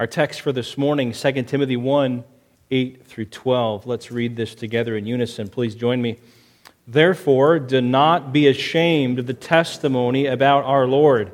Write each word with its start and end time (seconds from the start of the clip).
Our 0.00 0.06
text 0.06 0.40
for 0.40 0.50
this 0.50 0.78
morning, 0.78 1.12
2 1.12 1.42
Timothy 1.42 1.76
1 1.76 2.24
8 2.70 3.06
through 3.06 3.26
12. 3.26 3.86
Let's 3.86 4.10
read 4.10 4.34
this 4.34 4.54
together 4.54 4.96
in 4.96 5.04
unison. 5.04 5.48
Please 5.48 5.74
join 5.74 6.00
me. 6.00 6.16
Therefore, 6.86 7.58
do 7.58 7.82
not 7.82 8.32
be 8.32 8.48
ashamed 8.48 9.18
of 9.18 9.26
the 9.26 9.34
testimony 9.34 10.24
about 10.24 10.64
our 10.64 10.86
Lord, 10.86 11.32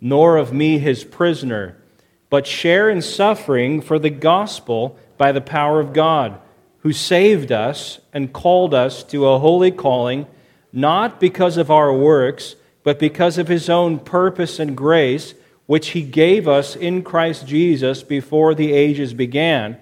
nor 0.00 0.38
of 0.38 0.54
me, 0.54 0.78
his 0.78 1.04
prisoner, 1.04 1.76
but 2.30 2.46
share 2.46 2.88
in 2.88 3.02
suffering 3.02 3.82
for 3.82 3.98
the 3.98 4.08
gospel 4.08 4.98
by 5.18 5.30
the 5.30 5.42
power 5.42 5.78
of 5.78 5.92
God, 5.92 6.40
who 6.78 6.94
saved 6.94 7.52
us 7.52 8.00
and 8.14 8.32
called 8.32 8.72
us 8.72 9.02
to 9.02 9.28
a 9.28 9.38
holy 9.38 9.70
calling, 9.70 10.26
not 10.72 11.20
because 11.20 11.58
of 11.58 11.70
our 11.70 11.92
works, 11.92 12.56
but 12.82 12.98
because 12.98 13.36
of 13.36 13.48
his 13.48 13.68
own 13.68 13.98
purpose 13.98 14.58
and 14.58 14.74
grace, 14.74 15.34
which 15.68 15.88
he 15.88 16.00
gave 16.00 16.48
us 16.48 16.74
in 16.74 17.02
Christ 17.02 17.46
Jesus 17.46 18.02
before 18.02 18.54
the 18.54 18.72
ages 18.72 19.12
began 19.12 19.76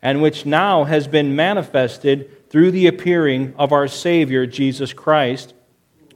and 0.00 0.22
which 0.22 0.46
now 0.46 0.84
has 0.84 1.06
been 1.06 1.36
manifested 1.36 2.48
through 2.48 2.70
the 2.70 2.86
appearing 2.86 3.52
of 3.58 3.70
our 3.70 3.86
Savior, 3.86 4.46
Jesus 4.46 4.94
Christ, 4.94 5.52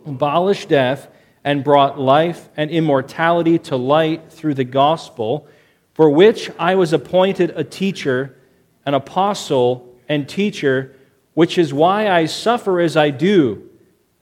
abolished 0.07 0.71
death 0.71 1.09
and 1.45 1.63
brought 1.63 2.01
life 2.01 2.49
and 2.57 2.71
immortality 2.71 3.59
to 3.59 3.77
light 3.77 4.33
through 4.33 4.55
the 4.55 4.65
gospel, 4.65 5.47
for 5.93 6.09
which 6.09 6.51
I 6.59 6.75
was 6.75 6.95
appointed 6.95 7.51
a 7.55 7.65
teacher, 7.65 8.39
an 8.87 8.95
apostle, 8.95 9.95
and 10.09 10.27
teacher, 10.27 10.97
which 11.35 11.59
is 11.59 11.75
why 11.75 12.09
I 12.09 12.25
suffer 12.25 12.81
as 12.81 12.97
I 12.97 13.11
do. 13.11 13.69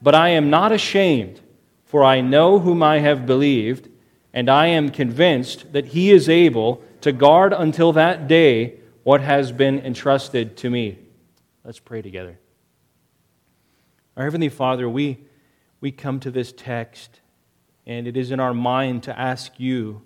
But 0.03 0.17
I 0.17 0.31
am 0.31 0.51
not 0.51 0.73
ashamed, 0.73 1.41
for 1.85 2.03
I 2.03 2.21
know 2.21 2.59
whom 2.59 2.83
I 2.83 2.99
have 2.99 3.27
believed, 3.27 3.89
and 4.39 4.49
I 4.49 4.69
am 4.69 4.91
convinced 4.91 5.73
that 5.73 5.87
he 5.87 6.13
is 6.13 6.29
able 6.29 6.81
to 7.01 7.11
guard 7.11 7.53
until 7.53 7.93
that 7.95 8.29
day 8.29 8.79
what 9.03 9.21
has 9.21 9.51
been 9.51 9.81
entrusted 9.81 10.57
to 10.59 10.71
me. 10.71 10.97
Let's 11.65 11.81
pray 11.81 12.03
together. 12.03 12.39
Our 14.17 14.23
Heavenly 14.23 14.49
Father, 14.49 14.89
we, 14.89 15.19
we 15.81 15.91
come 15.91 16.21
to 16.21 16.31
this 16.31 16.53
text, 16.53 17.19
and 17.85 18.07
it 18.07 18.17
is 18.17 18.31
in 18.31 18.39
our 18.39 18.55
mind 18.55 19.03
to 19.03 19.19
ask 19.19 19.59
you 19.59 20.03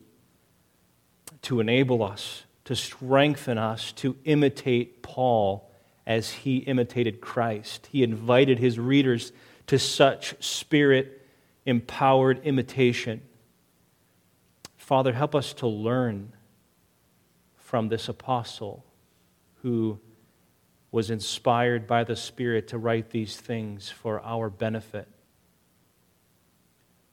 to 1.43 1.61
enable 1.61 2.03
us, 2.03 2.45
to 2.65 2.75
strengthen 2.75 3.59
us, 3.59 3.93
to 3.93 4.17
imitate 4.25 5.03
Paul 5.03 5.71
as 6.07 6.31
he 6.31 6.57
imitated 6.57 7.21
Christ. 7.21 7.87
He 7.93 8.03
invited 8.03 8.59
his 8.59 8.79
readers 8.79 9.31
to 9.67 9.79
such 9.79 10.43
spirit 10.43 11.21
empowered 11.67 12.41
imitation. 12.45 13.21
Father, 14.93 15.15
help 15.15 15.35
us 15.35 15.55
to 15.55 15.67
learn 15.67 16.35
from 17.57 17.89
this 17.89 18.11
apostle 18.11 18.85
who 19.63 19.99
was 20.91 21.09
inspired 21.09 21.87
by 21.87 22.05
the 22.05 22.15
Spirit 22.15 22.69
to 22.69 22.77
write 22.77 23.09
these 23.09 23.39
things 23.39 23.89
for 23.89 24.21
our 24.21 24.51
benefit. 24.51 25.09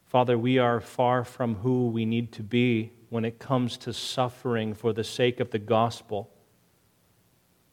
Father, 0.07 0.37
we 0.37 0.57
are 0.57 0.81
far 0.81 1.23
from 1.23 1.55
who 1.55 1.87
we 1.87 2.03
need 2.03 2.33
to 2.33 2.43
be 2.43 2.91
when 3.07 3.23
it 3.23 3.39
comes 3.39 3.77
to 3.77 3.93
suffering 3.93 4.73
for 4.73 4.91
the 4.91 5.05
sake 5.05 5.39
of 5.39 5.51
the 5.51 5.57
gospel. 5.57 6.29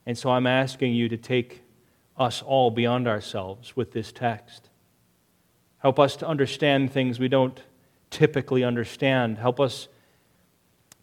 And 0.05 0.17
so 0.17 0.29
I'm 0.29 0.47
asking 0.47 0.93
you 0.93 1.09
to 1.09 1.17
take 1.17 1.63
us 2.15 2.41
all 2.41 2.71
beyond 2.71 3.09
ourselves 3.09 3.75
with 3.75 3.91
this 3.91 4.13
text. 4.13 4.69
Help 5.79 5.99
us 5.99 6.15
to 6.15 6.25
understand 6.25 6.93
things 6.93 7.19
we 7.19 7.27
don't 7.27 7.61
typically 8.09 8.63
understand. 8.63 9.37
Help 9.37 9.59
us 9.59 9.89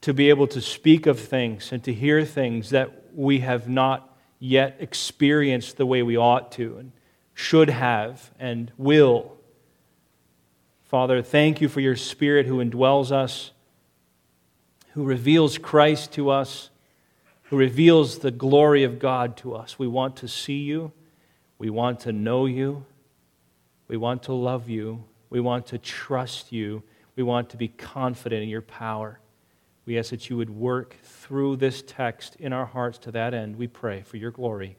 to 0.04 0.12
be 0.12 0.28
able 0.28 0.46
to 0.46 0.60
speak 0.60 1.06
of 1.06 1.18
things 1.18 1.72
and 1.72 1.82
to 1.82 1.90
hear 1.90 2.26
things 2.26 2.68
that 2.68 3.14
we 3.14 3.38
have 3.38 3.70
not 3.70 4.14
yet 4.38 4.76
experienced 4.78 5.78
the 5.78 5.86
way 5.86 6.02
we 6.02 6.14
ought 6.14 6.52
to 6.52 6.76
and 6.76 6.92
should 7.32 7.70
have 7.70 8.30
and 8.38 8.70
will. 8.76 9.34
Father, 10.82 11.22
thank 11.22 11.62
you 11.62 11.70
for 11.70 11.80
your 11.80 11.96
Spirit 11.96 12.44
who 12.44 12.62
indwells 12.62 13.12
us, 13.12 13.52
who 14.92 15.04
reveals 15.04 15.56
Christ 15.56 16.12
to 16.12 16.28
us, 16.28 16.68
who 17.44 17.56
reveals 17.56 18.18
the 18.18 18.30
glory 18.30 18.84
of 18.84 18.98
God 18.98 19.38
to 19.38 19.54
us. 19.54 19.78
We 19.78 19.86
want 19.86 20.16
to 20.16 20.28
see 20.28 20.64
you. 20.64 20.92
We 21.56 21.70
want 21.70 22.00
to 22.00 22.12
know 22.12 22.44
you. 22.44 22.84
We 23.88 23.96
want 23.96 24.24
to 24.24 24.34
love 24.34 24.68
you. 24.68 25.04
We 25.30 25.40
want 25.40 25.64
to 25.68 25.78
trust 25.78 26.52
you. 26.52 26.82
We 27.16 27.22
want 27.22 27.48
to 27.50 27.56
be 27.56 27.68
confident 27.68 28.42
in 28.42 28.50
your 28.50 28.60
power. 28.60 29.18
We 29.86 29.98
ask 29.98 30.10
that 30.10 30.30
you 30.30 30.36
would 30.36 30.50
work 30.50 30.96
through 31.02 31.56
this 31.56 31.82
text 31.82 32.36
in 32.36 32.52
our 32.52 32.64
hearts 32.64 32.98
to 32.98 33.12
that 33.12 33.34
end. 33.34 33.56
We 33.56 33.66
pray 33.66 34.02
for 34.02 34.16
your 34.16 34.30
glory. 34.30 34.78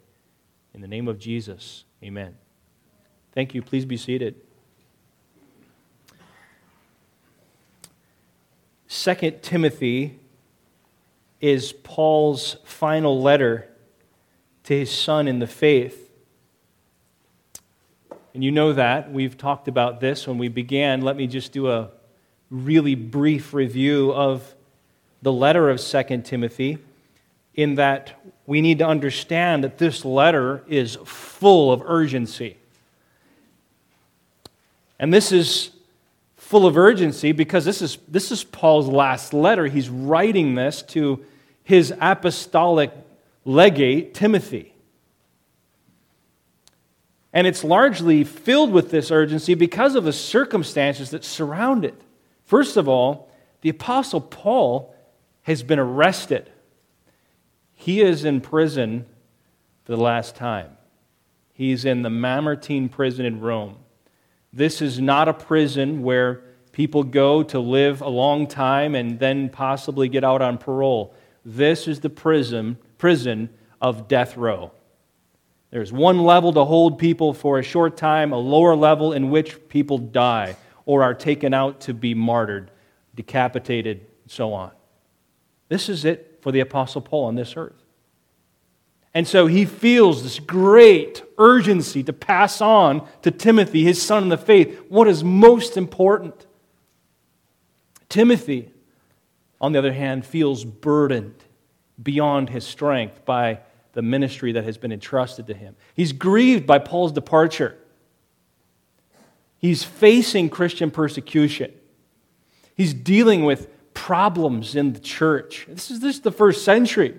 In 0.74 0.80
the 0.80 0.88
name 0.88 1.06
of 1.06 1.18
Jesus, 1.18 1.84
amen. 2.02 2.36
Thank 3.32 3.54
you. 3.54 3.62
Please 3.62 3.84
be 3.84 3.96
seated. 3.96 4.34
2 8.88 9.38
Timothy 9.42 10.18
is 11.40 11.72
Paul's 11.72 12.56
final 12.64 13.22
letter 13.22 13.68
to 14.64 14.76
his 14.76 14.90
son 14.90 15.28
in 15.28 15.38
the 15.38 15.46
faith. 15.46 16.10
And 18.34 18.42
you 18.42 18.50
know 18.50 18.72
that. 18.72 19.12
We've 19.12 19.38
talked 19.38 19.68
about 19.68 20.00
this 20.00 20.26
when 20.26 20.38
we 20.38 20.48
began. 20.48 21.02
Let 21.02 21.16
me 21.16 21.28
just 21.28 21.52
do 21.52 21.70
a 21.70 21.90
really 22.50 22.96
brief 22.96 23.54
review 23.54 24.12
of 24.12 24.55
the 25.26 25.32
letter 25.32 25.70
of 25.70 25.80
2 25.80 26.22
Timothy 26.22 26.78
in 27.56 27.74
that 27.74 28.12
we 28.46 28.60
need 28.60 28.78
to 28.78 28.86
understand 28.86 29.64
that 29.64 29.76
this 29.76 30.04
letter 30.04 30.62
is 30.68 30.96
full 31.04 31.72
of 31.72 31.82
urgency. 31.84 32.56
And 35.00 35.12
this 35.12 35.32
is 35.32 35.70
full 36.36 36.64
of 36.64 36.78
urgency 36.78 37.32
because 37.32 37.64
this 37.64 37.82
is, 37.82 37.98
this 38.06 38.30
is 38.30 38.44
Paul's 38.44 38.86
last 38.86 39.34
letter. 39.34 39.66
He's 39.66 39.88
writing 39.88 40.54
this 40.54 40.80
to 40.82 41.26
his 41.64 41.92
apostolic 42.00 42.92
legate, 43.44 44.14
Timothy. 44.14 44.74
And 47.32 47.48
it's 47.48 47.64
largely 47.64 48.22
filled 48.22 48.70
with 48.70 48.92
this 48.92 49.10
urgency 49.10 49.54
because 49.54 49.96
of 49.96 50.04
the 50.04 50.12
circumstances 50.12 51.10
that 51.10 51.24
surround 51.24 51.84
it. 51.84 52.00
First 52.44 52.76
of 52.76 52.88
all, 52.88 53.28
the 53.62 53.70
Apostle 53.70 54.20
Paul 54.20 54.92
has 55.46 55.62
been 55.62 55.78
arrested. 55.78 56.50
He 57.72 58.00
is 58.00 58.24
in 58.24 58.40
prison 58.40 59.06
for 59.84 59.92
the 59.92 60.02
last 60.02 60.34
time. 60.34 60.76
He's 61.52 61.84
in 61.84 62.02
the 62.02 62.10
Mamertine 62.10 62.88
prison 62.88 63.24
in 63.24 63.40
Rome. 63.40 63.76
This 64.52 64.82
is 64.82 64.98
not 64.98 65.28
a 65.28 65.32
prison 65.32 66.02
where 66.02 66.42
people 66.72 67.04
go 67.04 67.44
to 67.44 67.60
live 67.60 68.00
a 68.00 68.08
long 68.08 68.48
time 68.48 68.96
and 68.96 69.20
then 69.20 69.48
possibly 69.48 70.08
get 70.08 70.24
out 70.24 70.42
on 70.42 70.58
parole. 70.58 71.14
This 71.44 71.86
is 71.86 72.00
the 72.00 72.10
prison, 72.10 72.76
prison 72.98 73.48
of 73.80 74.08
death 74.08 74.36
row. 74.36 74.72
There's 75.70 75.92
one 75.92 76.24
level 76.24 76.52
to 76.54 76.64
hold 76.64 76.98
people 76.98 77.32
for 77.32 77.60
a 77.60 77.62
short 77.62 77.96
time, 77.96 78.32
a 78.32 78.38
lower 78.38 78.74
level 78.74 79.12
in 79.12 79.30
which 79.30 79.68
people 79.68 79.98
die 79.98 80.56
or 80.86 81.04
are 81.04 81.14
taken 81.14 81.54
out 81.54 81.82
to 81.82 81.94
be 81.94 82.14
martyred, 82.14 82.72
decapitated, 83.14 83.98
and 84.24 84.30
so 84.32 84.52
on. 84.52 84.72
This 85.68 85.88
is 85.88 86.04
it 86.04 86.38
for 86.42 86.52
the 86.52 86.60
Apostle 86.60 87.00
Paul 87.00 87.24
on 87.24 87.34
this 87.34 87.56
earth. 87.56 87.82
And 89.12 89.26
so 89.26 89.46
he 89.46 89.64
feels 89.64 90.22
this 90.22 90.38
great 90.38 91.22
urgency 91.38 92.02
to 92.02 92.12
pass 92.12 92.60
on 92.60 93.08
to 93.22 93.30
Timothy, 93.30 93.82
his 93.82 94.00
son 94.00 94.24
in 94.24 94.28
the 94.28 94.36
faith, 94.36 94.78
what 94.88 95.08
is 95.08 95.24
most 95.24 95.76
important. 95.78 96.46
Timothy, 98.10 98.70
on 99.58 99.72
the 99.72 99.78
other 99.78 99.94
hand, 99.94 100.26
feels 100.26 100.64
burdened 100.64 101.42
beyond 102.02 102.50
his 102.50 102.66
strength 102.66 103.24
by 103.24 103.60
the 103.94 104.02
ministry 104.02 104.52
that 104.52 104.64
has 104.64 104.76
been 104.76 104.92
entrusted 104.92 105.46
to 105.46 105.54
him. 105.54 105.74
He's 105.94 106.12
grieved 106.12 106.66
by 106.66 106.78
Paul's 106.78 107.12
departure. 107.12 107.78
He's 109.58 109.82
facing 109.82 110.50
Christian 110.50 110.90
persecution. 110.90 111.72
He's 112.74 112.92
dealing 112.92 113.44
with 113.46 113.70
problems 113.96 114.76
in 114.76 114.92
the 114.92 115.00
church. 115.00 115.66
This 115.68 115.90
is, 115.90 116.00
this 116.00 116.16
is 116.16 116.22
the 116.22 116.30
first 116.30 116.64
century. 116.64 117.18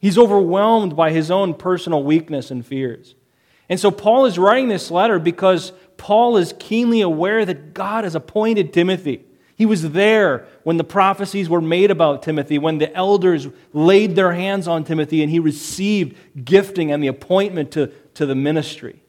He's 0.00 0.18
overwhelmed 0.18 0.96
by 0.96 1.12
his 1.12 1.30
own 1.30 1.54
personal 1.54 2.02
weakness 2.02 2.50
and 2.50 2.66
fears. 2.66 3.14
And 3.68 3.80
so 3.80 3.90
Paul 3.90 4.26
is 4.26 4.38
writing 4.38 4.68
this 4.68 4.90
letter 4.90 5.18
because 5.18 5.72
Paul 5.96 6.36
is 6.36 6.54
keenly 6.58 7.00
aware 7.00 7.44
that 7.44 7.72
God 7.72 8.04
has 8.04 8.14
appointed 8.14 8.72
Timothy. 8.72 9.24
He 9.54 9.64
was 9.64 9.92
there 9.92 10.46
when 10.64 10.76
the 10.76 10.84
prophecies 10.84 11.48
were 11.48 11.62
made 11.62 11.90
about 11.90 12.22
Timothy, 12.22 12.58
when 12.58 12.78
the 12.78 12.94
elders 12.94 13.48
laid 13.72 14.16
their 14.16 14.32
hands 14.32 14.68
on 14.68 14.84
Timothy 14.84 15.22
and 15.22 15.30
he 15.30 15.38
received 15.38 16.16
gifting 16.44 16.90
and 16.90 17.02
the 17.02 17.06
appointment 17.06 17.70
to, 17.72 17.86
to 18.14 18.26
the 18.26 18.34
ministry. 18.34 19.02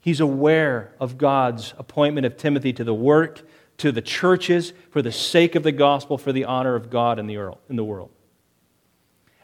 He's 0.00 0.18
aware 0.18 0.92
of 0.98 1.18
God's 1.18 1.74
appointment 1.78 2.26
of 2.26 2.38
Timothy 2.38 2.72
to 2.72 2.84
the 2.84 2.94
work 2.94 3.42
to 3.80 3.90
the 3.90 4.02
churches 4.02 4.74
for 4.90 5.00
the 5.00 5.12
sake 5.12 5.54
of 5.54 5.62
the 5.62 5.72
gospel, 5.72 6.18
for 6.18 6.32
the 6.32 6.44
honor 6.44 6.74
of 6.74 6.90
God 6.90 7.18
in 7.18 7.26
the 7.26 7.84
world. 7.84 8.10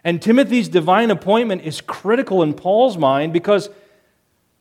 And 0.04 0.20
Timothy's 0.20 0.68
divine 0.68 1.10
appointment 1.10 1.62
is 1.62 1.80
critical 1.80 2.42
in 2.42 2.52
Paul's 2.52 2.98
mind 2.98 3.32
because 3.32 3.70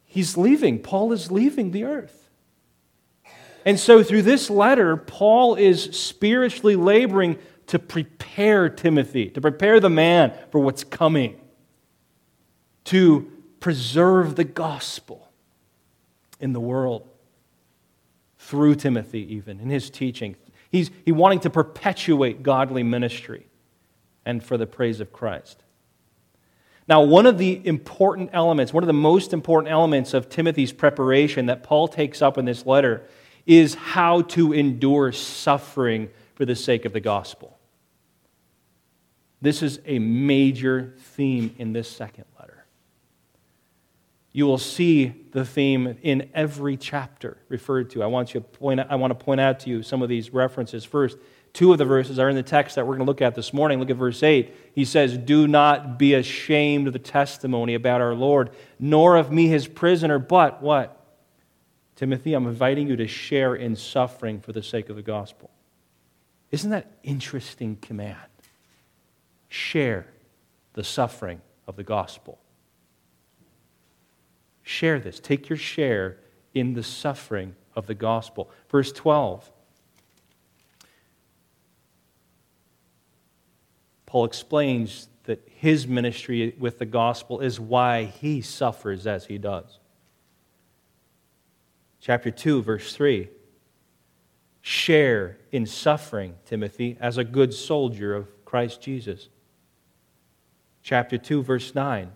he's 0.06 0.38
leaving. 0.38 0.80
Paul 0.80 1.12
is 1.12 1.30
leaving 1.30 1.72
the 1.72 1.84
earth. 1.84 2.30
And 3.66 3.80
so, 3.80 4.02
through 4.02 4.22
this 4.22 4.50
letter, 4.50 4.96
Paul 4.96 5.56
is 5.56 5.84
spiritually 5.84 6.76
laboring 6.76 7.38
to 7.68 7.78
prepare 7.78 8.70
Timothy, 8.70 9.30
to 9.32 9.42
prepare 9.42 9.80
the 9.80 9.90
man 9.90 10.34
for 10.52 10.60
what's 10.60 10.84
coming, 10.84 11.40
to 12.86 13.30
preserve 13.60 14.36
the 14.36 14.44
gospel 14.44 15.32
in 16.40 16.54
the 16.54 16.60
world 16.60 17.10
through 18.46 18.76
Timothy, 18.76 19.34
even 19.36 19.60
in 19.60 19.70
his 19.70 19.90
teaching. 19.90 20.36
He's 20.70 20.92
he 21.04 21.12
wanting 21.12 21.40
to 21.42 21.50
perpetuate 21.50 22.44
godly 22.44 22.84
ministry 22.84 23.48
and 24.26 24.44
for 24.44 24.58
the 24.58 24.68
praise 24.68 25.00
of 25.00 25.12
Christ. 25.12 25.64
Now, 26.88 27.02
one 27.02 27.26
of 27.26 27.40
the 27.40 27.66
important 27.66 28.30
elements, 28.34 28.72
one 28.72 28.84
of 28.84 28.88
the 28.88 28.94
most 28.94 29.34
important 29.34 29.72
elements 29.72 30.14
of 30.14 30.30
Timothy's 30.30 30.72
preparation 30.72 31.48
that 31.48 31.64
Paul 31.64 31.88
takes 31.88 32.22
up 32.22 32.38
in 32.38 32.46
this 32.46 32.66
letter 32.66 33.04
is 33.48 33.74
how 33.74 34.22
to 34.22 34.54
endure 34.54 35.12
suffering 35.12 36.10
for 36.36 36.46
the 36.46 36.56
sake 36.56 36.86
of 36.86 36.94
the 36.94 37.00
gospel. 37.00 37.58
This 39.42 39.64
is 39.64 39.80
a 39.86 39.98
major 39.98 40.94
theme 40.98 41.56
in 41.58 41.74
this 41.74 41.90
second 41.90 42.26
letter. 42.40 42.66
You 44.32 44.46
will 44.46 44.58
see 44.58 45.25
the 45.36 45.44
theme 45.44 45.98
in 46.02 46.30
every 46.34 46.78
chapter 46.78 47.36
referred 47.50 47.90
to. 47.90 48.02
I 48.02 48.06
want, 48.06 48.34
you 48.34 48.40
to 48.40 48.46
point, 48.46 48.80
I 48.80 48.96
want 48.96 49.12
to 49.12 49.22
point 49.22 49.42
out 49.42 49.60
to 49.62 49.70
you 49.70 49.84
some 49.84 50.02
of 50.02 50.08
these 50.08 50.34
references. 50.34 50.86
First, 50.86 51.18
Two 51.52 51.72
of 51.72 51.78
the 51.78 51.86
verses 51.86 52.20
are 52.20 52.28
in 52.28 52.36
the 52.36 52.44
text 52.44 52.76
that 52.76 52.86
we're 52.86 52.98
going 52.98 53.06
to 53.06 53.10
look 53.10 53.22
at 53.22 53.34
this 53.34 53.54
morning. 53.54 53.80
Look 53.80 53.90
at 53.90 53.96
verse 53.96 54.22
8. 54.22 54.54
He 54.74 54.84
says, 54.84 55.18
Do 55.18 55.48
not 55.48 55.98
be 55.98 56.14
ashamed 56.14 56.88
of 56.88 56.92
the 56.92 57.00
testimony 57.00 57.76
about 57.76 58.02
our 58.02 58.14
Lord, 58.14 58.50
nor 58.78 59.16
of 59.16 59.32
me, 59.32 59.48
his 59.48 59.66
prisoner, 59.66 60.20
but 60.20 60.62
what? 60.62 61.02
Timothy, 61.96 62.34
I'm 62.34 62.46
inviting 62.46 62.90
you 62.90 62.98
to 62.98 63.08
share 63.08 63.56
in 63.56 63.78
suffering 63.78 64.42
for 64.42 64.52
the 64.52 64.62
sake 64.62 64.90
of 64.90 64.98
the 64.98 65.02
gospel. 65.02 65.50
Isn't 66.52 66.72
that 66.72 66.92
interesting 67.04 67.78
command? 67.82 68.18
Share 69.48 70.08
the 70.74 70.84
suffering 70.84 71.42
of 71.70 71.78
the 71.78 71.84
gospel. 71.84 72.38
Share 74.68 75.00
this. 75.00 75.20
Take 75.20 75.48
your 75.48 75.60
share 75.60 76.18
in 76.56 76.74
the 76.74 76.82
suffering 76.82 77.56
of 77.76 77.86
the 77.86 77.94
gospel. 77.94 78.50
Verse 78.68 78.92
12. 78.92 79.52
Paul 84.08 84.26
explains 84.26 85.08
that 85.26 85.48
his 85.48 85.88
ministry 85.88 86.56
with 86.58 86.80
the 86.80 86.86
gospel 86.86 87.42
is 87.42 87.60
why 87.60 88.06
he 88.06 88.42
suffers 88.42 89.06
as 89.06 89.28
he 89.28 89.38
does. 89.38 89.78
Chapter 92.00 92.32
2, 92.32 92.64
verse 92.64 92.96
3 92.96 93.30
Share 94.62 95.38
in 95.52 95.68
suffering, 95.68 96.34
Timothy, 96.44 96.98
as 97.00 97.20
a 97.20 97.24
good 97.24 97.54
soldier 97.54 98.16
of 98.16 98.46
Christ 98.46 98.82
Jesus. 98.82 99.30
Chapter 100.82 101.20
2, 101.20 101.44
verse 101.44 101.76
9. 101.76 102.12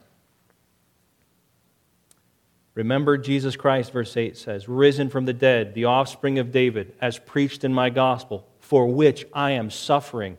Remember 2.79 3.17
Jesus 3.17 3.57
Christ, 3.57 3.91
verse 3.91 4.15
8 4.15 4.37
says, 4.37 4.69
risen 4.69 5.09
from 5.09 5.25
the 5.25 5.33
dead, 5.33 5.73
the 5.73 5.83
offspring 5.83 6.39
of 6.39 6.53
David, 6.53 6.93
as 7.01 7.19
preached 7.19 7.65
in 7.65 7.73
my 7.73 7.89
gospel, 7.89 8.47
for 8.61 8.87
which 8.87 9.25
I 9.33 9.51
am 9.51 9.69
suffering 9.69 10.37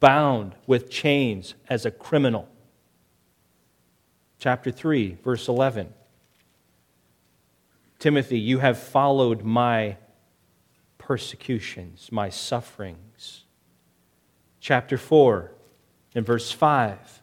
bound 0.00 0.56
with 0.66 0.90
chains 0.90 1.54
as 1.68 1.86
a 1.86 1.92
criminal. 1.92 2.48
Chapter 4.40 4.72
3, 4.72 5.18
verse 5.22 5.46
11. 5.46 5.94
Timothy, 8.00 8.40
you 8.40 8.58
have 8.58 8.80
followed 8.80 9.44
my 9.44 9.96
persecutions, 10.98 12.08
my 12.10 12.30
sufferings. 12.30 13.44
Chapter 14.58 14.98
4, 14.98 15.52
and 16.16 16.26
verse 16.26 16.50
5. 16.50 17.22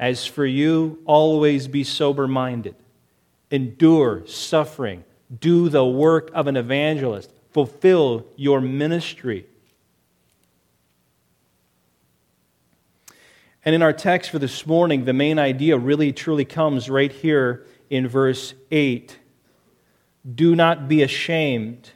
As 0.00 0.24
for 0.24 0.46
you, 0.46 1.00
always 1.04 1.68
be 1.68 1.84
sober 1.84 2.26
minded, 2.26 2.76
endure 3.54 4.26
suffering, 4.26 5.04
do 5.40 5.68
the 5.68 5.84
work 5.84 6.30
of 6.34 6.46
an 6.46 6.56
evangelist, 6.56 7.30
fulfill 7.52 8.26
your 8.36 8.60
ministry 8.60 9.46
And 13.64 13.74
in 13.74 13.82
our 13.82 13.94
text 13.94 14.30
for 14.30 14.38
this 14.38 14.66
morning, 14.66 15.06
the 15.06 15.14
main 15.14 15.38
idea 15.38 15.78
really 15.78 16.12
truly 16.12 16.44
comes 16.44 16.90
right 16.90 17.10
here 17.10 17.64
in 17.88 18.06
verse 18.06 18.52
8. 18.70 19.18
Do 20.34 20.54
not 20.54 20.86
be 20.86 21.02
ashamed 21.02 21.90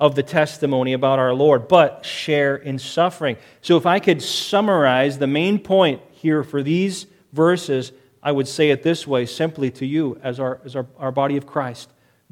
of 0.00 0.14
the 0.14 0.22
testimony 0.22 0.94
about 0.94 1.18
our 1.18 1.34
Lord, 1.34 1.68
but 1.68 2.06
share 2.06 2.56
in 2.56 2.78
suffering. 2.78 3.36
So, 3.60 3.76
if 3.76 3.84
I 3.84 4.00
could 4.00 4.22
summarize 4.22 5.18
the 5.18 5.26
main 5.26 5.58
point 5.58 6.00
here 6.10 6.42
for 6.42 6.62
these 6.62 7.06
verses, 7.32 7.92
I 8.22 8.32
would 8.32 8.46
say 8.46 8.70
it 8.70 8.82
this 8.82 9.06
way 9.06 9.26
simply 9.26 9.70
to 9.72 9.86
you 9.86 10.18
as 10.22 10.38
our, 10.38 10.60
as 10.64 10.76
our, 10.76 10.86
our 10.98 11.10
body 11.10 11.36
of 11.36 11.46
Christ 11.46 11.90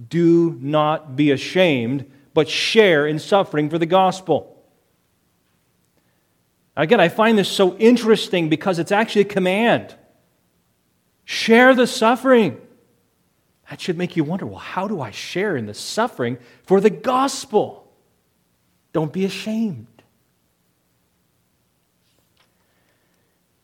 Do 0.08 0.56
not 0.60 1.16
be 1.16 1.30
ashamed, 1.30 2.10
but 2.32 2.48
share 2.48 3.06
in 3.06 3.18
suffering 3.18 3.68
for 3.68 3.78
the 3.78 3.86
gospel. 3.86 4.56
Again, 6.76 7.00
I 7.00 7.08
find 7.08 7.36
this 7.36 7.48
so 7.48 7.76
interesting 7.76 8.48
because 8.48 8.78
it's 8.78 8.92
actually 8.92 9.22
a 9.22 9.26
command. 9.26 9.94
Share 11.24 11.74
the 11.74 11.86
suffering. 11.86 12.60
That 13.68 13.80
should 13.80 13.98
make 13.98 14.16
you 14.16 14.24
wonder 14.24 14.46
well, 14.46 14.58
how 14.58 14.88
do 14.88 15.00
I 15.00 15.10
share 15.10 15.56
in 15.56 15.66
the 15.66 15.74
suffering 15.74 16.38
for 16.64 16.80
the 16.80 16.90
gospel? 16.90 17.92
Don't 18.92 19.12
be 19.12 19.24
ashamed. 19.24 19.86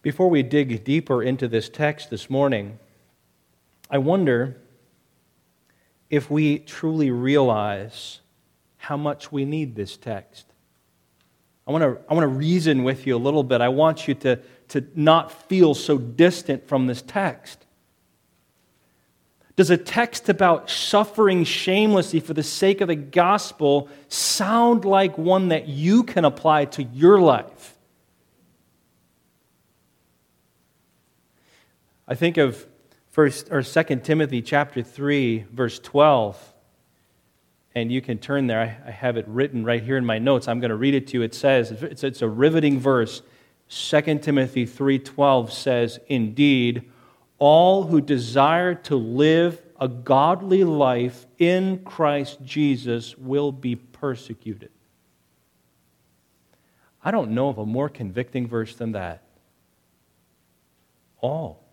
Before 0.06 0.30
we 0.30 0.44
dig 0.44 0.84
deeper 0.84 1.20
into 1.20 1.48
this 1.48 1.68
text 1.68 2.10
this 2.10 2.30
morning, 2.30 2.78
I 3.90 3.98
wonder 3.98 4.56
if 6.10 6.30
we 6.30 6.60
truly 6.60 7.10
realize 7.10 8.20
how 8.76 8.96
much 8.96 9.32
we 9.32 9.44
need 9.44 9.74
this 9.74 9.96
text. 9.96 10.46
I 11.66 11.72
want 11.72 11.82
to 11.82 11.98
I 12.08 12.14
want 12.14 12.22
to 12.22 12.28
reason 12.28 12.84
with 12.84 13.04
you 13.04 13.16
a 13.16 13.18
little 13.18 13.42
bit. 13.42 13.60
I 13.60 13.68
want 13.68 14.06
you 14.06 14.14
to, 14.14 14.38
to 14.68 14.86
not 14.94 15.32
feel 15.48 15.74
so 15.74 15.98
distant 15.98 16.68
from 16.68 16.86
this 16.86 17.02
text. 17.02 17.66
Does 19.56 19.70
a 19.70 19.76
text 19.76 20.28
about 20.28 20.70
suffering 20.70 21.42
shamelessly 21.42 22.20
for 22.20 22.32
the 22.32 22.44
sake 22.44 22.80
of 22.80 22.86
the 22.86 22.94
gospel 22.94 23.88
sound 24.06 24.84
like 24.84 25.18
one 25.18 25.48
that 25.48 25.66
you 25.66 26.04
can 26.04 26.24
apply 26.24 26.66
to 26.66 26.84
your 26.84 27.18
life? 27.18 27.55
I 32.08 32.14
think 32.14 32.36
of 32.36 32.66
first 33.10 33.48
or 33.50 33.62
second 33.62 34.04
Timothy 34.04 34.42
chapter 34.42 34.82
3 34.82 35.46
verse 35.52 35.78
12 35.78 36.54
and 37.74 37.92
you 37.92 38.00
can 38.00 38.16
turn 38.16 38.46
there. 38.46 38.80
I, 38.86 38.90
have 38.90 39.18
it 39.18 39.28
written 39.28 39.62
right 39.62 39.82
here 39.82 39.98
in 39.98 40.06
my 40.06 40.18
notes. 40.18 40.48
I'm 40.48 40.60
going 40.60 40.70
to 40.70 40.76
read 40.76 40.94
it 40.94 41.08
to 41.08 41.18
you. 41.18 41.22
It 41.22 41.34
says, 41.34 41.70
it's, 41.70 42.02
it's 42.02 42.22
a 42.22 42.28
riveting 42.28 42.80
verse. 42.80 43.20
2 43.68 44.00
Timothy 44.20 44.64
3:12 44.64 45.50
says, 45.50 45.98
"Indeed, 46.06 46.90
all 47.38 47.82
who 47.84 48.00
desire 48.00 48.74
to 48.74 48.96
live 48.96 49.60
a 49.78 49.88
godly 49.88 50.64
life 50.64 51.26
in 51.38 51.80
Christ 51.84 52.38
Jesus 52.42 53.18
will 53.18 53.52
be 53.52 53.76
persecuted." 53.76 54.70
I 57.02 57.10
don't 57.10 57.32
know 57.32 57.48
of 57.48 57.58
a 57.58 57.66
more 57.66 57.88
convicting 57.88 58.46
verse 58.46 58.74
than 58.74 58.92
that. 58.92 59.22
All 61.20 61.65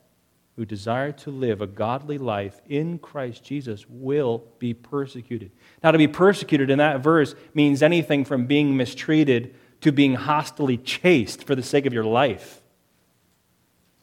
who 0.56 0.66
desire 0.66 1.12
to 1.12 1.32
live 1.32 1.62
a 1.62 1.68
godly 1.68 2.18
life 2.18 2.62
in 2.68 3.00
Christ 3.00 3.44
Jesus 3.44 3.86
will 3.90 4.44
be 4.60 4.74
persecuted. 4.74 5.52
Now, 5.84 5.92
to 5.92 5.98
be 5.98 6.08
persecuted 6.08 6.70
in 6.70 6.78
that 6.78 7.02
verse 7.02 7.34
means 7.54 7.82
anything 7.82 8.24
from 8.24 8.46
being 8.46 8.78
mistreated 8.78 9.56
to 9.82 9.92
being 9.92 10.16
hostily 10.16 10.78
chased 10.78 11.44
for 11.44 11.56
the 11.56 11.64
sake 11.64 11.86
of 11.86 11.94
your 11.94 12.06
life. 12.06 12.62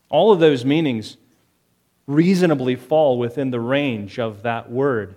All 0.08 0.32
of 0.32 0.40
those 0.40 0.64
meanings 0.64 1.16
reasonably 2.08 2.74
fall 2.74 3.16
within 3.16 3.52
the 3.52 3.60
range 3.60 4.18
of 4.18 4.42
that 4.42 4.70
word, 4.70 5.14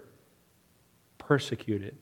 persecuted. 1.17 1.97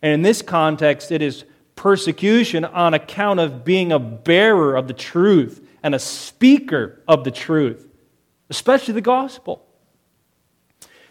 And 0.00 0.14
in 0.14 0.22
this 0.22 0.40
context, 0.40 1.12
it 1.12 1.20
is 1.20 1.44
persecution 1.76 2.64
on 2.64 2.94
account 2.94 3.38
of 3.38 3.64
being 3.64 3.92
a 3.92 3.98
bearer 3.98 4.76
of 4.76 4.88
the 4.88 4.94
truth 4.94 5.66
and 5.82 5.94
a 5.94 5.98
speaker 5.98 7.02
of 7.06 7.24
the 7.24 7.30
truth 7.30 7.89
especially 8.50 8.94
the 8.94 9.00
gospel. 9.00 9.64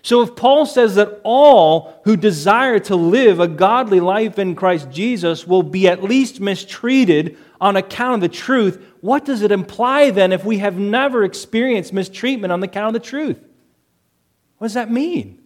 So 0.02 0.22
if 0.22 0.36
Paul 0.36 0.66
says 0.66 0.96
that 0.96 1.20
all 1.24 2.02
who 2.06 2.16
desire 2.16 2.80
to 2.80 2.96
live 2.96 3.40
a 3.40 3.48
godly 3.48 4.00
life 4.00 4.40
in 4.40 4.56
Christ 4.56 4.90
Jesus 4.92 5.46
will 5.46 5.64
be 5.64 5.88
at 5.88 6.04
least 6.04 6.40
mistreated 6.40 7.38
on 7.60 7.76
account 7.76 8.16
of 8.16 8.22
the 8.22 8.36
truth, 8.36 8.82
what 9.02 9.26
does 9.26 9.42
it 9.42 9.52
imply 9.52 10.10
then 10.10 10.32
if 10.32 10.46
we 10.46 10.60
have 10.60 10.78
never 10.78 11.24
experienced 11.24 11.92
mistreatment 11.92 12.54
on 12.54 12.64
account 12.64 12.96
of 12.96 13.02
the 13.02 13.08
truth? 13.08 13.40
What 14.58 14.68
does 14.68 14.74
that 14.76 14.92
mean? 14.92 15.42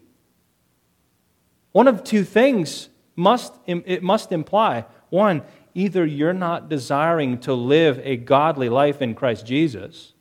One 1.71 1.87
of 1.87 2.03
two 2.03 2.23
things 2.23 2.89
must 3.15 3.53
it 3.65 4.03
must 4.03 4.31
imply. 4.31 4.85
One, 5.09 5.41
either 5.73 6.05
you're 6.05 6.33
not 6.33 6.69
desiring 6.69 7.39
to 7.39 7.53
live 7.53 7.99
a 8.03 8.17
godly 8.17 8.69
life 8.69 9.01
in 9.01 9.15
Christ 9.15 9.45
Jesus, 9.45 10.13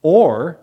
or 0.00 0.58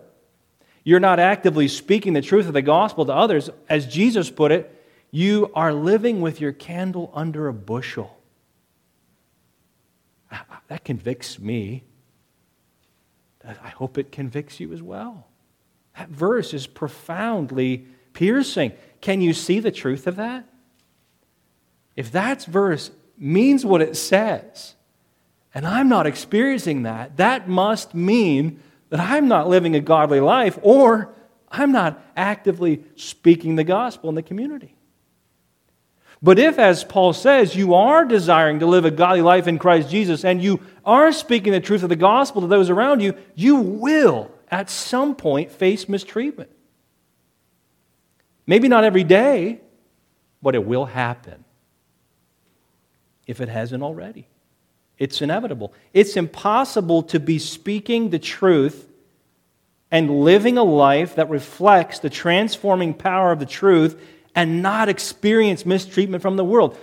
you're 0.84 1.00
not 1.00 1.18
actively 1.18 1.66
speaking 1.66 2.12
the 2.12 2.20
truth 2.20 2.46
of 2.46 2.52
the 2.52 2.62
gospel 2.62 3.06
to 3.06 3.12
others. 3.12 3.48
As 3.68 3.86
Jesus 3.86 4.30
put 4.30 4.52
it, 4.52 4.70
you 5.10 5.50
are 5.54 5.72
living 5.72 6.20
with 6.20 6.40
your 6.40 6.52
candle 6.52 7.10
under 7.14 7.48
a 7.48 7.54
bushel. 7.54 8.18
Ah, 10.30 10.44
ah, 10.50 10.60
that 10.68 10.84
convicts 10.84 11.38
me. 11.38 11.84
I 13.46 13.68
hope 13.68 13.98
it 13.98 14.12
convicts 14.12 14.60
you 14.60 14.72
as 14.72 14.82
well. 14.82 15.26
That 15.96 16.08
verse 16.08 16.54
is 16.54 16.66
profoundly 16.66 17.86
piercing. 18.12 18.72
Can 19.00 19.20
you 19.20 19.32
see 19.32 19.60
the 19.60 19.70
truth 19.70 20.06
of 20.06 20.16
that? 20.16 20.46
If 21.96 22.10
that 22.12 22.44
verse 22.44 22.90
means 23.16 23.64
what 23.64 23.82
it 23.82 23.96
says, 23.96 24.74
and 25.54 25.66
I'm 25.66 25.88
not 25.88 26.06
experiencing 26.06 26.82
that, 26.82 27.16
that 27.18 27.48
must 27.48 27.94
mean 27.94 28.60
that 28.94 29.10
I'm 29.10 29.26
not 29.26 29.48
living 29.48 29.74
a 29.74 29.80
godly 29.80 30.20
life 30.20 30.56
or 30.62 31.12
I'm 31.50 31.72
not 31.72 32.00
actively 32.16 32.84
speaking 32.94 33.56
the 33.56 33.64
gospel 33.64 34.08
in 34.08 34.14
the 34.14 34.22
community. 34.22 34.76
But 36.22 36.38
if, 36.38 36.60
as 36.60 36.84
Paul 36.84 37.12
says, 37.12 37.56
you 37.56 37.74
are 37.74 38.04
desiring 38.04 38.60
to 38.60 38.66
live 38.66 38.84
a 38.84 38.92
godly 38.92 39.20
life 39.20 39.48
in 39.48 39.58
Christ 39.58 39.90
Jesus 39.90 40.24
and 40.24 40.40
you 40.40 40.60
are 40.84 41.10
speaking 41.10 41.50
the 41.52 41.58
truth 41.58 41.82
of 41.82 41.88
the 41.88 41.96
gospel 41.96 42.42
to 42.42 42.46
those 42.46 42.70
around 42.70 43.00
you, 43.00 43.16
you 43.34 43.56
will 43.56 44.30
at 44.48 44.70
some 44.70 45.16
point 45.16 45.50
face 45.50 45.88
mistreatment. 45.88 46.50
Maybe 48.46 48.68
not 48.68 48.84
every 48.84 49.02
day, 49.02 49.60
but 50.40 50.54
it 50.54 50.64
will 50.64 50.84
happen 50.84 51.44
if 53.26 53.40
it 53.40 53.48
hasn't 53.48 53.82
already. 53.82 54.28
It's 54.98 55.20
inevitable. 55.20 55.72
It's 55.92 56.16
impossible 56.16 57.02
to 57.04 57.20
be 57.20 57.38
speaking 57.38 58.10
the 58.10 58.18
truth 58.18 58.88
and 59.90 60.20
living 60.20 60.58
a 60.58 60.64
life 60.64 61.16
that 61.16 61.30
reflects 61.30 61.98
the 61.98 62.10
transforming 62.10 62.94
power 62.94 63.32
of 63.32 63.38
the 63.38 63.46
truth 63.46 64.00
and 64.34 64.62
not 64.62 64.88
experience 64.88 65.66
mistreatment 65.66 66.22
from 66.22 66.36
the 66.36 66.44
world. 66.44 66.78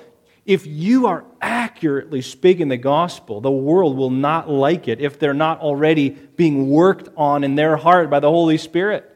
If 0.45 0.65
you 0.65 1.07
are 1.07 1.23
accurately 1.41 2.21
speaking 2.21 2.67
the 2.67 2.77
gospel, 2.77 3.41
the 3.41 3.51
world 3.51 3.95
will 3.95 4.09
not 4.09 4.49
like 4.49 4.87
it 4.87 4.99
if 4.99 5.19
they're 5.19 5.33
not 5.33 5.59
already 5.59 6.09
being 6.09 6.69
worked 6.69 7.09
on 7.15 7.43
in 7.43 7.55
their 7.55 7.77
heart 7.77 8.09
by 8.09 8.19
the 8.19 8.29
Holy 8.29 8.57
Spirit. 8.57 9.07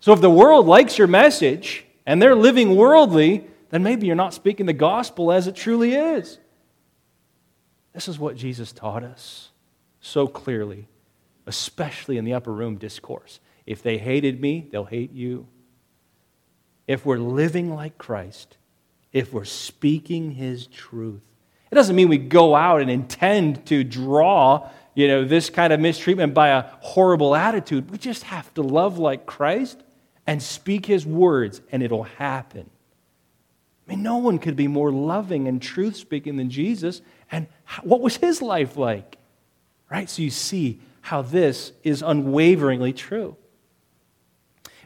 So 0.00 0.12
if 0.12 0.20
the 0.20 0.30
world 0.30 0.66
likes 0.66 0.98
your 0.98 1.06
message 1.06 1.84
and 2.04 2.20
they're 2.20 2.34
living 2.34 2.74
worldly, 2.74 3.46
then 3.70 3.82
maybe 3.82 4.06
you're 4.06 4.16
not 4.16 4.34
speaking 4.34 4.66
the 4.66 4.72
gospel 4.72 5.30
as 5.30 5.46
it 5.46 5.54
truly 5.54 5.94
is. 5.94 6.38
This 7.92 8.08
is 8.08 8.18
what 8.18 8.36
Jesus 8.36 8.72
taught 8.72 9.04
us 9.04 9.50
so 10.00 10.26
clearly, 10.26 10.88
especially 11.46 12.16
in 12.16 12.24
the 12.24 12.34
upper 12.34 12.52
room 12.52 12.76
discourse. 12.76 13.40
If 13.66 13.82
they 13.82 13.98
hated 13.98 14.40
me, 14.40 14.68
they'll 14.70 14.84
hate 14.84 15.12
you. 15.12 15.46
If 16.86 17.06
we're 17.06 17.18
living 17.18 17.74
like 17.74 17.98
Christ, 17.98 18.56
if 19.12 19.32
we're 19.32 19.44
speaking 19.44 20.32
his 20.32 20.66
truth, 20.66 21.22
it 21.70 21.74
doesn't 21.74 21.96
mean 21.96 22.08
we 22.08 22.18
go 22.18 22.54
out 22.54 22.80
and 22.80 22.90
intend 22.90 23.66
to 23.66 23.84
draw 23.84 24.68
you 24.94 25.08
know, 25.08 25.24
this 25.24 25.48
kind 25.48 25.72
of 25.72 25.80
mistreatment 25.80 26.34
by 26.34 26.48
a 26.48 26.64
horrible 26.80 27.34
attitude. 27.34 27.90
We 27.90 27.98
just 27.98 28.24
have 28.24 28.52
to 28.54 28.62
love 28.62 28.98
like 28.98 29.26
Christ 29.26 29.82
and 30.26 30.42
speak 30.42 30.86
his 30.86 31.06
words, 31.06 31.60
and 31.72 31.82
it'll 31.82 32.02
happen. 32.04 32.68
I 33.86 33.90
mean, 33.90 34.02
no 34.02 34.18
one 34.18 34.38
could 34.38 34.54
be 34.54 34.68
more 34.68 34.92
loving 34.92 35.48
and 35.48 35.60
truth 35.60 35.96
speaking 35.96 36.36
than 36.36 36.50
Jesus, 36.50 37.00
and 37.32 37.48
what 37.82 38.02
was 38.02 38.16
his 38.18 38.42
life 38.42 38.76
like? 38.76 39.16
Right? 39.90 40.08
So 40.08 40.22
you 40.22 40.30
see 40.30 40.80
how 41.00 41.22
this 41.22 41.72
is 41.82 42.02
unwaveringly 42.02 42.92
true. 42.92 43.36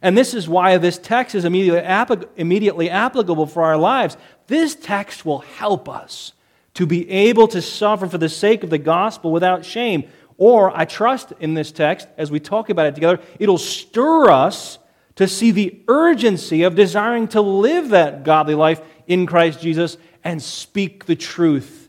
And 0.01 0.17
this 0.17 0.33
is 0.33 0.49
why 0.49 0.79
this 0.79 0.99
text 0.99 1.35
is 1.35 1.45
immediately, 1.45 2.91
applicable 2.91 3.47
for 3.47 3.65
our 3.65 3.77
lives. 3.77 4.17
This 4.47 4.75
text 4.75 5.27
will 5.27 5.41
help 5.41 5.89
us 5.89 6.33
to 6.75 6.87
be 6.87 7.11
able 7.11 7.49
to 7.49 7.61
suffer 7.61 8.07
for 8.07 8.19
the 8.19 8.29
sake 8.29 8.63
of 8.63 8.71
the 8.71 8.79
gospel 8.79 9.33
without 9.33 9.65
shame. 9.65 10.05
Or, 10.39 10.71
I 10.77 10.85
trust 10.85 11.33
in 11.41 11.55
this 11.55 11.73
text, 11.73 12.09
as 12.19 12.31
we 12.31 12.39
talk 12.41 12.69
about 12.69 12.87
it 12.87 12.95
together, 12.95 13.21
it'll 13.39 13.59
stir 13.59 14.31
us 14.31 14.79
to 15.17 15.27
see 15.27 15.51
the 15.51 15.81
urgency 15.89 16.63
of 16.63 16.75
desiring 16.75 17.27
to 17.29 17.41
live 17.41 17.89
that 17.89 18.23
godly 18.23 18.55
life 18.55 18.83
in 19.07 19.27
Christ 19.27 19.63
Jesus 19.63 19.97
and 20.23 20.43
speak 20.43 21.07
the 21.07 21.17
truth 21.17 21.86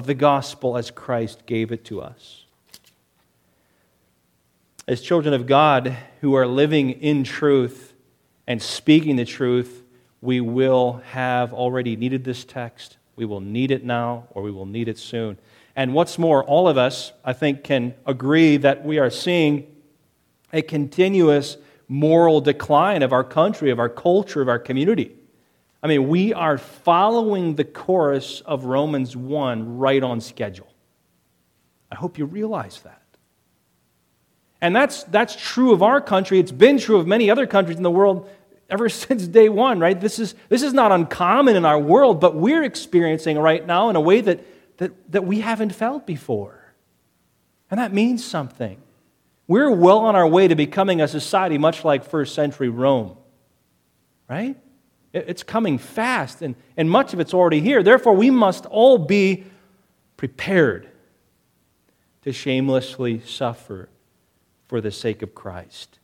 of 0.00 0.06
the 0.06 0.14
gospel 0.14 0.78
as 0.78 0.90
Christ 0.90 1.44
gave 1.44 1.70
it 1.70 1.84
to 1.84 2.00
us. 2.00 2.46
As 4.88 5.02
children 5.02 5.34
of 5.34 5.46
God 5.46 5.94
who 6.22 6.32
are 6.32 6.46
living 6.46 6.88
in 6.88 7.22
truth 7.22 7.92
and 8.46 8.62
speaking 8.62 9.16
the 9.16 9.26
truth, 9.26 9.82
we 10.22 10.40
will 10.40 11.02
have 11.10 11.52
already 11.52 11.96
needed 11.96 12.24
this 12.24 12.46
text. 12.46 12.96
We 13.14 13.26
will 13.26 13.42
need 13.42 13.70
it 13.70 13.84
now, 13.84 14.24
or 14.30 14.40
we 14.42 14.50
will 14.50 14.64
need 14.64 14.88
it 14.88 14.96
soon. 14.96 15.36
And 15.76 15.92
what's 15.92 16.18
more, 16.18 16.42
all 16.44 16.66
of 16.66 16.78
us, 16.78 17.12
I 17.22 17.34
think, 17.34 17.62
can 17.62 17.92
agree 18.06 18.56
that 18.56 18.82
we 18.82 18.98
are 18.98 19.10
seeing 19.10 19.66
a 20.50 20.62
continuous 20.62 21.58
moral 21.88 22.40
decline 22.40 23.02
of 23.02 23.12
our 23.12 23.22
country, 23.22 23.70
of 23.70 23.78
our 23.78 23.90
culture, 23.90 24.40
of 24.40 24.48
our 24.48 24.58
community. 24.58 25.14
I 25.82 25.88
mean, 25.88 26.08
we 26.08 26.34
are 26.34 26.58
following 26.58 27.54
the 27.54 27.64
chorus 27.64 28.42
of 28.42 28.64
Romans 28.64 29.16
1 29.16 29.78
right 29.78 30.02
on 30.02 30.20
schedule. 30.20 30.68
I 31.90 31.94
hope 31.94 32.18
you 32.18 32.26
realize 32.26 32.80
that. 32.82 33.02
And 34.60 34.76
that's, 34.76 35.04
that's 35.04 35.34
true 35.36 35.72
of 35.72 35.82
our 35.82 36.00
country. 36.00 36.38
It's 36.38 36.52
been 36.52 36.78
true 36.78 36.98
of 36.98 37.06
many 37.06 37.30
other 37.30 37.46
countries 37.46 37.78
in 37.78 37.82
the 37.82 37.90
world 37.90 38.28
ever 38.68 38.88
since 38.90 39.26
day 39.26 39.48
one, 39.48 39.80
right? 39.80 39.98
This 39.98 40.18
is, 40.18 40.34
this 40.48 40.62
is 40.62 40.72
not 40.72 40.92
uncommon 40.92 41.56
in 41.56 41.64
our 41.64 41.78
world, 41.78 42.20
but 42.20 42.36
we're 42.36 42.62
experiencing 42.62 43.38
right 43.38 43.66
now 43.66 43.88
in 43.90 43.96
a 43.96 44.00
way 44.00 44.20
that, 44.20 44.40
that, 44.76 45.12
that 45.12 45.24
we 45.24 45.40
haven't 45.40 45.74
felt 45.74 46.06
before. 46.06 46.74
And 47.70 47.80
that 47.80 47.92
means 47.92 48.24
something. 48.24 48.80
We're 49.46 49.70
well 49.70 49.98
on 49.98 50.14
our 50.14 50.28
way 50.28 50.46
to 50.48 50.54
becoming 50.54 51.00
a 51.00 51.08
society 51.08 51.58
much 51.58 51.84
like 51.84 52.04
first 52.04 52.34
century 52.34 52.68
Rome, 52.68 53.16
right? 54.28 54.56
It's 55.12 55.42
coming 55.42 55.78
fast, 55.78 56.40
and, 56.40 56.54
and 56.76 56.88
much 56.88 57.12
of 57.12 57.20
it's 57.20 57.34
already 57.34 57.60
here. 57.60 57.82
Therefore, 57.82 58.14
we 58.14 58.30
must 58.30 58.66
all 58.66 58.96
be 58.98 59.44
prepared 60.16 60.88
to 62.22 62.32
shamelessly 62.32 63.20
suffer 63.20 63.88
for 64.68 64.80
the 64.80 64.90
sake 64.90 65.22
of 65.22 65.34
Christ, 65.34 65.98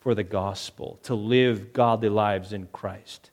for 0.00 0.14
the 0.14 0.24
gospel, 0.24 0.98
to 1.04 1.14
live 1.14 1.72
godly 1.72 2.08
lives 2.08 2.52
in 2.52 2.66
Christ 2.72 3.30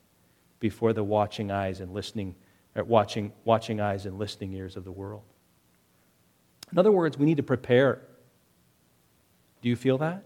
before 0.60 0.92
the 0.92 1.02
watching 1.02 1.50
eyes 1.50 1.80
and 1.80 1.92
listening, 1.92 2.36
watching, 2.76 3.32
watching 3.44 3.80
eyes 3.80 4.06
and 4.06 4.16
listening 4.16 4.52
ears 4.52 4.76
of 4.76 4.84
the 4.84 4.92
world. 4.92 5.22
In 6.70 6.78
other 6.78 6.92
words, 6.92 7.18
we 7.18 7.26
need 7.26 7.38
to 7.38 7.42
prepare. 7.42 8.02
Do 9.60 9.68
you 9.68 9.74
feel 9.74 9.98
that? 9.98 10.22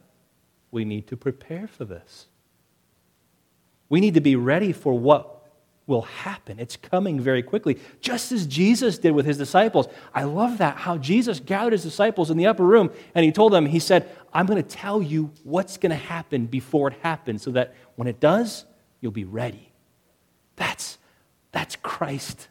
We 0.70 0.84
need 0.84 1.06
to 1.06 1.16
prepare 1.16 1.66
for 1.66 1.86
this. 1.86 2.26
We 3.88 4.00
need 4.00 4.14
to 4.14 4.20
be 4.20 4.36
ready 4.36 4.72
for 4.72 4.98
what 4.98 5.34
will 5.86 6.02
happen. 6.02 6.58
It's 6.58 6.76
coming 6.76 7.20
very 7.20 7.42
quickly, 7.42 7.78
just 8.00 8.32
as 8.32 8.46
Jesus 8.46 8.98
did 8.98 9.12
with 9.12 9.26
his 9.26 9.36
disciples. 9.36 9.86
I 10.14 10.24
love 10.24 10.58
that, 10.58 10.78
how 10.78 10.96
Jesus 10.96 11.40
gathered 11.40 11.72
his 11.72 11.82
disciples 11.82 12.30
in 12.30 12.36
the 12.36 12.46
upper 12.46 12.64
room 12.64 12.90
and 13.14 13.24
he 13.24 13.32
told 13.32 13.52
them, 13.52 13.66
He 13.66 13.78
said, 13.78 14.10
I'm 14.32 14.46
going 14.46 14.62
to 14.62 14.68
tell 14.68 15.02
you 15.02 15.30
what's 15.42 15.76
going 15.76 15.90
to 15.90 15.96
happen 15.96 16.46
before 16.46 16.88
it 16.88 16.98
happens 17.02 17.42
so 17.42 17.50
that 17.52 17.74
when 17.96 18.08
it 18.08 18.18
does, 18.18 18.64
you'll 19.00 19.12
be 19.12 19.24
ready. 19.24 19.72
That's, 20.56 20.98
that's 21.52 21.76
Christ. 21.76 22.48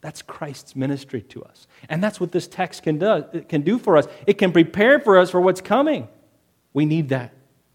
That's 0.00 0.20
Christ's 0.20 0.74
ministry 0.74 1.22
to 1.22 1.44
us. 1.44 1.68
And 1.88 2.02
that's 2.02 2.18
what 2.18 2.32
this 2.32 2.48
text 2.48 2.82
can 2.82 2.98
do, 2.98 3.44
can 3.48 3.62
do 3.62 3.78
for 3.78 3.96
us. 3.96 4.08
It 4.26 4.34
can 4.34 4.50
prepare 4.50 4.98
for 4.98 5.16
us 5.18 5.30
for 5.30 5.40
what's 5.40 5.60
coming. 5.60 6.08
We 6.72 6.84
need 6.84 7.10
that. 7.10 7.32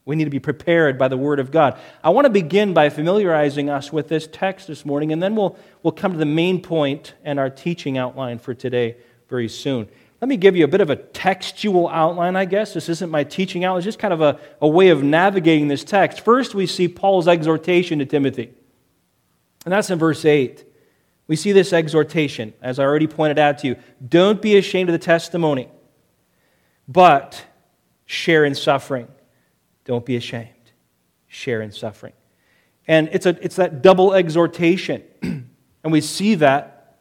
We 0.08 0.16
need 0.16 0.24
to 0.24 0.30
be 0.30 0.40
prepared 0.40 0.98
by 0.98 1.10
the 1.10 1.18
Word 1.18 1.38
of 1.38 1.52
God. 1.52 1.78
I 2.02 2.12
want 2.12 2.24
to 2.24 2.30
begin 2.30 2.74
by 2.74 2.88
familiarizing 2.88 3.70
us 3.70 3.92
with 3.92 4.08
this 4.08 4.26
text 4.32 4.68
this 4.68 4.86
morning, 4.86 5.12
and 5.12 5.22
then 5.22 5.36
we'll, 5.36 5.58
we'll 5.84 5.92
come 5.92 6.14
to 6.14 6.18
the 6.18 6.26
main 6.26 6.62
point 6.62 7.14
and 7.26 7.38
our 7.38 7.50
teaching 7.50 7.98
outline 7.98 8.40
for 8.40 8.54
today 8.54 8.96
very 9.28 9.50
soon. 9.50 9.90
let 10.22 10.30
me 10.30 10.38
give 10.38 10.56
you 10.56 10.64
a 10.64 10.68
bit 10.70 10.80
of 10.80 10.90
a 10.90 10.96
textual 10.96 11.90
outline, 11.90 12.38
I 12.38 12.46
guess. 12.46 12.74
This 12.74 12.88
isn't 12.88 13.10
my 13.10 13.26
teaching 13.26 13.66
outline, 13.66 13.80
it's 13.80 13.84
just 13.86 14.00
kind 14.00 14.14
of 14.14 14.22
a, 14.22 14.40
a 14.62 14.68
way 14.68 14.88
of 14.90 15.04
navigating 15.04 15.68
this 15.68 15.84
text. 15.84 16.22
First, 16.22 16.56
we 16.56 16.68
see 16.68 16.88
Paul's 16.88 17.28
exhortation 17.28 18.00
to 18.00 18.06
Timothy, 18.06 18.54
and 19.66 19.74
that's 19.74 19.90
in 19.90 20.00
verse 20.00 20.24
8. 20.24 20.64
We 21.28 21.36
see 21.36 21.52
this 21.52 21.74
exhortation, 21.74 22.54
as 22.62 22.80
I 22.80 22.86
already 22.86 23.08
pointed 23.08 23.40
out 23.40 23.58
to 23.58 23.68
you. 23.68 23.76
Don't 24.08 24.42
be 24.42 24.56
ashamed 24.56 24.88
of 24.88 24.94
the 24.94 25.06
testimony, 25.06 25.68
but 26.88 27.44
share 28.06 28.46
in 28.46 28.56
suffering. 28.56 29.10
Don't 29.88 30.06
be 30.06 30.18
ashamed. 30.18 30.50
Share 31.28 31.62
in 31.62 31.72
suffering. 31.72 32.12
And 32.90 33.08
it's, 33.14 33.26
a, 33.26 33.38
it's 33.42 33.56
that 33.56 33.82
double 33.82 34.14
exhortation. 34.14 35.02
and 35.22 35.48
we 35.84 36.02
see 36.02 36.36
that 36.36 36.98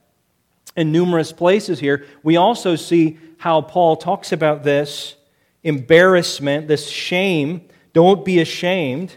in 0.76 0.92
numerous 0.92 1.32
places 1.32 1.80
here. 1.80 2.06
We 2.22 2.36
also 2.36 2.76
see 2.76 3.18
how 3.38 3.60
Paul 3.60 3.96
talks 3.96 4.30
about 4.30 4.62
this 4.62 5.16
embarrassment, 5.64 6.68
this 6.68 6.88
shame. 6.88 7.68
Don't 7.92 8.24
be 8.24 8.38
ashamed 8.38 9.16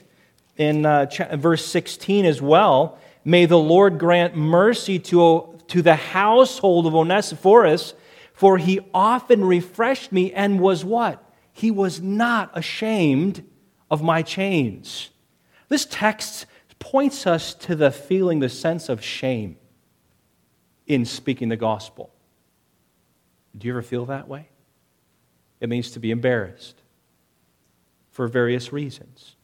in 0.58 0.84
uh, 0.84 1.06
verse 1.34 1.64
16 1.64 2.26
as 2.26 2.42
well. 2.42 2.98
May 3.24 3.46
the 3.46 3.60
Lord 3.60 4.00
grant 4.00 4.36
mercy 4.36 4.98
to, 4.98 5.60
to 5.68 5.84
the 5.84 5.96
household 5.96 6.88
of 6.88 6.96
Onesiphorus, 6.96 7.94
for 8.34 8.58
he 8.58 8.80
often 8.96 9.46
refreshed 9.46 10.12
me 10.12 10.34
and 10.34 10.60
was 10.60 10.84
what? 10.84 11.24
He 11.54 11.70
was 11.70 12.02
not 12.02 12.50
ashamed 12.58 13.44
of 13.90 14.02
my 14.02 14.22
chains. 14.22 15.10
This 15.68 15.86
text 15.86 16.46
points 16.80 17.28
us 17.28 17.54
to 17.54 17.76
the 17.76 17.92
feeling, 17.92 18.40
the 18.40 18.50
sense 18.50 18.90
of 18.90 19.04
shame 19.04 19.58
in 20.88 21.06
speaking 21.06 21.50
the 21.50 21.58
gospel. 21.58 22.10
Do 23.58 23.68
you 23.68 23.74
ever 23.74 23.82
feel 23.82 24.06
that 24.06 24.28
way? 24.28 24.50
It 25.60 25.70
means 25.70 25.92
to 25.92 26.00
be 26.00 26.12
embarrassed 26.12 26.82
for 28.12 28.28
various 28.28 28.72
reasons. 28.72 29.36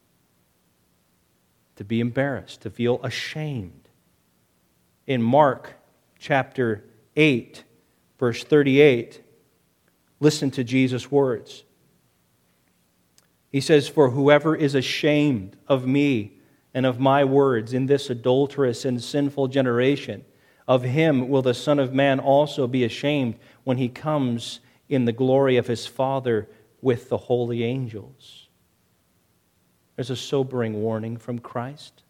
To 1.75 1.83
be 1.83 1.99
embarrassed, 1.99 2.61
to 2.61 2.69
feel 2.69 3.01
ashamed. 3.03 3.89
In 5.05 5.21
Mark 5.21 5.73
chapter 6.17 6.85
8, 7.17 7.63
verse 8.17 8.43
38, 8.43 9.21
listen 10.19 10.49
to 10.51 10.63
Jesus' 10.63 11.11
words. 11.11 11.64
He 13.55 13.61
says, 13.61 13.87
For 13.87 14.09
whoever 14.09 14.53
is 14.53 14.75
ashamed 14.75 15.55
of 15.65 15.87
me 15.87 16.33
and 16.73 16.85
of 16.85 16.99
my 16.99 17.23
words 17.23 17.71
in 17.71 17.85
this 17.85 18.09
adulterous 18.09 18.83
and 18.83 19.01
sinful 19.01 19.47
generation. 19.47 20.25
Of 20.67 20.83
him 20.83 21.29
will 21.29 21.41
the 21.41 21.53
Son 21.53 21.79
of 21.79 21.93
Man 21.93 22.19
also 22.19 22.67
be 22.67 22.83
ashamed 22.83 23.35
when 23.63 23.77
he 23.77 23.87
comes 23.87 24.59
in 24.89 25.05
the 25.05 25.13
glory 25.13 25.55
of 25.55 25.67
his 25.67 25.87
Father 25.87 26.49
with 26.81 27.07
the 27.07 27.15
holy 27.15 27.63
angels. 27.63 28.49
There's 29.95 30.09
a 30.09 30.17
sobering 30.17 30.81
warning 30.81 31.15
from 31.15 31.39
Christ. 31.39 32.03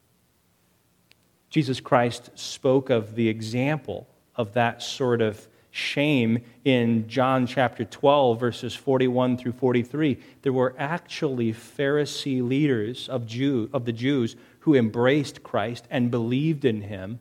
Jesus 1.51 1.79
Christ 1.79 2.31
spoke 2.33 2.89
of 2.89 3.13
the 3.13 3.29
example 3.29 4.07
of 4.35 4.53
that 4.53 4.81
sort 4.81 5.21
of 5.21 5.47
shame 5.75 6.39
in 6.63 7.05
John 7.09 7.45
chapter 7.45 7.83
12, 7.83 8.39
verses 8.39 8.73
41 8.73 9.35
through 9.35 9.51
43. 9.51 10.17
There 10.41 10.53
were 10.53 10.73
actually 10.79 11.51
Pharisee 11.51 12.41
leaders 12.41 13.09
of, 13.09 13.25
Jew, 13.25 13.69
of 13.73 13.83
the 13.83 13.91
Jews 13.91 14.37
who 14.59 14.73
embraced 14.73 15.43
Christ 15.43 15.85
and 15.89 16.09
believed 16.09 16.63
in 16.63 16.83
him, 16.83 17.19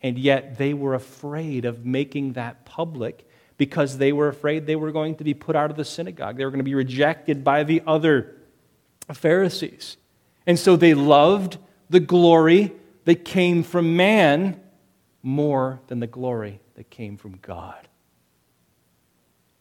and 0.00 0.16
yet 0.16 0.58
they 0.58 0.74
were 0.74 0.94
afraid 0.94 1.64
of 1.64 1.84
making 1.84 2.34
that 2.34 2.64
public 2.64 3.28
because 3.56 3.98
they 3.98 4.12
were 4.12 4.28
afraid 4.28 4.64
they 4.64 4.76
were 4.76 4.92
going 4.92 5.16
to 5.16 5.24
be 5.24 5.34
put 5.34 5.56
out 5.56 5.72
of 5.72 5.76
the 5.76 5.84
synagogue. 5.84 6.36
They 6.36 6.44
were 6.44 6.52
going 6.52 6.60
to 6.60 6.64
be 6.64 6.76
rejected 6.76 7.42
by 7.42 7.64
the 7.64 7.82
other 7.84 8.36
Pharisees. 9.12 9.96
And 10.46 10.56
so 10.56 10.76
they 10.76 10.94
loved 10.94 11.58
the 11.90 11.98
glory 11.98 12.72
that 13.06 13.24
came 13.24 13.64
from 13.64 13.96
man 13.96 14.60
more 15.20 15.80
than 15.88 15.98
the 15.98 16.06
glory 16.06 16.60
that 16.76 16.90
came 16.90 17.16
from 17.16 17.38
God. 17.42 17.87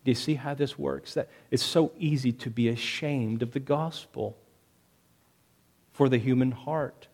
Do 0.08 0.12
you 0.12 0.16
see 0.16 0.36
how 0.36 0.54
this 0.54 0.80
works? 0.80 1.16
That 1.16 1.28
it's 1.52 1.62
so 1.62 1.92
easy 2.00 2.32
to 2.32 2.50
be 2.50 2.70
ashamed 2.70 3.42
of 3.42 3.52
the 3.52 3.60
gospel 3.60 4.38
for 5.92 6.08
the 6.08 6.18
human 6.18 6.52
heart. 6.52 7.10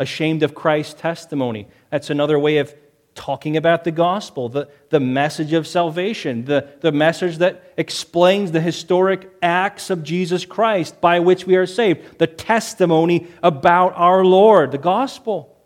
Ashamed 0.00 0.42
of 0.42 0.52
Christ's 0.52 1.00
testimony. 1.00 1.68
That's 1.90 2.10
another 2.10 2.36
way 2.36 2.58
of 2.58 2.74
talking 3.14 3.56
about 3.56 3.84
the 3.84 3.92
gospel, 3.92 4.48
the, 4.48 4.68
the 4.90 4.98
message 4.98 5.52
of 5.52 5.64
salvation, 5.64 6.46
the, 6.46 6.68
the 6.80 6.90
message 6.90 7.38
that 7.38 7.72
explains 7.76 8.50
the 8.50 8.60
historic 8.60 9.30
acts 9.40 9.88
of 9.88 10.02
Jesus 10.02 10.44
Christ 10.44 11.00
by 11.00 11.20
which 11.20 11.46
we 11.46 11.54
are 11.54 11.66
saved, 11.66 12.18
the 12.18 12.26
testimony 12.26 13.28
about 13.44 13.92
our 13.94 14.24
Lord, 14.24 14.72
the 14.72 14.78
gospel. 14.78 15.56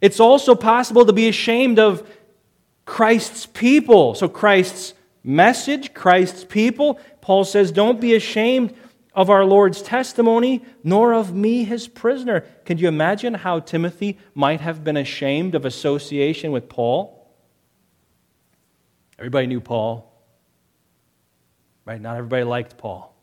It's 0.00 0.20
also 0.20 0.54
possible 0.54 1.04
to 1.04 1.12
be 1.12 1.28
ashamed 1.28 1.78
of 1.78 2.08
Christ's 2.86 3.44
people. 3.44 4.14
So, 4.14 4.26
Christ's 4.26 4.94
message, 5.22 5.94
Christ's 5.94 6.44
people. 6.44 6.98
Paul 7.20 7.44
says, 7.44 7.72
Don't 7.72 8.00
be 8.00 8.14
ashamed 8.14 8.74
of 9.14 9.28
our 9.28 9.44
Lord's 9.44 9.82
testimony, 9.82 10.64
nor 10.84 11.12
of 11.12 11.34
me, 11.34 11.64
his 11.64 11.88
prisoner. 11.88 12.40
Can 12.64 12.78
you 12.78 12.88
imagine 12.88 13.34
how 13.34 13.60
Timothy 13.60 14.18
might 14.34 14.60
have 14.60 14.84
been 14.84 14.96
ashamed 14.96 15.54
of 15.54 15.64
association 15.64 16.52
with 16.52 16.68
Paul? 16.68 17.16
Everybody 19.18 19.46
knew 19.48 19.60
Paul, 19.60 20.10
right? 21.84 22.00
Not 22.00 22.16
everybody 22.16 22.44
liked 22.44 22.78
Paul, 22.78 23.14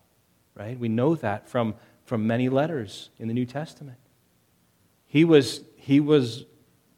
right? 0.55 0.77
We 0.77 0.89
know 0.89 1.15
that 1.15 1.47
from, 1.49 1.75
from 2.05 2.27
many 2.27 2.49
letters 2.49 3.09
in 3.17 3.27
the 3.27 3.33
New 3.33 3.45
Testament. 3.45 3.97
He 5.07 5.23
was, 5.23 5.63
he 5.77 5.99
was 5.99 6.45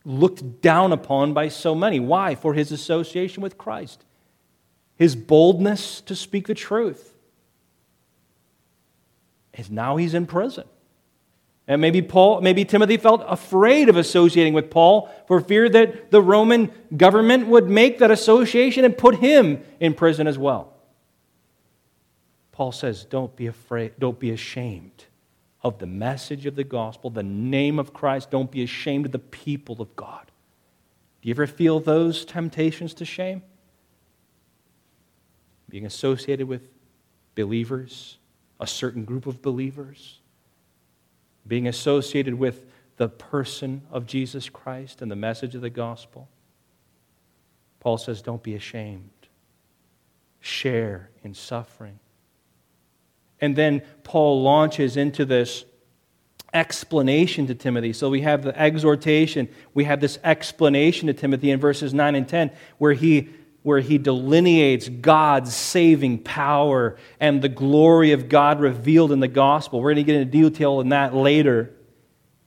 looked 0.03 0.61
down 0.61 0.91
upon 0.91 1.33
by 1.33 1.47
so 1.47 1.75
many. 1.75 1.99
Why? 1.99 2.33
For 2.35 2.55
his 2.55 2.71
association 2.71 3.41
with 3.43 3.57
Christ 3.57 4.03
his 4.99 5.15
boldness 5.15 6.01
to 6.01 6.15
speak 6.15 6.45
the 6.45 6.53
truth. 6.53 7.15
And 9.53 9.71
now 9.71 9.95
he's 9.95 10.13
in 10.13 10.27
prison. 10.27 10.65
And 11.67 11.81
maybe 11.81 12.01
Paul, 12.01 12.41
maybe 12.41 12.65
Timothy 12.65 12.97
felt 12.97 13.23
afraid 13.25 13.87
of 13.89 13.95
associating 13.95 14.53
with 14.53 14.69
Paul 14.69 15.09
for 15.27 15.39
fear 15.39 15.69
that 15.69 16.11
the 16.11 16.21
Roman 16.21 16.71
government 16.95 17.47
would 17.47 17.69
make 17.69 17.99
that 17.99 18.11
association 18.11 18.83
and 18.83 18.97
put 18.97 19.15
him 19.15 19.63
in 19.79 19.93
prison 19.93 20.27
as 20.27 20.37
well. 20.37 20.73
Paul 22.51 22.71
says, 22.71 23.05
Don't 23.05 23.33
be 23.35 23.47
afraid, 23.47 23.93
don't 23.99 24.19
be 24.19 24.31
ashamed 24.31 25.05
of 25.61 25.79
the 25.79 25.85
message 25.85 26.45
of 26.45 26.55
the 26.55 26.63
gospel, 26.63 27.09
the 27.09 27.23
name 27.23 27.79
of 27.79 27.93
Christ. 27.93 28.31
Don't 28.31 28.51
be 28.51 28.63
ashamed 28.63 29.05
of 29.05 29.11
the 29.11 29.19
people 29.19 29.81
of 29.81 29.95
God. 29.95 30.25
Do 31.21 31.29
you 31.29 31.33
ever 31.33 31.47
feel 31.47 31.79
those 31.79 32.25
temptations 32.25 32.93
to 32.95 33.05
shame? 33.05 33.43
Being 35.69 35.85
associated 35.85 36.47
with 36.47 36.67
believers, 37.35 38.17
a 38.59 38.67
certain 38.67 39.05
group 39.05 39.25
of 39.25 39.41
believers, 39.41 40.19
being 41.47 41.67
associated 41.67 42.33
with 42.33 42.65
the 42.97 43.07
person 43.07 43.81
of 43.91 44.05
Jesus 44.05 44.49
Christ 44.49 45.01
and 45.01 45.09
the 45.09 45.15
message 45.15 45.55
of 45.55 45.61
the 45.61 45.69
gospel. 45.69 46.27
Paul 47.79 47.97
says, 47.97 48.21
Don't 48.21 48.43
be 48.43 48.55
ashamed. 48.55 49.09
Share 50.41 51.09
in 51.23 51.33
suffering. 51.33 51.99
And 53.41 53.55
then 53.55 53.81
Paul 54.03 54.41
launches 54.41 54.97
into 54.97 55.23
this 55.25 55.63
explanation 56.53 57.47
to 57.47 57.55
Timothy. 57.55 57.93
So 57.93 58.09
we 58.09 58.21
have 58.21 58.43
the 58.43 58.59
exhortation, 58.59 59.47
we 59.73 59.85
have 59.85 60.01
this 60.01 60.19
explanation 60.23 61.07
to 61.07 61.13
Timothy 61.13 61.51
in 61.51 61.59
verses 61.59 61.93
9 61.93 62.15
and 62.15 62.27
10, 62.27 62.51
where 62.79 62.93
he 62.93 63.29
where 63.63 63.79
he 63.79 63.97
delineates 63.97 64.87
God's 64.87 65.53
saving 65.53 66.19
power 66.19 66.97
and 67.19 67.41
the 67.41 67.49
glory 67.49 68.13
of 68.13 68.29
God 68.29 68.59
revealed 68.59 69.11
in 69.11 69.19
the 69.19 69.27
gospel. 69.27 69.81
We're 69.81 69.93
going 69.93 70.05
to 70.05 70.11
get 70.11 70.21
into 70.21 70.31
detail 70.31 70.79
in 70.79 70.89
that 70.89 71.13
later. 71.13 71.73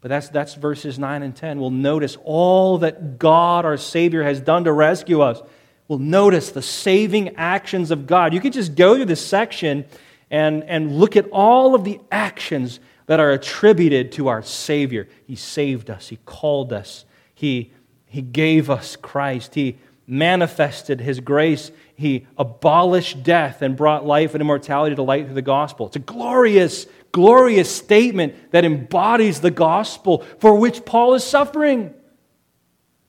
But 0.01 0.09
that's, 0.09 0.29
that's 0.31 0.55
verses 0.55 0.99
9 0.99 1.23
and 1.23 1.37
10. 1.37 1.61
We'll 1.61 1.71
notice 1.71 2.17
all 2.25 2.79
that 2.79 3.19
God, 3.19 3.65
our 3.65 3.77
Savior, 3.77 4.23
has 4.23 4.41
done 4.41 4.65
to 4.65 4.73
rescue 4.73 5.21
us. 5.21 5.41
We'll 5.87 5.99
notice 5.99 6.51
the 6.51 6.63
saving 6.63 7.37
actions 7.37 7.91
of 7.91 8.07
God. 8.07 8.33
You 8.33 8.41
could 8.41 8.53
just 8.53 8.75
go 8.75 8.97
through 8.97 9.05
this 9.05 9.25
section 9.25 9.85
and, 10.31 10.65
and 10.65 10.99
look 10.99 11.17
at 11.17 11.29
all 11.31 11.75
of 11.75 11.85
the 11.85 12.01
actions 12.11 12.81
that 13.07 13.21
are 13.21 13.31
attributed 13.31 14.13
to 14.13 14.29
our 14.29 14.43
Savior. 14.43 15.09
He 15.27 15.37
saved 15.37 15.91
us, 15.91 16.09
He 16.09 16.19
called 16.25 16.73
us, 16.73 17.05
He, 17.35 17.73
he 18.07 18.23
gave 18.23 18.71
us 18.71 18.97
Christ, 18.97 19.55
He 19.55 19.77
manifested 20.07 21.01
his 21.01 21.21
grace. 21.21 21.71
He 21.95 22.27
abolished 22.37 23.23
death 23.23 23.63
and 23.63 23.77
brought 23.77 24.05
life 24.05 24.35
and 24.35 24.41
immortality 24.41 24.97
to 24.97 25.03
light 25.03 25.27
through 25.27 25.35
the 25.35 25.43
gospel. 25.43 25.87
It's 25.87 25.97
a 25.97 26.01
glorious, 26.01 26.87
glorious 27.13 27.75
statement 27.75 28.53
that 28.53 28.65
embodies 28.65 29.41
the 29.41 29.51
gospel 29.51 30.25
for 30.39 30.55
which 30.55 30.85
Paul 30.85 31.15
is 31.15 31.25
suffering, 31.25 31.95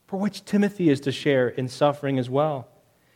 for 0.07 0.17
which 0.17 0.45
Timothy 0.45 0.89
is 0.89 0.99
to 1.01 1.11
share 1.11 1.49
in 1.49 1.67
suffering 1.67 2.19
as 2.19 2.29
well. 2.29 2.67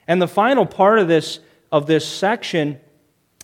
And 0.08 0.22
the 0.22 0.28
final 0.28 0.66
part 0.66 1.00
of 1.00 1.08
this 1.08 1.40
of 1.72 1.88
this 1.88 2.08
section. 2.08 2.80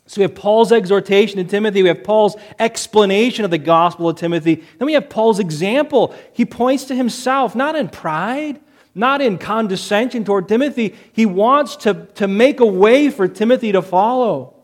So 0.05 0.19
we 0.19 0.23
have 0.23 0.35
Paul's 0.35 0.71
exhortation 0.71 1.37
to 1.37 1.43
Timothy, 1.43 1.81
we 1.81 1.87
have 1.87 2.03
Paul's 2.03 2.35
explanation 2.59 3.45
of 3.45 3.51
the 3.51 3.57
gospel 3.57 4.09
of 4.09 4.17
Timothy, 4.17 4.55
then 4.55 4.85
we 4.85 4.93
have 4.93 5.09
Paul's 5.09 5.39
example. 5.39 6.13
He 6.33 6.45
points 6.45 6.85
to 6.85 6.95
himself, 6.95 7.55
not 7.55 7.75
in 7.75 7.87
pride, 7.87 8.59
not 8.95 9.21
in 9.21 9.37
condescension 9.37 10.23
toward 10.23 10.47
Timothy. 10.47 10.95
He 11.11 11.25
wants 11.25 11.75
to, 11.77 12.07
to 12.15 12.27
make 12.27 12.59
a 12.59 12.65
way 12.65 13.09
for 13.09 13.27
Timothy 13.27 13.71
to 13.71 13.81
follow, 13.81 14.55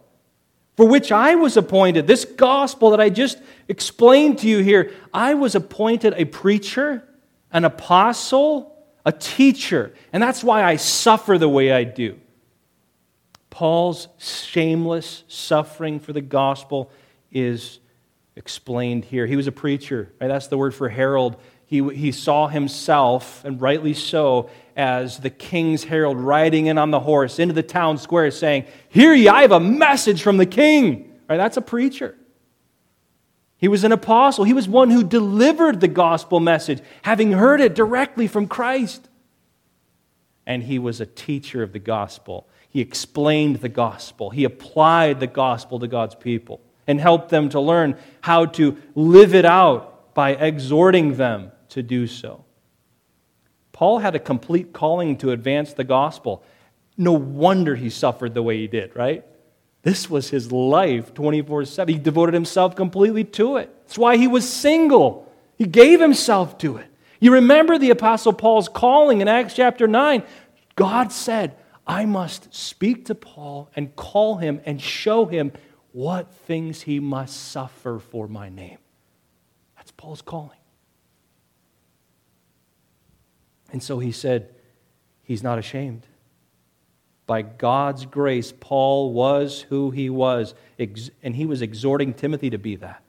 for 0.78 0.88
which 0.88 1.12
I 1.12 1.36
was 1.36 1.58
appointed. 1.58 2.08
This 2.08 2.26
gospel 2.26 2.92
that 2.92 3.02
I 3.02 3.10
just 3.10 3.40
explained 3.68 4.40
to 4.40 4.48
you 4.48 4.60
here, 4.60 4.92
I 5.14 5.34
was 5.34 5.56
appointed 5.56 6.14
a 6.16 6.26
preacher, 6.26 7.04
an 7.52 7.66
apostle, 7.66 8.76
a 9.06 9.12
teacher, 9.12 9.94
and 10.14 10.22
that's 10.22 10.44
why 10.44 10.64
I 10.64 10.76
suffer 10.76 11.38
the 11.38 11.50
way 11.50 11.72
I 11.72 11.84
do. 11.84 12.20
Paul's 13.50 14.08
shameless 14.20 15.24
suffering 15.28 16.00
for 16.00 16.14
the 16.14 16.22
gospel 16.22 16.92
is 17.32 17.80
explained 18.36 19.06
here. 19.06 19.26
He 19.26 19.36
was 19.36 19.48
a 19.48 19.52
preacher, 19.52 20.14
right? 20.22 20.28
That's 20.28 20.48
the 20.48 20.58
word 20.58 20.74
for 20.74 20.88
herald. 20.88 21.36
He, 21.70 21.88
he 21.94 22.12
saw 22.12 22.48
himself, 22.48 23.46
and 23.46 23.62
rightly 23.62 23.94
so, 23.94 24.50
as 24.76 25.20
the 25.20 25.30
king's 25.30 25.84
herald 25.84 26.18
riding 26.18 26.66
in 26.66 26.80
on 26.80 26.90
the 26.90 27.00
horse 27.00 27.38
into 27.38 27.54
the 27.54 27.62
town 27.62 28.00
square 28.00 28.32
saying, 28.32 28.66
Hear 28.90 29.14
ye, 29.14 29.28
I 29.28 29.44
have 29.44 29.52
a 29.52 29.60
message 29.60 30.24
from 30.24 30.38
the 30.38 30.48
king. 30.48 31.14
Right? 31.30 31.38
That's 31.38 31.58
a 31.58 31.62
preacher. 31.62 32.18
He 33.58 33.68
was 33.68 33.84
an 33.84 33.92
apostle. 33.92 34.46
He 34.46 34.54
was 34.54 34.68
one 34.68 34.90
who 34.90 35.04
delivered 35.04 35.80
the 35.80 35.88
gospel 35.88 36.40
message, 36.40 36.82
having 37.04 37.34
heard 37.34 37.62
it 37.62 37.76
directly 37.76 38.26
from 38.26 38.48
Christ. 38.48 39.08
And 40.48 40.64
he 40.64 40.80
was 40.80 41.00
a 41.00 41.06
teacher 41.06 41.62
of 41.62 41.72
the 41.72 41.78
gospel. 41.78 42.48
He 42.68 42.82
explained 42.82 43.58
the 43.58 43.70
gospel. 43.70 44.32
He 44.32 44.44
applied 44.44 45.20
the 45.20 45.28
gospel 45.28 45.78
to 45.78 45.88
God's 45.88 46.16
people 46.16 46.62
and 46.88 47.00
helped 47.00 47.30
them 47.30 47.50
to 47.50 47.60
learn 47.60 47.96
how 48.22 48.48
to 48.48 48.76
live 48.96 49.36
it 49.36 49.46
out 49.46 50.16
by 50.16 50.32
exhorting 50.32 51.14
them 51.18 51.52
to 51.70 51.84
do 51.84 52.08
so. 52.08 52.46
Paul 53.72 54.00
had 54.00 54.16
a 54.16 54.20
complete 54.20 54.74
calling 54.74 55.18
to 55.18 55.32
advance 55.32 55.74
the 55.74 55.84
gospel. 55.84 56.44
No 56.98 57.14
wonder 57.14 57.76
he 57.76 57.90
suffered 57.90 58.34
the 58.34 58.44
way 58.44 58.58
he 58.58 58.68
did, 58.68 58.96
right? 58.96 59.26
This 59.84 60.10
was 60.10 60.30
his 60.30 60.52
life 60.52 61.14
24 61.14 61.66
7. 61.66 61.94
He 61.94 62.00
devoted 62.00 62.34
himself 62.34 62.76
completely 62.76 63.24
to 63.24 63.58
it. 63.58 63.74
That's 63.84 63.98
why 63.98 64.18
he 64.18 64.28
was 64.28 64.48
single. 64.48 65.32
He 65.58 65.66
gave 65.66 66.02
himself 66.02 66.58
to 66.60 66.78
it. 66.78 66.88
You 67.20 67.34
remember 67.34 67.78
the 67.78 67.90
Apostle 67.90 68.34
Paul's 68.34 68.70
calling 68.70 69.22
in 69.22 69.28
Acts 69.28 69.54
chapter 69.54 69.88
9. 69.88 70.24
God 70.76 71.12
said, 71.12 71.56
I 71.86 72.06
must 72.06 72.54
speak 72.54 73.06
to 73.06 73.16
Paul 73.16 73.70
and 73.76 73.96
call 73.96 74.38
him 74.38 74.62
and 74.66 74.82
show 74.82 75.26
him 75.26 75.52
what 75.92 76.32
things 76.32 76.84
he 76.84 77.00
must 77.00 77.36
suffer 77.36 78.00
for 78.00 78.28
my 78.28 78.50
name. 78.50 78.78
That's 79.76 79.92
Paul's 79.92 80.22
calling. 80.22 80.59
And 83.72 83.82
so 83.82 84.00
he 84.00 84.12
said, 84.12 84.50
He's 85.24 85.44
not 85.44 85.60
ashamed. 85.60 86.08
By 87.28 87.44
God's 87.44 88.06
grace, 88.06 88.52
Paul 88.60 89.14
was 89.14 89.62
who 89.62 89.92
he 89.92 90.10
was, 90.10 90.56
and 90.80 91.36
he 91.36 91.46
was 91.46 91.62
exhorting 91.62 92.16
Timothy 92.16 92.50
to 92.50 92.58
be 92.58 92.76
that. 92.78 93.04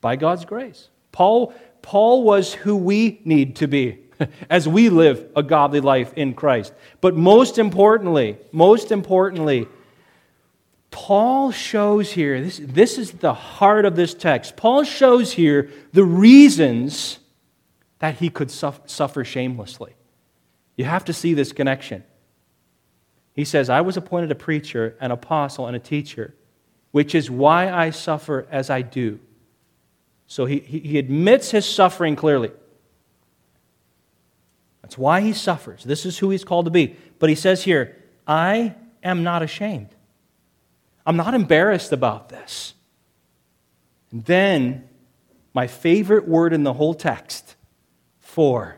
By 0.00 0.16
God's 0.16 0.46
grace. 0.46 0.88
Paul, 1.12 1.52
Paul 1.82 2.22
was 2.22 2.54
who 2.54 2.76
we 2.76 3.20
need 3.24 3.56
to 3.56 3.68
be. 3.68 3.98
as 4.50 4.68
we 4.68 4.88
live 4.88 5.26
a 5.36 5.42
godly 5.42 5.80
life 5.80 6.12
in 6.14 6.34
Christ. 6.34 6.72
But 7.00 7.16
most 7.16 7.58
importantly, 7.58 8.38
most 8.52 8.90
importantly, 8.90 9.66
Paul 10.90 11.50
shows 11.50 12.10
here, 12.12 12.40
this, 12.40 12.60
this 12.62 12.98
is 12.98 13.12
the 13.12 13.34
heart 13.34 13.84
of 13.84 13.96
this 13.96 14.14
text. 14.14 14.56
Paul 14.56 14.84
shows 14.84 15.32
here 15.32 15.70
the 15.92 16.04
reasons 16.04 17.18
that 17.98 18.16
he 18.16 18.30
could 18.30 18.50
suffer 18.50 19.24
shamelessly. 19.24 19.94
You 20.76 20.84
have 20.84 21.04
to 21.06 21.12
see 21.12 21.34
this 21.34 21.52
connection. 21.52 22.04
He 23.34 23.44
says, 23.44 23.68
I 23.68 23.80
was 23.80 23.96
appointed 23.96 24.30
a 24.30 24.36
preacher, 24.36 24.96
an 25.00 25.10
apostle, 25.10 25.66
and 25.66 25.76
a 25.76 25.80
teacher, 25.80 26.34
which 26.92 27.14
is 27.14 27.30
why 27.30 27.70
I 27.70 27.90
suffer 27.90 28.46
as 28.50 28.70
I 28.70 28.82
do. 28.82 29.20
So 30.26 30.44
he, 30.44 30.58
he 30.60 30.98
admits 30.98 31.50
his 31.50 31.66
suffering 31.66 32.14
clearly. 32.14 32.50
That's 34.82 34.96
why 34.96 35.20
he 35.20 35.32
suffers. 35.32 35.84
This 35.84 36.06
is 36.06 36.18
who 36.18 36.30
he's 36.30 36.44
called 36.44 36.64
to 36.66 36.70
be. 36.70 36.96
But 37.18 37.28
he 37.28 37.34
says 37.34 37.62
here, 37.62 37.96
I 38.26 38.74
am 39.02 39.22
not 39.22 39.42
ashamed. 39.42 39.88
I'm 41.04 41.16
not 41.16 41.34
embarrassed 41.34 41.92
about 41.92 42.28
this. 42.28 42.74
And 44.10 44.24
then, 44.24 44.88
my 45.54 45.66
favorite 45.66 46.28
word 46.28 46.52
in 46.52 46.62
the 46.62 46.72
whole 46.72 46.94
text, 46.94 47.56
for. 48.38 48.76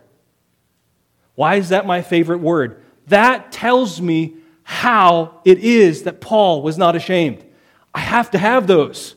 Why 1.35 1.57
is 1.57 1.69
that 1.69 1.85
my 1.85 2.01
favorite 2.01 2.39
word? 2.39 2.83
That 3.09 3.53
tells 3.53 4.01
me 4.01 4.37
how 4.63 5.43
it 5.45 5.59
is 5.59 6.05
that 6.05 6.23
Paul 6.23 6.63
was 6.63 6.79
not 6.79 6.97
ashamed. 6.97 7.45
I 7.93 8.01
have 8.01 8.31
to 8.31 8.39
have 8.39 8.67
those. 8.67 9.17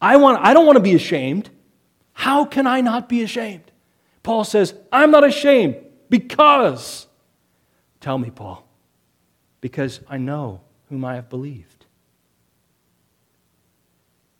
I, 0.00 0.16
want, 0.16 0.42
I 0.42 0.54
don't 0.54 0.64
want 0.64 0.76
to 0.76 0.82
be 0.82 0.94
ashamed. 0.94 1.50
How 2.14 2.46
can 2.46 2.66
I 2.66 2.80
not 2.80 3.10
be 3.10 3.22
ashamed? 3.22 3.70
Paul 4.22 4.44
says, 4.44 4.72
I'm 4.90 5.10
not 5.10 5.22
ashamed. 5.22 5.76
Because, 6.08 7.06
tell 8.00 8.16
me, 8.16 8.30
Paul, 8.30 8.66
because 9.60 10.00
I 10.08 10.16
know 10.16 10.62
whom 10.88 11.04
I 11.04 11.16
have 11.16 11.28
believed. 11.28 11.84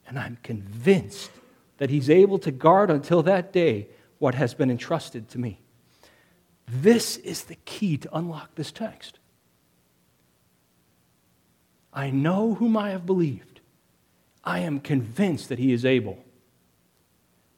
And 0.09 0.18
I'm 0.18 0.38
convinced 0.42 1.33
that 1.76 1.90
he's 1.90 2.09
able 2.09 2.38
to 2.38 2.50
guard 2.50 2.90
until 2.90 3.22
that 3.24 3.52
day 3.52 3.88
what 4.18 4.35
has 4.35 4.55
been 4.55 4.70
entrusted 4.70 5.29
to 5.31 5.38
me. 5.38 5.61
This 6.66 7.16
is 7.18 7.44
the 7.44 7.57
key 7.64 7.96
to 7.98 8.16
unlock 8.16 8.55
this 8.55 8.72
text. 8.72 9.18
I 11.92 12.11
know 12.11 12.55
whom 12.55 12.77
I 12.77 12.90
have 12.90 13.07
believed. 13.07 13.61
I 14.42 14.61
am 14.61 14.81
convinced 14.81 15.48
that 15.48 15.59
he 15.59 15.72
is 15.72 15.85
able. 15.85 16.18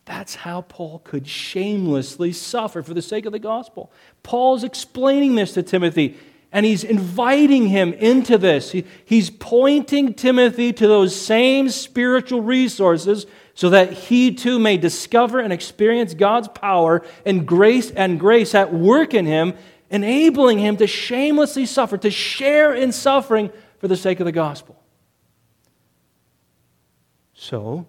That's 0.04 0.36
how 0.36 0.60
Paul 0.62 1.00
could 1.00 1.26
shamelessly 1.26 2.32
suffer 2.32 2.82
for 2.82 2.94
the 2.94 3.02
sake 3.02 3.26
of 3.26 3.32
the 3.32 3.40
gospel. 3.40 3.90
Paul's 4.22 4.62
explaining 4.62 5.34
this 5.34 5.54
to 5.54 5.62
Timothy, 5.64 6.16
and 6.52 6.64
he's 6.64 6.84
inviting 6.84 7.66
him 7.68 7.92
into 7.94 8.38
this. 8.38 8.70
He, 8.70 8.84
he's 9.04 9.30
pointing 9.30 10.14
Timothy 10.14 10.72
to 10.74 10.86
those 10.86 11.14
same 11.14 11.70
spiritual 11.70 12.40
resources 12.40 13.26
so 13.56 13.70
that 13.70 13.90
he 13.90 14.32
too 14.32 14.58
may 14.58 14.76
discover 14.76 15.40
and 15.40 15.50
experience 15.50 16.12
God's 16.12 16.46
power 16.46 17.02
and 17.24 17.48
grace 17.48 17.90
and 17.90 18.20
grace 18.20 18.54
at 18.54 18.72
work 18.72 19.14
in 19.14 19.24
him, 19.24 19.54
enabling 19.90 20.58
him 20.58 20.76
to 20.76 20.86
shamelessly 20.86 21.64
suffer, 21.64 21.96
to 21.96 22.10
share 22.10 22.74
in 22.74 22.92
suffering 22.92 23.50
for 23.78 23.88
the 23.88 23.96
sake 23.96 24.20
of 24.20 24.26
the 24.26 24.32
gospel. 24.32 24.80
So, 27.32 27.86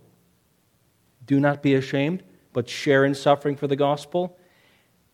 do 1.25 1.37
not 1.37 1.61
be 1.61 1.75
ashamed, 1.75 2.23
but 2.53 2.69
share 2.69 3.03
in 3.03 3.13
suffering 3.13 3.57
for 3.57 3.67
the 3.67 3.75
gospel. 3.75 4.37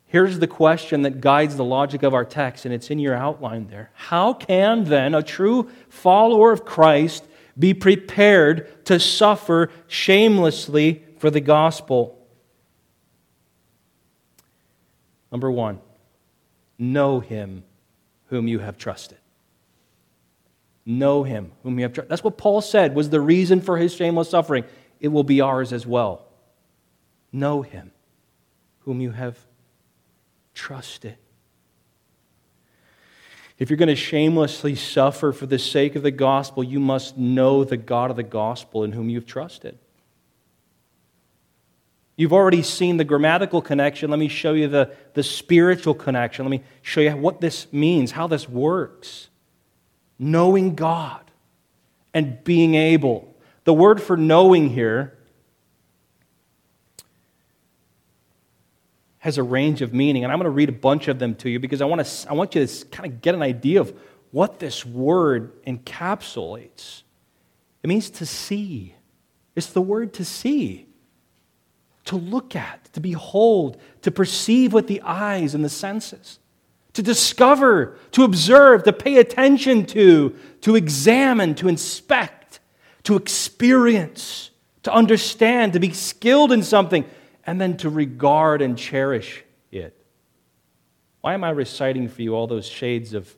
Here's 0.06 0.38
the 0.38 0.48
question 0.48 1.02
that 1.02 1.20
guides 1.20 1.56
the 1.56 1.64
logic 1.64 2.04
of 2.04 2.14
our 2.14 2.26
text, 2.26 2.66
and 2.66 2.74
it's 2.74 2.92
in 2.92 3.00
your 3.00 3.16
outline 3.16 3.70
there. 3.70 3.90
How 3.96 4.34
can 4.34 4.84
then 4.84 5.16
a 5.16 5.24
true 5.24 5.72
follower 5.90 6.52
of 6.52 6.64
Christ 6.64 7.26
be 7.58 7.74
prepared 7.74 8.86
to 8.86 9.00
suffer 9.00 9.70
shamelessly 9.88 11.04
for 11.18 11.30
the 11.30 11.40
gospel? 11.42 12.20
Number 15.32 15.50
one, 15.50 15.80
know 16.78 17.20
him 17.20 17.64
whom 18.28 18.48
you 18.48 18.60
have 18.60 18.78
trusted. 18.78 19.18
Know 20.86 21.24
him 21.24 21.52
whom 21.64 21.80
you 21.80 21.84
have 21.84 21.94
trusted. 21.94 22.10
That's 22.10 22.24
what 22.24 22.38
Paul 22.38 22.62
said 22.62 22.94
was 22.94 23.10
the 23.10 23.22
reason 23.22 23.62
for 23.62 23.78
his 23.78 23.94
shameless 23.94 24.30
suffering 24.30 24.66
it 25.00 25.08
will 25.10 25.24
be 25.24 25.42
ours 25.42 25.74
as 25.74 25.86
well. 25.86 26.28
Know 27.32 27.62
him 27.62 27.92
whom 28.80 29.02
you 29.02 29.12
have 29.12 29.38
trusted. 30.54 31.18
If 33.60 33.70
you're 33.70 33.78
going 33.78 33.88
to 33.90 33.96
shamelessly 33.96 34.76
suffer 34.76 35.32
for 35.32 35.46
the 35.46 35.60
sake 35.60 35.96
of 35.96 36.04
the 36.04 36.12
gospel, 36.12 36.64
you 36.64 36.80
must 36.80 37.18
know 37.18 37.64
the 37.64 37.78
God 37.78 38.10
of 38.10 38.16
the 38.16 38.24
gospel 38.24 38.84
in 38.84 38.92
whom 38.92 39.10
you've 39.10 39.26
trusted. 39.26 39.78
You've 42.16 42.34
already 42.34 42.62
seen 42.62 42.98
the 42.98 43.04
grammatical 43.04 43.62
connection. 43.62 44.10
Let 44.10 44.20
me 44.20 44.28
show 44.28 44.54
you 44.54 44.68
the, 44.68 44.96
the 45.14 45.24
spiritual 45.24 45.94
connection. 45.94 46.46
Let 46.46 46.52
me 46.52 46.64
show 46.82 47.02
you 47.02 47.16
what 47.16 47.42
this 47.42 47.72
means, 47.72 48.12
how 48.12 48.28
this 48.28 48.48
works. 48.48 49.30
Knowing 50.20 50.76
God 50.76 51.22
and 52.14 52.44
being 52.44 52.76
able 52.76 53.34
the 53.64 53.74
word 53.74 54.02
for 54.02 54.18
knowing 54.18 54.70
here 54.70 55.18
has 59.24 59.38
a 59.38 59.44
range 59.44 59.82
of 59.82 59.94
meaning, 59.94 60.26
and 60.26 60.34
I'm 60.34 60.38
going 60.38 60.52
to 60.52 60.52
read 60.52 60.68
a 60.68 60.74
bunch 60.74 61.08
of 61.08 61.18
them 61.18 61.34
to 61.36 61.50
you 61.50 61.58
because 61.58 61.82
I 61.82 61.86
want, 61.86 62.06
to, 62.06 62.30
I 62.30 62.34
want 62.34 62.56
you 62.56 62.68
to 62.68 62.86
kind 62.88 63.10
of 63.10 63.22
get 63.22 63.34
an 63.34 63.42
idea 63.42 63.80
of 63.80 63.98
what 64.32 64.60
this 64.60 64.86
word 64.86 65.64
encapsulates. 65.64 67.04
It 67.82 67.88
means 67.88 68.10
to 68.10 68.26
see. 68.26 68.96
It's 69.56 69.68
the 69.68 69.82
word 69.82 70.12
to 70.16 70.26
see, 70.26 70.88
to 72.04 72.18
look 72.18 72.54
at, 72.54 72.92
to 72.92 73.00
behold, 73.00 73.80
to 74.02 74.12
perceive 74.12 74.74
with 74.74 74.88
the 74.88 75.02
eyes 75.04 75.56
and 75.56 75.64
the 75.64 75.70
senses, 75.70 76.40
to 76.92 77.02
discover, 77.02 77.98
to 78.12 78.26
observe, 78.26 78.84
to 78.84 78.92
pay 78.92 79.20
attention 79.20 79.86
to, 79.86 80.36
to 80.60 80.76
examine, 80.76 81.56
to 81.56 81.70
inspect, 81.70 82.60
to 83.04 83.16
experience, 83.16 84.50
to 84.82 84.92
understand, 84.92 85.72
to 85.72 85.80
be 85.80 85.94
skilled 85.94 86.52
in 86.52 86.62
something, 86.62 87.06
and 87.46 87.60
then 87.60 87.78
to 87.78 87.90
regard 87.90 88.62
and 88.62 88.78
cherish 88.78 89.44
it. 89.72 89.96
Why 91.22 91.34
am 91.34 91.44
I 91.44 91.50
reciting 91.52 92.10
for 92.10 92.22
you 92.22 92.36
all 92.36 92.48
those 92.48 92.68
shades 92.68 93.14
of 93.14 93.34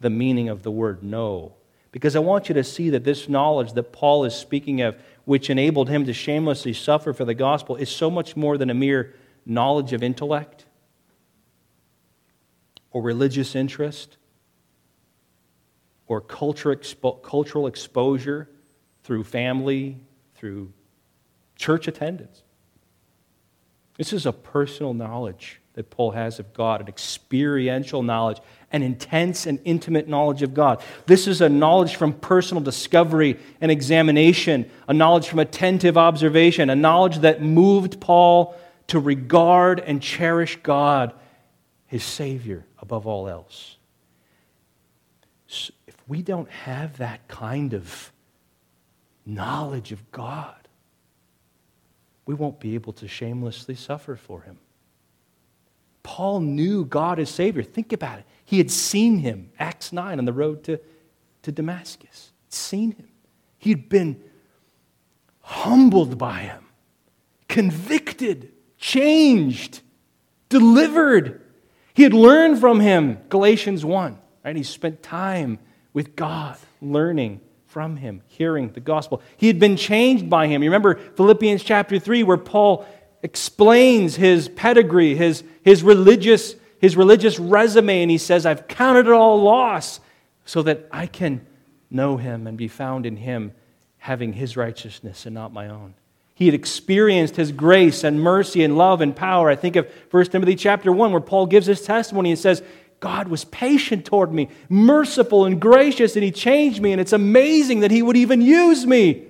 the 0.00 0.10
meaning 0.10 0.48
of 0.48 0.62
the 0.62 0.70
word 0.70 1.02
know? 1.02 1.54
Because 1.92 2.14
I 2.14 2.20
want 2.20 2.48
you 2.48 2.54
to 2.54 2.64
see 2.64 2.90
that 2.90 3.04
this 3.04 3.28
knowledge 3.28 3.72
that 3.72 3.92
Paul 3.92 4.24
is 4.24 4.34
speaking 4.34 4.80
of, 4.80 4.96
which 5.24 5.50
enabled 5.50 5.88
him 5.88 6.04
to 6.06 6.12
shamelessly 6.12 6.72
suffer 6.72 7.12
for 7.12 7.24
the 7.24 7.34
gospel, 7.34 7.76
is 7.76 7.90
so 7.90 8.10
much 8.10 8.36
more 8.36 8.56
than 8.56 8.70
a 8.70 8.74
mere 8.74 9.14
knowledge 9.44 9.92
of 9.92 10.02
intellect 10.02 10.66
or 12.92 13.02
religious 13.02 13.54
interest 13.54 14.16
or 16.06 16.20
culture 16.20 16.74
expo- 16.74 17.22
cultural 17.22 17.66
exposure 17.66 18.48
through 19.02 19.24
family, 19.24 19.98
through 20.34 20.72
church 21.56 21.88
attendance. 21.88 22.42
This 24.00 24.14
is 24.14 24.24
a 24.24 24.32
personal 24.32 24.94
knowledge 24.94 25.60
that 25.74 25.90
Paul 25.90 26.12
has 26.12 26.38
of 26.38 26.54
God, 26.54 26.80
an 26.80 26.88
experiential 26.88 28.02
knowledge, 28.02 28.38
an 28.72 28.82
intense 28.82 29.44
and 29.44 29.60
intimate 29.66 30.08
knowledge 30.08 30.40
of 30.40 30.54
God. 30.54 30.82
This 31.04 31.26
is 31.28 31.42
a 31.42 31.50
knowledge 31.50 31.96
from 31.96 32.14
personal 32.14 32.62
discovery 32.62 33.38
and 33.60 33.70
examination, 33.70 34.70
a 34.88 34.94
knowledge 34.94 35.28
from 35.28 35.38
attentive 35.38 35.98
observation, 35.98 36.70
a 36.70 36.74
knowledge 36.74 37.18
that 37.18 37.42
moved 37.42 38.00
Paul 38.00 38.58
to 38.86 38.98
regard 38.98 39.80
and 39.80 40.00
cherish 40.00 40.56
God, 40.62 41.12
his 41.86 42.02
Savior, 42.02 42.64
above 42.78 43.06
all 43.06 43.28
else. 43.28 43.76
So 45.46 45.74
if 45.86 45.96
we 46.08 46.22
don't 46.22 46.48
have 46.48 46.96
that 46.96 47.28
kind 47.28 47.74
of 47.74 48.12
knowledge 49.26 49.92
of 49.92 50.10
God, 50.10 50.59
we 52.30 52.36
won't 52.36 52.60
be 52.60 52.76
able 52.76 52.92
to 52.92 53.08
shamelessly 53.08 53.74
suffer 53.74 54.14
for 54.14 54.42
him. 54.42 54.56
Paul 56.04 56.38
knew 56.38 56.84
God 56.84 57.18
as 57.18 57.28
Savior. 57.28 57.64
Think 57.64 57.92
about 57.92 58.20
it. 58.20 58.24
He 58.44 58.58
had 58.58 58.70
seen 58.70 59.18
him, 59.18 59.50
Acts 59.58 59.92
9, 59.92 60.16
on 60.16 60.24
the 60.24 60.32
road 60.32 60.62
to, 60.62 60.78
to 61.42 61.50
Damascus. 61.50 62.30
Seen 62.48 62.92
him. 62.92 63.08
He 63.58 63.70
had 63.70 63.88
been 63.88 64.22
humbled 65.40 66.18
by 66.18 66.42
him, 66.42 66.66
convicted, 67.48 68.52
changed, 68.78 69.80
delivered. 70.48 71.42
He 71.94 72.04
had 72.04 72.14
learned 72.14 72.60
from 72.60 72.78
him, 72.78 73.18
Galatians 73.28 73.84
1. 73.84 74.16
Right? 74.44 74.54
He 74.54 74.62
spent 74.62 75.02
time 75.02 75.58
with 75.92 76.14
God, 76.14 76.58
learning 76.80 77.40
from 77.70 77.96
him, 77.96 78.20
hearing 78.26 78.72
the 78.72 78.80
gospel. 78.80 79.22
He 79.36 79.46
had 79.46 79.60
been 79.60 79.76
changed 79.76 80.28
by 80.28 80.48
him. 80.48 80.64
You 80.64 80.70
remember 80.70 80.96
Philippians 80.96 81.62
chapter 81.62 82.00
3, 82.00 82.24
where 82.24 82.36
Paul 82.36 82.84
explains 83.22 84.16
his 84.16 84.48
pedigree, 84.48 85.14
his, 85.14 85.44
his, 85.62 85.84
religious, 85.84 86.56
his 86.80 86.96
religious 86.96 87.38
resume, 87.38 88.02
and 88.02 88.10
he 88.10 88.18
says, 88.18 88.44
I've 88.44 88.66
counted 88.66 89.06
it 89.06 89.12
all 89.12 89.40
loss 89.40 90.00
so 90.44 90.62
that 90.62 90.88
I 90.90 91.06
can 91.06 91.46
know 91.90 92.16
him 92.16 92.48
and 92.48 92.58
be 92.58 92.66
found 92.66 93.06
in 93.06 93.16
him, 93.16 93.52
having 93.98 94.32
his 94.32 94.56
righteousness 94.56 95.24
and 95.24 95.34
not 95.34 95.52
my 95.52 95.68
own. 95.68 95.94
He 96.34 96.46
had 96.46 96.54
experienced 96.54 97.36
his 97.36 97.52
grace 97.52 98.02
and 98.02 98.20
mercy 98.20 98.64
and 98.64 98.76
love 98.76 99.00
and 99.00 99.14
power. 99.14 99.48
I 99.48 99.54
think 99.54 99.76
of 99.76 99.88
1 100.10 100.24
Timothy 100.26 100.56
chapter 100.56 100.90
1, 100.90 101.12
where 101.12 101.20
Paul 101.20 101.46
gives 101.46 101.66
his 101.66 101.82
testimony 101.82 102.30
and 102.30 102.38
says, 102.38 102.64
God 103.00 103.28
was 103.28 103.44
patient 103.46 104.04
toward 104.04 104.32
me, 104.32 104.50
merciful 104.68 105.46
and 105.46 105.58
gracious, 105.58 106.16
and 106.16 106.22
he 106.22 106.30
changed 106.30 106.82
me, 106.82 106.92
and 106.92 107.00
it's 107.00 107.14
amazing 107.14 107.80
that 107.80 107.90
he 107.90 108.02
would 108.02 108.16
even 108.16 108.42
use 108.42 108.86
me. 108.86 109.24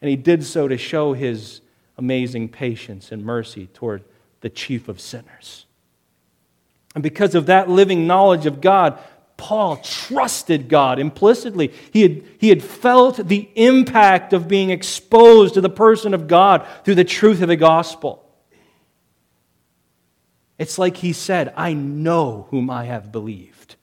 And 0.00 0.08
he 0.08 0.16
did 0.16 0.44
so 0.44 0.68
to 0.68 0.78
show 0.78 1.12
his 1.12 1.60
amazing 1.98 2.48
patience 2.48 3.12
and 3.12 3.24
mercy 3.24 3.66
toward 3.74 4.04
the 4.40 4.48
chief 4.48 4.88
of 4.88 5.00
sinners. 5.00 5.66
And 6.94 7.02
because 7.02 7.34
of 7.34 7.46
that 7.46 7.68
living 7.68 8.06
knowledge 8.06 8.46
of 8.46 8.60
God, 8.60 8.98
Paul 9.36 9.76
trusted 9.78 10.68
God 10.68 10.98
implicitly. 10.98 11.72
He 11.92 12.02
had, 12.02 12.22
he 12.38 12.48
had 12.48 12.62
felt 12.62 13.28
the 13.28 13.48
impact 13.54 14.32
of 14.32 14.48
being 14.48 14.70
exposed 14.70 15.54
to 15.54 15.60
the 15.60 15.70
person 15.70 16.14
of 16.14 16.28
God 16.28 16.66
through 16.84 16.96
the 16.96 17.04
truth 17.04 17.42
of 17.42 17.48
the 17.48 17.56
gospel. 17.56 18.24
It's 20.60 20.76
like 20.78 20.98
he 20.98 21.14
said, 21.14 21.54
I 21.56 21.72
know 21.72 22.46
whom 22.50 22.68
I 22.68 22.84
have 22.84 23.10
believed. 23.10 23.76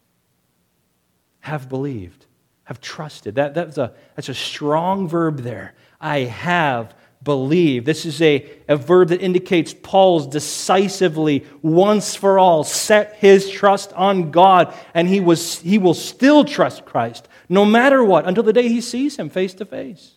Have 1.39 1.67
believed, 1.69 2.27
have 2.65 2.79
trusted. 2.79 3.33
That, 3.33 3.55
that's, 3.55 3.79
a, 3.79 3.93
that's 4.15 4.29
a 4.29 4.35
strong 4.35 5.07
verb 5.07 5.39
there. 5.39 5.73
I 5.99 6.19
have 6.19 6.93
believed. 7.23 7.87
This 7.87 8.05
is 8.05 8.21
a, 8.21 8.47
a 8.67 8.75
verb 8.75 9.09
that 9.09 9.21
indicates 9.21 9.73
Paul's 9.73 10.27
decisively, 10.27 11.47
once 11.63 12.15
for 12.15 12.37
all, 12.37 12.63
set 12.63 13.15
his 13.15 13.49
trust 13.49 13.91
on 13.93 14.29
God, 14.29 14.71
and 14.93 15.07
he, 15.07 15.19
was, 15.19 15.57
he 15.61 15.79
will 15.79 15.95
still 15.95 16.45
trust 16.45 16.85
Christ, 16.85 17.27
no 17.49 17.65
matter 17.65 18.03
what, 18.03 18.27
until 18.27 18.43
the 18.43 18.53
day 18.53 18.67
he 18.67 18.81
sees 18.81 19.17
him 19.17 19.31
face 19.31 19.55
to 19.55 19.65
face. 19.65 20.13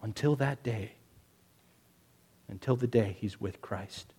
Until 0.00 0.36
that 0.36 0.62
day. 0.62 0.92
Until 2.48 2.76
the 2.76 2.86
day 2.86 3.16
he's 3.18 3.40
with 3.40 3.60
Christ. 3.60 4.14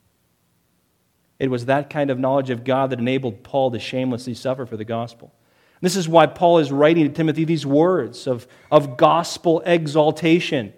It 1.40 1.50
was 1.50 1.66
that 1.66 1.90
kind 1.90 2.12
of 2.12 2.20
knowledge 2.20 2.50
of 2.50 2.64
God 2.64 2.90
that 2.90 3.00
enabled 3.00 3.44
Paul 3.44 3.72
to 3.72 3.80
shamelessly 3.80 4.34
suffer 4.34 4.66
for 4.66 4.78
the 4.78 4.86
gospel. 4.86 5.34
This 5.82 5.96
is 5.96 6.10
why 6.10 6.26
Paul 6.26 6.60
is 6.60 6.72
writing 6.72 7.08
to 7.08 7.14
Timothy 7.14 7.46
these 7.46 7.66
words 7.66 8.28
of, 8.28 8.48
of 8.70 8.98
gospel 8.98 9.62
exaltation 9.66 10.74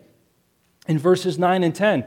in 0.87 0.99
verses 0.99 1.39
9 1.39 1.63
and 1.63 1.73
10. 1.73 2.05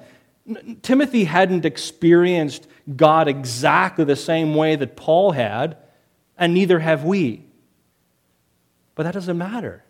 Timothy 0.82 1.24
hadn't 1.24 1.64
experienced 1.64 2.68
God 2.94 3.26
exactly 3.26 4.04
the 4.04 4.14
same 4.14 4.54
way 4.54 4.76
that 4.76 4.94
Paul 4.94 5.32
had, 5.32 5.76
and 6.38 6.54
neither 6.54 6.78
have 6.78 7.02
we. 7.02 7.44
But 8.94 9.04
that 9.04 9.14
doesn't 9.14 9.38
matter. 9.38 9.82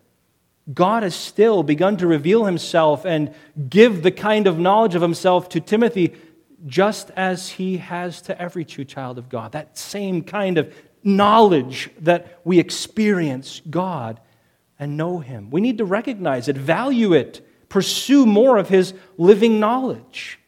God 0.73 1.03
has 1.03 1.13
still 1.13 1.61
begun 1.61 1.97
to 1.97 2.07
reveal 2.07 2.45
himself 2.45 3.05
and 3.05 3.35
give 3.69 4.01
the 4.01 4.11
kind 4.11 4.47
of 4.47 4.57
knowledge 4.57 4.95
of 4.95 5.01
himself 5.01 5.49
to 5.49 5.59
Timothy 5.59 6.15
just 6.65 7.11
as 7.15 7.49
he 7.49 7.77
has 7.77 8.21
to 8.23 8.41
every 8.41 8.65
true 8.65 8.85
child 8.85 9.17
of 9.17 9.29
God. 9.29 9.51
That 9.51 9.77
same 9.77 10.23
kind 10.23 10.57
of 10.57 10.73
knowledge 11.03 11.89
that 11.99 12.39
we 12.43 12.59
experience 12.59 13.61
God 13.69 14.19
and 14.79 14.97
know 14.97 15.19
him. 15.19 15.51
We 15.51 15.61
need 15.61 15.77
to 15.77 15.85
recognize 15.85 16.47
it, 16.47 16.57
value 16.57 17.13
it, 17.13 17.47
pursue 17.69 18.25
more 18.25 18.57
of 18.57 18.69
his 18.69 18.93
living 19.17 19.59
knowledge. 19.59 20.39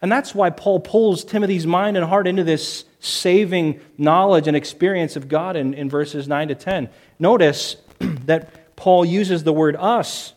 And 0.00 0.10
that's 0.10 0.34
why 0.34 0.50
Paul 0.50 0.80
pulls 0.80 1.24
Timothy's 1.24 1.66
mind 1.66 1.96
and 1.96 2.04
heart 2.04 2.26
into 2.26 2.44
this 2.44 2.84
saving 3.00 3.80
knowledge 3.96 4.48
and 4.48 4.56
experience 4.56 5.16
of 5.16 5.28
God 5.28 5.56
in, 5.56 5.74
in 5.74 5.88
verses 5.88 6.26
9 6.26 6.48
to 6.48 6.54
10. 6.54 6.90
Notice 7.18 7.76
that 7.98 8.76
Paul 8.76 9.04
uses 9.04 9.44
the 9.44 9.52
word 9.52 9.76
us. 9.76 10.32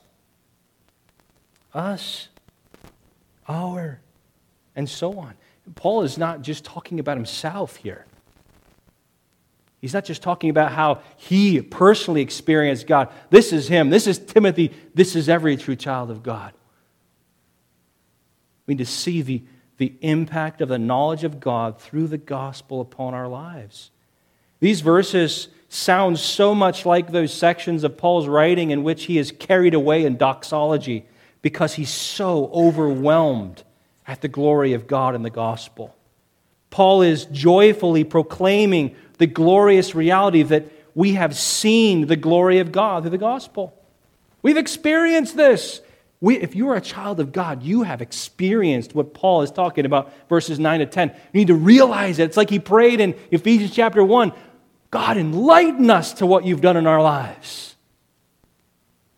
Us. 1.74 2.28
Our. 3.48 4.00
And 4.78 4.88
so 4.88 5.20
on. 5.20 5.34
Paul 5.76 6.04
is 6.04 6.18
not 6.18 6.42
just 6.44 6.64
talking 6.64 7.02
about 7.02 7.18
himself 7.18 7.76
here. 7.76 8.06
He's 9.82 9.94
not 9.94 10.06
just 10.06 10.22
talking 10.22 10.50
about 10.50 10.72
how 10.72 11.02
he 11.18 11.62
personally 11.62 12.22
experienced 12.22 12.88
God. 12.88 13.10
This 13.30 13.52
is 13.52 13.68
him. 13.68 13.90
This 13.90 14.08
is 14.08 14.18
Timothy. 14.18 14.72
This 14.94 15.16
is 15.16 15.28
every 15.28 15.58
true 15.58 15.76
child 15.76 16.10
of 16.10 16.24
God. 16.24 16.54
We 18.66 18.76
need 18.76 18.80
to 18.80 18.86
see 18.86 19.22
the, 19.22 19.44
the 19.78 19.94
impact 20.02 20.62
of 20.62 20.70
the 20.70 20.80
knowledge 20.80 21.24
of 21.24 21.40
God 21.40 21.80
through 21.80 22.08
the 22.08 22.18
gospel 22.18 22.80
upon 22.80 23.14
our 23.14 23.28
lives. 23.28 23.92
These 24.60 24.82
verses 24.82 25.50
sound 25.70 26.18
so 26.18 26.56
much 26.56 26.86
like 26.86 27.12
those 27.12 27.34
sections 27.34 27.84
of 27.84 27.98
Paul's 27.98 28.28
writing 28.28 28.72
in 28.72 28.84
which 28.84 29.06
he 29.06 29.18
is 29.18 29.32
carried 29.32 29.74
away 29.74 30.06
in 30.06 30.18
doxology 30.18 31.06
because 31.42 31.76
he's 31.76 31.90
so 31.90 32.50
overwhelmed 32.54 33.64
at 34.08 34.22
the 34.22 34.28
glory 34.28 34.74
of 34.74 34.88
God 34.88 35.14
in 35.14 35.22
the 35.22 35.30
gospel. 35.30 35.94
Paul 36.70 37.02
is 37.02 37.26
joyfully 37.26 38.04
proclaiming 38.04 38.96
the 39.18 39.28
glorious 39.28 39.94
reality 39.94 40.44
that 40.44 40.72
we 40.96 41.14
have 41.14 41.36
seen 41.36 42.08
the 42.08 42.16
glory 42.16 42.60
of 42.60 42.72
God 42.72 43.04
through 43.04 43.12
the 43.12 43.18
gospel. 43.18 43.74
We've 44.42 44.58
experienced 44.58 45.36
this. 45.36 45.82
We, 46.20 46.38
if 46.38 46.56
you 46.56 46.70
are 46.70 46.76
a 46.76 46.82
child 46.82 47.20
of 47.20 47.32
God, 47.32 47.62
you 47.62 47.84
have 47.84 48.02
experienced 48.02 48.96
what 48.96 49.14
Paul 49.14 49.44
is 49.44 49.52
talking 49.52 49.86
about, 49.86 50.12
verses 50.30 50.58
9 50.58 50.80
to 50.80 50.86
10. 50.86 51.10
You 51.10 51.40
need 51.40 51.48
to 51.48 51.56
realize 51.56 52.18
it. 52.18 52.24
It's 52.24 52.38
like 52.38 52.50
he 52.50 52.60
prayed 52.60 53.00
in 53.00 53.16
Ephesians 53.32 53.72
chapter 53.72 54.04
1 54.04 54.34
God, 54.90 55.18
enlighten 55.18 55.90
us 55.90 56.14
to 56.14 56.26
what 56.26 56.46
you've 56.46 56.62
done 56.62 56.78
in 56.78 56.88
our 56.88 57.02
lives. 57.02 57.76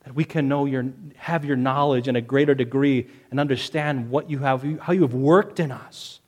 That 0.10 0.16
we 0.16 0.26
can 0.26 0.48
know 0.48 0.66
your, 0.66 0.88
have 1.18 1.46
your 1.46 1.56
knowledge 1.56 2.08
in 2.08 2.16
a 2.16 2.22
greater 2.22 2.56
degree 2.56 3.06
and 3.30 3.40
understand 3.40 4.10
what 4.10 4.28
you 4.28 4.40
have, 4.40 4.64
how 4.80 4.92
you 4.92 5.04
have 5.04 5.14
worked 5.14 5.60
in 5.60 5.72
us. 5.72 6.20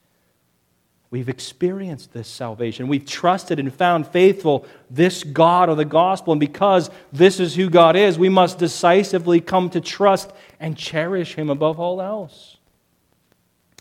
We've 1.10 1.28
experienced 1.28 2.14
this 2.14 2.28
salvation. 2.28 2.88
We've 2.88 3.08
trusted 3.08 3.58
and 3.58 3.74
found 3.74 4.06
faithful 4.06 4.68
this 4.92 5.24
God 5.24 5.68
of 5.68 5.78
the 5.78 5.86
gospel. 5.86 6.34
And 6.34 6.40
because 6.40 6.92
this 7.12 7.40
is 7.40 7.56
who 7.56 7.72
God 7.72 7.96
is, 7.96 8.20
we 8.20 8.30
must 8.30 8.60
decisively 8.60 9.42
come 9.42 9.72
to 9.72 9.82
trust 9.82 10.32
and 10.60 10.78
cherish 10.78 11.34
him 11.34 11.50
above 11.50 11.80
all 11.80 12.04
else. 12.04 12.58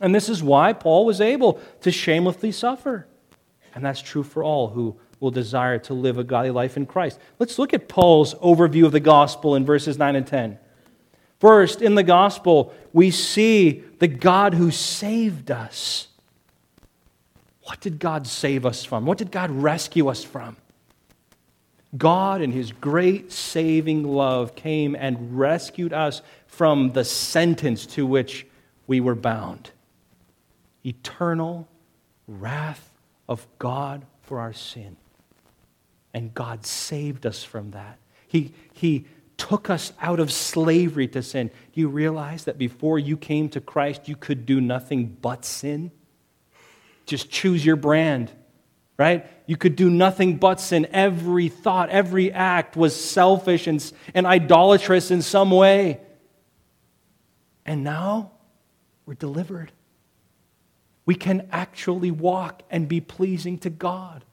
And 0.00 0.14
this 0.14 0.30
is 0.30 0.42
why 0.42 0.72
Paul 0.72 1.04
was 1.04 1.20
able 1.20 1.60
to 1.82 1.90
shamelessly 1.90 2.52
suffer. 2.52 3.06
And 3.74 3.84
that's 3.84 4.00
true 4.00 4.22
for 4.22 4.42
all 4.42 4.68
who 4.68 4.98
will 5.20 5.30
desire 5.30 5.78
to 5.78 5.94
live 5.94 6.18
a 6.18 6.24
godly 6.24 6.50
life 6.50 6.76
in 6.76 6.86
Christ. 6.86 7.20
Let's 7.38 7.58
look 7.58 7.72
at 7.72 7.88
Paul's 7.88 8.34
overview 8.34 8.86
of 8.86 8.92
the 8.92 9.00
gospel 9.00 9.54
in 9.54 9.64
verses 9.64 9.98
9 9.98 10.16
and 10.16 10.26
10. 10.26 10.58
First, 11.38 11.80
in 11.80 11.94
the 11.94 12.02
gospel, 12.02 12.74
we 12.92 13.10
see 13.10 13.84
the 13.98 14.08
God 14.08 14.54
who 14.54 14.70
saved 14.70 15.50
us 15.50 16.08
what 17.70 17.78
did 17.78 18.00
God 18.00 18.26
save 18.26 18.66
us 18.66 18.84
from? 18.84 19.06
What 19.06 19.16
did 19.16 19.30
God 19.30 19.48
rescue 19.48 20.08
us 20.08 20.24
from? 20.24 20.56
God, 21.96 22.40
in 22.40 22.50
His 22.50 22.72
great 22.72 23.30
saving 23.30 24.02
love, 24.02 24.56
came 24.56 24.96
and 24.96 25.38
rescued 25.38 25.92
us 25.92 26.20
from 26.48 26.90
the 26.94 27.04
sentence 27.04 27.86
to 27.86 28.04
which 28.04 28.44
we 28.88 29.00
were 29.00 29.14
bound 29.14 29.70
eternal 30.84 31.68
wrath 32.26 32.90
of 33.28 33.46
God 33.60 34.04
for 34.22 34.40
our 34.40 34.52
sin. 34.52 34.96
And 36.12 36.34
God 36.34 36.66
saved 36.66 37.26
us 37.26 37.44
from 37.44 37.70
that. 37.70 37.98
He, 38.26 38.52
he 38.72 39.06
took 39.36 39.70
us 39.70 39.92
out 40.00 40.20
of 40.20 40.30
slavery 40.32 41.08
to 41.08 41.22
sin. 41.22 41.50
Do 41.72 41.80
you 41.80 41.88
realize 41.88 42.44
that 42.44 42.58
before 42.58 42.98
you 42.98 43.16
came 43.16 43.48
to 43.50 43.60
Christ, 43.60 44.08
you 44.08 44.16
could 44.16 44.44
do 44.44 44.60
nothing 44.60 45.16
but 45.20 45.44
sin? 45.44 45.90
Just 47.06 47.30
choose 47.30 47.64
your 47.64 47.76
brand, 47.76 48.30
right? 48.98 49.26
You 49.46 49.56
could 49.56 49.76
do 49.76 49.88
nothing 49.88 50.36
but 50.36 50.60
sin. 50.60 50.86
Every 50.92 51.48
thought, 51.48 51.90
every 51.90 52.30
act 52.30 52.76
was 52.76 52.94
selfish 52.94 53.66
and, 53.66 53.92
and 54.14 54.26
idolatrous 54.26 55.10
in 55.10 55.22
some 55.22 55.50
way. 55.50 56.00
And 57.64 57.82
now 57.82 58.32
we're 59.06 59.14
delivered. 59.14 59.72
We 61.06 61.14
can 61.14 61.48
actually 61.50 62.10
walk 62.10 62.62
and 62.70 62.86
be 62.86 63.00
pleasing 63.00 63.58
to 63.58 63.70
God. 63.70 64.24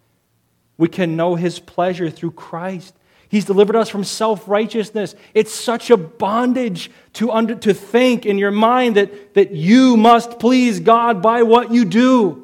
We 0.77 0.87
can 0.87 1.15
know 1.15 1.35
His 1.35 1.59
pleasure 1.59 2.09
through 2.09 2.31
Christ. 2.31 2.93
He's 3.29 3.45
delivered 3.45 3.75
us 3.75 3.89
from 3.89 4.03
self 4.03 4.47
righteousness. 4.47 5.15
It's 5.33 5.53
such 5.53 5.89
a 5.89 5.97
bondage 5.97 6.89
to, 7.13 7.31
under, 7.31 7.55
to 7.55 7.73
think 7.73 8.25
in 8.25 8.37
your 8.37 8.51
mind 8.51 8.95
that, 8.95 9.33
that 9.33 9.51
you 9.51 9.97
must 9.97 10.39
please 10.39 10.79
God 10.79 11.21
by 11.21 11.43
what 11.43 11.71
you 11.71 11.85
do. 11.85 12.43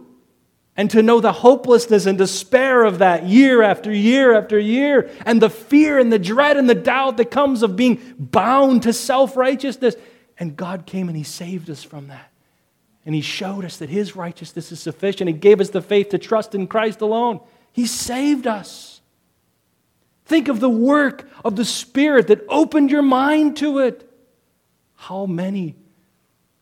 And 0.75 0.89
to 0.89 1.03
know 1.03 1.21
the 1.21 1.31
hopelessness 1.31 2.07
and 2.07 2.17
despair 2.17 2.83
of 2.83 2.97
that 2.97 3.27
year 3.27 3.61
after 3.61 3.93
year 3.93 4.33
after 4.33 4.57
year, 4.57 5.11
and 5.23 5.39
the 5.39 5.49
fear 5.49 5.99
and 5.99 6.11
the 6.11 6.17
dread 6.17 6.57
and 6.57 6.67
the 6.67 6.73
doubt 6.73 7.17
that 7.17 7.29
comes 7.29 7.61
of 7.61 7.75
being 7.75 8.15
bound 8.17 8.83
to 8.83 8.91
self 8.91 9.37
righteousness. 9.37 9.95
And 10.37 10.57
God 10.57 10.85
came 10.87 11.07
and 11.07 11.15
He 11.17 11.23
saved 11.23 11.69
us 11.69 11.83
from 11.83 12.07
that. 12.07 12.31
And 13.05 13.13
He 13.13 13.21
showed 13.21 13.63
us 13.63 13.77
that 13.77 13.89
His 13.89 14.15
righteousness 14.15 14.71
is 14.71 14.79
sufficient. 14.79 15.27
He 15.27 15.33
gave 15.33 15.61
us 15.61 15.69
the 15.69 15.81
faith 15.81 16.09
to 16.09 16.17
trust 16.17 16.55
in 16.55 16.67
Christ 16.67 17.01
alone. 17.01 17.39
He 17.73 17.85
saved 17.85 18.47
us. 18.47 19.01
Think 20.25 20.47
of 20.47 20.61
the 20.61 20.69
work 20.69 21.27
of 21.43 21.57
the 21.57 21.65
Spirit 21.65 22.27
that 22.27 22.45
opened 22.47 22.89
your 22.89 23.01
mind 23.01 23.57
to 23.57 23.79
it. 23.79 24.09
How 24.95 25.25
many 25.25 25.75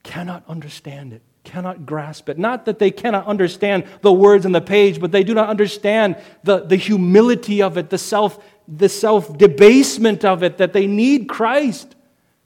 cannot 0.02 0.44
understand 0.48 1.14
it? 1.14 1.22
cannot 1.44 1.86
grasp 1.86 2.30
it. 2.30 2.38
Not 2.38 2.66
that 2.66 2.80
they 2.80 2.92
cannot 2.92 3.26
understand 3.28 3.86
the 4.02 4.14
words 4.14 4.46
on 4.46 4.52
the 4.52 4.62
page, 4.62 5.00
but 5.00 5.12
they 5.12 5.24
do 5.24 5.34
not 5.34 5.50
understand 5.50 6.16
the, 6.44 6.60
the 6.60 6.76
humility 6.76 7.62
of 7.62 7.78
it, 7.78 7.90
the 7.90 7.98
self, 7.98 8.44
the 8.68 8.90
self 8.90 9.38
debasement 9.38 10.24
of 10.24 10.44
it, 10.44 10.58
that 10.58 10.74
they 10.74 10.88
need 10.88 11.28
Christ. 11.28 11.96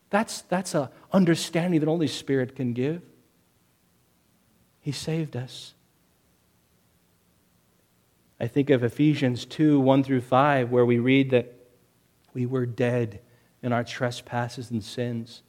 That's, 0.10 0.42
that's 0.44 0.74
an 0.76 0.90
understanding 1.12 1.80
that 1.82 1.90
only 1.90 2.08
Spirit 2.08 2.56
can 2.56 2.74
give. 2.74 3.02
He 4.80 4.92
saved 4.92 5.36
us. 5.36 5.75
I 8.40 8.48
think 8.48 8.70
of 8.70 8.84
Ephesians 8.84 9.46
2 9.46 9.80
1 9.80 10.04
through 10.04 10.22
5, 10.22 10.72
where 10.72 10.86
we 10.86 11.00
read 11.00 11.30
that 11.32 11.54
we 12.34 12.46
were 12.46 12.66
dead 12.66 13.22
in 13.64 13.72
our 13.72 13.84
trespasses 13.84 14.72
and 14.72 14.84
sins. 14.84 15.42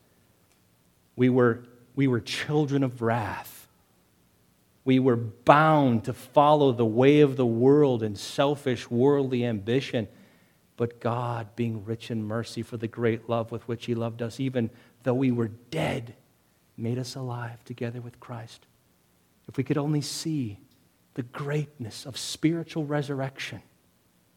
We 1.16 1.28
were 1.28 1.64
we 1.96 2.06
were 2.06 2.20
children 2.20 2.84
of 2.84 3.02
wrath. 3.02 3.68
We 4.84 5.00
were 5.00 5.16
bound 5.16 6.04
to 6.04 6.12
follow 6.12 6.70
the 6.70 6.86
way 6.86 7.20
of 7.20 7.36
the 7.36 7.46
world 7.46 8.04
and 8.04 8.16
selfish 8.16 8.88
worldly 8.88 9.44
ambition. 9.44 10.06
But 10.76 11.00
God, 11.00 11.56
being 11.56 11.84
rich 11.84 12.10
in 12.10 12.22
mercy 12.22 12.62
for 12.62 12.76
the 12.76 12.86
great 12.86 13.28
love 13.28 13.50
with 13.50 13.66
which 13.66 13.86
He 13.86 13.94
loved 13.94 14.22
us, 14.22 14.38
even 14.38 14.70
though 15.02 15.14
we 15.14 15.32
were 15.32 15.48
dead, 15.48 16.14
made 16.76 16.98
us 16.98 17.16
alive 17.16 17.64
together 17.64 18.00
with 18.00 18.20
Christ. 18.20 18.66
If 19.48 19.56
we 19.56 19.64
could 19.64 19.78
only 19.78 20.02
see 20.02 20.58
the 21.16 21.22
greatness 21.22 22.04
of 22.04 22.18
spiritual 22.18 22.84
resurrection, 22.84 23.62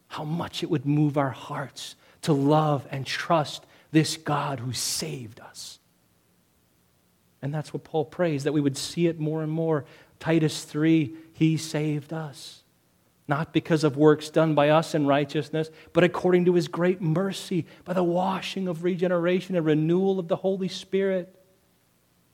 how 0.08 0.24
much 0.24 0.62
it 0.62 0.70
would 0.70 0.86
move 0.86 1.18
our 1.18 1.30
hearts 1.30 1.94
to 2.22 2.32
love 2.32 2.88
and 2.90 3.06
trust 3.06 3.64
this 3.92 4.16
God 4.16 4.60
who 4.60 4.72
saved 4.72 5.40
us. 5.40 5.78
And 7.42 7.52
that's 7.52 7.74
what 7.74 7.84
Paul 7.84 8.06
prays, 8.06 8.44
that 8.44 8.52
we 8.52 8.62
would 8.62 8.78
see 8.78 9.06
it 9.06 9.20
more 9.20 9.42
and 9.42 9.52
more. 9.52 9.84
Titus 10.18 10.64
3, 10.64 11.14
he 11.34 11.58
saved 11.58 12.14
us. 12.14 12.62
Not 13.28 13.52
because 13.52 13.84
of 13.84 13.98
works 13.98 14.30
done 14.30 14.54
by 14.54 14.70
us 14.70 14.94
in 14.94 15.06
righteousness, 15.06 15.70
but 15.92 16.02
according 16.02 16.46
to 16.46 16.54
his 16.54 16.66
great 16.66 17.02
mercy, 17.02 17.66
by 17.84 17.92
the 17.92 18.02
washing 18.02 18.68
of 18.68 18.84
regeneration 18.84 19.54
and 19.54 19.66
renewal 19.66 20.18
of 20.18 20.28
the 20.28 20.36
Holy 20.36 20.68
Spirit. 20.68 21.34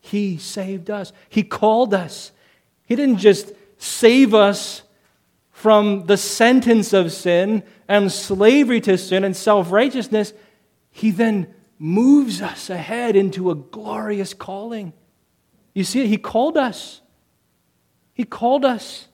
He 0.00 0.38
saved 0.38 0.88
us. 0.88 1.12
He 1.28 1.42
called 1.42 1.92
us. 1.92 2.30
He 2.85 2.94
didn't 2.94 3.18
just 3.18 3.52
save 3.79 4.35
us 4.35 4.83
from 5.51 6.07
the 6.07 6.17
sentence 6.17 6.93
of 6.93 7.12
sin 7.12 7.62
and 7.89 8.12
slavery 8.12 8.81
to 8.83 8.99
sin 8.99 9.25
and 9.25 9.37
self 9.37 9.73
righteousness. 9.73 10.33
He 10.91 11.11
then 11.11 11.55
moves 11.79 12.41
us 12.43 12.71
ahead 12.71 13.17
into 13.17 13.51
a 13.51 13.55
glorious 13.55 14.35
calling. 14.35 14.93
You 15.75 15.85
see? 15.85 16.07
He 16.07 16.17
called 16.17 16.57
us. 16.57 17.01
He 18.15 18.25
called 18.25 18.65
us. 18.65 19.09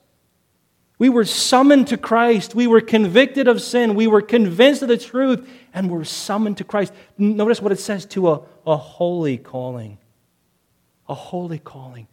We 0.99 1.09
were 1.09 1.25
summoned 1.25 1.89
to 1.89 1.97
Christ. 1.97 2.55
We 2.55 2.69
were 2.69 2.81
convicted 2.81 3.49
of 3.49 3.61
sin. 3.61 3.97
We 3.97 4.07
were 4.07 4.23
convinced 4.23 4.83
of 4.83 4.89
the 4.89 4.97
truth 4.97 5.49
and 5.75 5.91
were 5.91 6.05
summoned 6.05 6.59
to 6.59 6.65
Christ. 6.65 6.93
Notice 7.19 7.61
what 7.61 7.73
it 7.73 7.81
says 7.81 8.07
to 8.07 8.31
a, 8.31 8.43
a 8.65 8.77
holy 8.77 9.39
calling. 9.39 9.99
A 11.09 11.15
holy 11.15 11.59
calling. 11.59 12.07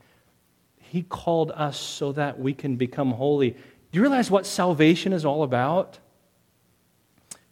He 0.90 1.04
called 1.04 1.52
us 1.52 1.80
so 1.80 2.12
that 2.14 2.40
we 2.40 2.54
can 2.54 2.76
become 2.76 3.12
holy. 3.12 3.52
Do 3.52 3.58
you 3.92 4.02
realize 4.02 4.32
what 4.32 4.48
salvation 4.48 5.14
is 5.14 5.24
all 5.24 5.44
about? 5.44 6.00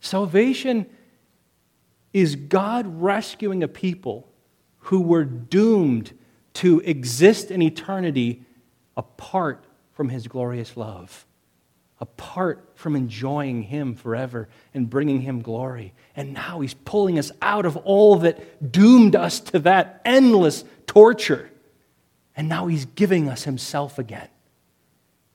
Salvation 0.02 0.88
is 2.14 2.36
God 2.36 3.02
rescuing 3.02 3.62
a 3.62 3.68
people 3.68 4.28
who 4.80 5.02
were 5.02 5.24
doomed 5.24 6.18
to 6.54 6.80
exist 6.80 7.52
in 7.52 7.62
eternity 7.62 8.44
apart 8.96 9.66
from 9.94 10.10
His 10.10 10.28
glorious 10.28 10.76
love, 10.76 11.28
apart 12.00 12.72
from 12.74 12.96
enjoying 12.96 13.62
Him 13.62 13.94
forever 13.94 14.50
and 14.74 14.90
bringing 14.90 15.22
Him 15.22 15.44
glory. 15.44 15.94
And 16.16 16.34
now 16.34 16.62
He's 16.62 16.74
pulling 16.74 17.20
us 17.20 17.32
out 17.40 17.68
of 17.68 17.78
all 17.78 18.16
that 18.18 18.72
doomed 18.72 19.16
us 19.16 19.40
to 19.42 19.60
that 19.60 20.02
endless 20.04 20.64
torture. 20.88 21.52
And 22.38 22.48
now 22.48 22.68
He's 22.68 22.86
giving 22.86 23.28
us 23.28 23.44
Himself 23.44 24.00
again. 24.00 24.30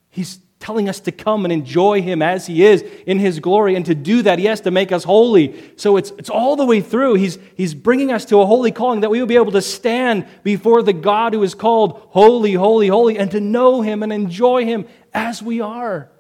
He's 0.09 0.39
telling 0.61 0.89
us 0.89 1.01
to 1.01 1.11
come 1.11 1.45
and 1.45 1.53
enjoy 1.53 2.01
Him 2.01 2.23
as 2.23 2.47
He 2.47 2.65
is 2.65 2.83
in 3.07 3.19
His 3.19 3.41
glory. 3.41 3.75
And 3.75 3.85
to 3.87 3.95
do 3.95 4.23
that, 4.23 4.39
He 4.39 4.45
has 4.45 4.61
to 4.63 4.71
make 4.71 4.93
us 4.93 5.03
holy. 5.03 5.61
So 5.77 5.97
it's, 5.97 6.13
it's 6.13 6.31
all 6.31 6.55
the 6.55 6.65
way 6.65 6.81
through. 6.81 7.15
He's, 7.15 7.39
he's 7.57 7.75
bringing 7.75 8.13
us 8.13 8.25
to 8.27 8.41
a 8.41 8.47
holy 8.47 8.71
calling 8.71 9.01
that 9.01 9.11
we 9.11 9.19
will 9.19 9.27
be 9.27 9.37
able 9.37 9.53
to 9.53 9.61
stand 9.61 10.27
before 10.45 10.83
the 10.83 10.93
God 10.93 11.35
who 11.35 11.43
is 11.43 11.55
called 11.55 12.07
holy, 12.11 12.55
holy, 12.55 12.87
holy, 12.87 13.19
and 13.19 13.31
to 13.33 13.41
know 13.41 13.83
Him 13.83 14.05
and 14.05 14.13
enjoy 14.13 14.65
Him 14.65 14.87
as 15.13 15.43
we 15.43 15.61
are 15.61 16.11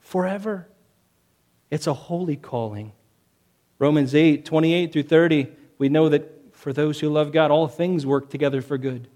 forever. 0.00 0.68
It's 1.70 1.86
a 1.86 1.94
holy 1.94 2.36
calling. 2.36 2.92
Romans 3.78 4.14
8, 4.14 4.44
28 4.44 4.92
through 4.92 5.02
30, 5.02 5.48
we 5.76 5.88
know 5.88 6.08
that 6.08 6.54
for 6.54 6.72
those 6.72 7.00
who 7.00 7.08
love 7.08 7.32
God, 7.32 7.50
all 7.50 7.66
things 7.68 8.06
work 8.06 8.30
together 8.30 8.62
for 8.62 8.78
good. 8.78 9.08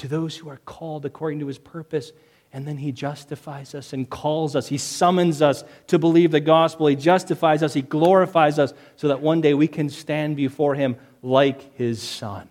To 0.00 0.08
those 0.08 0.36
who 0.36 0.50
are 0.50 0.58
called 0.58 1.06
according 1.06 1.40
to 1.40 1.46
His 1.46 1.58
purpose, 1.58 2.12
And 2.52 2.66
then 2.66 2.78
he 2.78 2.90
justifies 2.90 3.74
us 3.74 3.92
and 3.92 4.10
calls 4.10 4.56
us. 4.56 4.66
He 4.66 4.78
summons 4.78 5.40
us 5.40 5.62
to 5.86 5.98
believe 5.98 6.32
the 6.32 6.40
gospel. 6.40 6.88
He 6.88 6.96
justifies 6.96 7.62
us. 7.62 7.74
He 7.74 7.82
glorifies 7.82 8.58
us 8.58 8.74
so 8.96 9.08
that 9.08 9.20
one 9.20 9.40
day 9.40 9.54
we 9.54 9.68
can 9.68 9.88
stand 9.88 10.36
before 10.36 10.74
him 10.74 10.96
like 11.22 11.76
his 11.76 12.02
son 12.02 12.48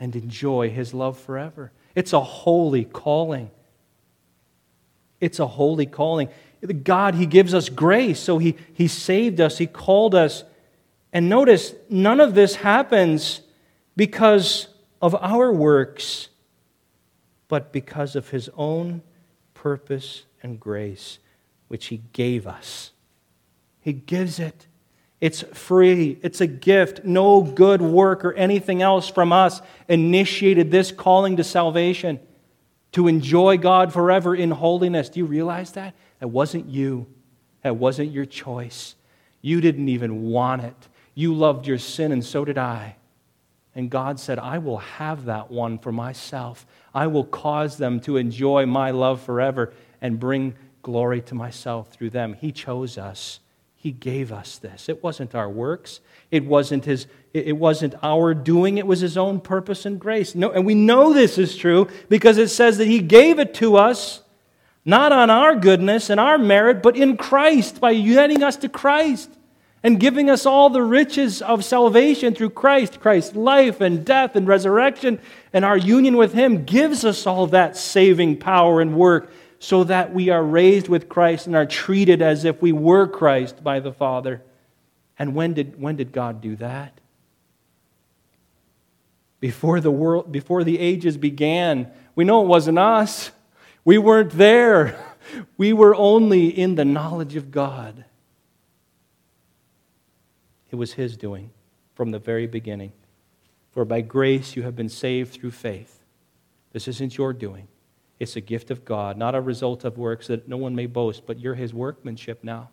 and 0.00 0.16
enjoy 0.16 0.70
his 0.70 0.92
love 0.92 1.18
forever. 1.18 1.72
It's 1.94 2.12
a 2.12 2.20
holy 2.20 2.84
calling. 2.84 3.50
It's 5.20 5.38
a 5.38 5.46
holy 5.46 5.86
calling. 5.86 6.28
God, 6.82 7.14
He 7.14 7.26
gives 7.26 7.54
us 7.54 7.68
grace, 7.68 8.18
so 8.18 8.38
He, 8.38 8.56
he 8.74 8.88
saved 8.88 9.40
us, 9.40 9.58
He 9.58 9.66
called 9.66 10.14
us. 10.14 10.44
And 11.12 11.28
notice, 11.28 11.74
none 11.88 12.20
of 12.20 12.34
this 12.34 12.56
happens 12.56 13.40
because 13.94 14.68
of 15.00 15.14
our 15.14 15.52
works, 15.52 16.28
but 17.48 17.72
because 17.72 18.16
of 18.16 18.30
His 18.30 18.50
own 18.56 19.02
purpose 19.54 20.24
and 20.42 20.60
grace, 20.60 21.18
which 21.68 21.86
He 21.86 22.02
gave 22.12 22.46
us. 22.46 22.92
He 23.80 23.92
gives 23.92 24.38
it. 24.38 24.66
It's 25.20 25.42
free. 25.42 26.18
It's 26.22 26.40
a 26.40 26.46
gift. 26.46 27.04
No 27.04 27.40
good 27.40 27.80
work 27.80 28.24
or 28.24 28.32
anything 28.34 28.82
else 28.82 29.08
from 29.08 29.32
us 29.32 29.62
initiated 29.88 30.70
this 30.70 30.92
calling 30.92 31.36
to 31.36 31.44
salvation, 31.44 32.20
to 32.92 33.08
enjoy 33.08 33.56
God 33.56 33.92
forever 33.92 34.34
in 34.34 34.50
holiness. 34.50 35.08
Do 35.08 35.20
you 35.20 35.26
realize 35.26 35.72
that? 35.72 35.94
That 36.20 36.28
wasn't 36.28 36.66
you. 36.66 37.06
That 37.62 37.76
wasn't 37.76 38.10
your 38.10 38.26
choice. 38.26 38.94
You 39.40 39.60
didn't 39.60 39.88
even 39.88 40.24
want 40.24 40.62
it. 40.62 40.88
You 41.14 41.34
loved 41.34 41.66
your 41.66 41.78
sin, 41.78 42.12
and 42.12 42.24
so 42.24 42.44
did 42.44 42.58
I. 42.58 42.96
And 43.76 43.90
God 43.90 44.18
said, 44.18 44.38
I 44.38 44.56
will 44.56 44.78
have 44.78 45.26
that 45.26 45.50
one 45.50 45.78
for 45.78 45.92
myself. 45.92 46.66
I 46.94 47.08
will 47.08 47.24
cause 47.24 47.76
them 47.76 48.00
to 48.00 48.16
enjoy 48.16 48.64
my 48.64 48.90
love 48.90 49.20
forever 49.20 49.74
and 50.00 50.18
bring 50.18 50.54
glory 50.80 51.20
to 51.20 51.34
myself 51.34 51.90
through 51.90 52.08
them. 52.10 52.32
He 52.32 52.52
chose 52.52 52.96
us. 52.96 53.38
He 53.74 53.92
gave 53.92 54.32
us 54.32 54.56
this. 54.56 54.88
It 54.88 55.02
wasn't 55.02 55.34
our 55.34 55.50
works. 55.50 56.00
It 56.30 56.46
wasn't 56.46 56.86
his 56.86 57.06
it 57.34 57.58
wasn't 57.58 57.94
our 58.02 58.32
doing. 58.32 58.78
It 58.78 58.86
was 58.86 59.00
his 59.00 59.18
own 59.18 59.40
purpose 59.40 59.84
and 59.84 60.00
grace. 60.00 60.34
No, 60.34 60.50
and 60.50 60.64
we 60.64 60.74
know 60.74 61.12
this 61.12 61.36
is 61.36 61.54
true 61.54 61.86
because 62.08 62.38
it 62.38 62.48
says 62.48 62.78
that 62.78 62.86
he 62.86 63.00
gave 63.00 63.38
it 63.38 63.52
to 63.54 63.76
us 63.76 64.22
not 64.86 65.12
on 65.12 65.28
our 65.28 65.54
goodness 65.54 66.08
and 66.08 66.18
our 66.18 66.38
merit, 66.38 66.82
but 66.82 66.96
in 66.96 67.18
Christ, 67.18 67.78
by 67.78 67.90
uniting 67.90 68.42
us 68.42 68.56
to 68.56 68.70
Christ 68.70 69.35
and 69.86 70.00
giving 70.00 70.28
us 70.28 70.46
all 70.46 70.68
the 70.68 70.82
riches 70.82 71.40
of 71.40 71.64
salvation 71.64 72.34
through 72.34 72.50
Christ. 72.50 72.98
Christ's 72.98 73.36
life 73.36 73.80
and 73.80 74.04
death 74.04 74.34
and 74.34 74.44
resurrection 74.48 75.20
and 75.52 75.64
our 75.64 75.76
union 75.76 76.16
with 76.16 76.32
Him 76.32 76.64
gives 76.64 77.04
us 77.04 77.24
all 77.24 77.46
that 77.46 77.76
saving 77.76 78.38
power 78.38 78.80
and 78.80 78.96
work 78.96 79.30
so 79.60 79.84
that 79.84 80.12
we 80.12 80.28
are 80.28 80.42
raised 80.42 80.88
with 80.88 81.08
Christ 81.08 81.46
and 81.46 81.54
are 81.54 81.66
treated 81.66 82.20
as 82.20 82.44
if 82.44 82.60
we 82.60 82.72
were 82.72 83.06
Christ 83.06 83.62
by 83.62 83.78
the 83.78 83.92
Father. 83.92 84.42
And 85.20 85.36
when 85.36 85.54
did, 85.54 85.80
when 85.80 85.94
did 85.94 86.10
God 86.10 86.40
do 86.40 86.56
that? 86.56 87.00
Before 89.38 89.78
the 89.78 89.92
world, 89.92 90.32
before 90.32 90.64
the 90.64 90.80
ages 90.80 91.16
began. 91.16 91.92
We 92.16 92.24
know 92.24 92.42
it 92.42 92.48
wasn't 92.48 92.80
us. 92.80 93.30
We 93.84 93.98
weren't 93.98 94.32
there. 94.32 95.00
We 95.56 95.72
were 95.72 95.94
only 95.94 96.46
in 96.46 96.76
the 96.76 96.84
knowledge 96.84 97.34
of 97.34 97.50
God. 97.50 98.05
It 100.70 100.76
was 100.76 100.94
His 100.94 101.16
doing 101.16 101.50
from 101.94 102.10
the 102.10 102.18
very 102.18 102.46
beginning. 102.46 102.92
For 103.72 103.84
by 103.84 104.00
grace 104.00 104.56
you 104.56 104.62
have 104.62 104.76
been 104.76 104.88
saved 104.88 105.32
through 105.32 105.50
faith. 105.50 106.00
This 106.72 106.88
isn't 106.88 107.16
your 107.16 107.32
doing, 107.32 107.68
it's 108.18 108.36
a 108.36 108.40
gift 108.40 108.70
of 108.70 108.84
God, 108.84 109.16
not 109.16 109.34
a 109.34 109.40
result 109.40 109.84
of 109.84 109.98
works 109.98 110.26
that 110.28 110.48
no 110.48 110.56
one 110.56 110.74
may 110.74 110.86
boast, 110.86 111.26
but 111.26 111.38
you're 111.38 111.54
His 111.54 111.74
workmanship 111.74 112.42
now, 112.42 112.70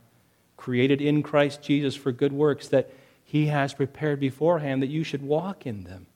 created 0.58 1.02
in 1.02 1.24
Christ 1.24 1.62
Jesus 1.62 1.96
for 1.96 2.12
good 2.12 2.34
works 2.34 2.68
that 2.70 2.90
He 3.24 3.48
has 3.48 3.74
prepared 3.74 4.20
beforehand 4.20 4.82
that 4.82 4.88
you 4.88 5.04
should 5.04 5.22
walk 5.22 5.66
in 5.66 5.84
them. 5.84 6.08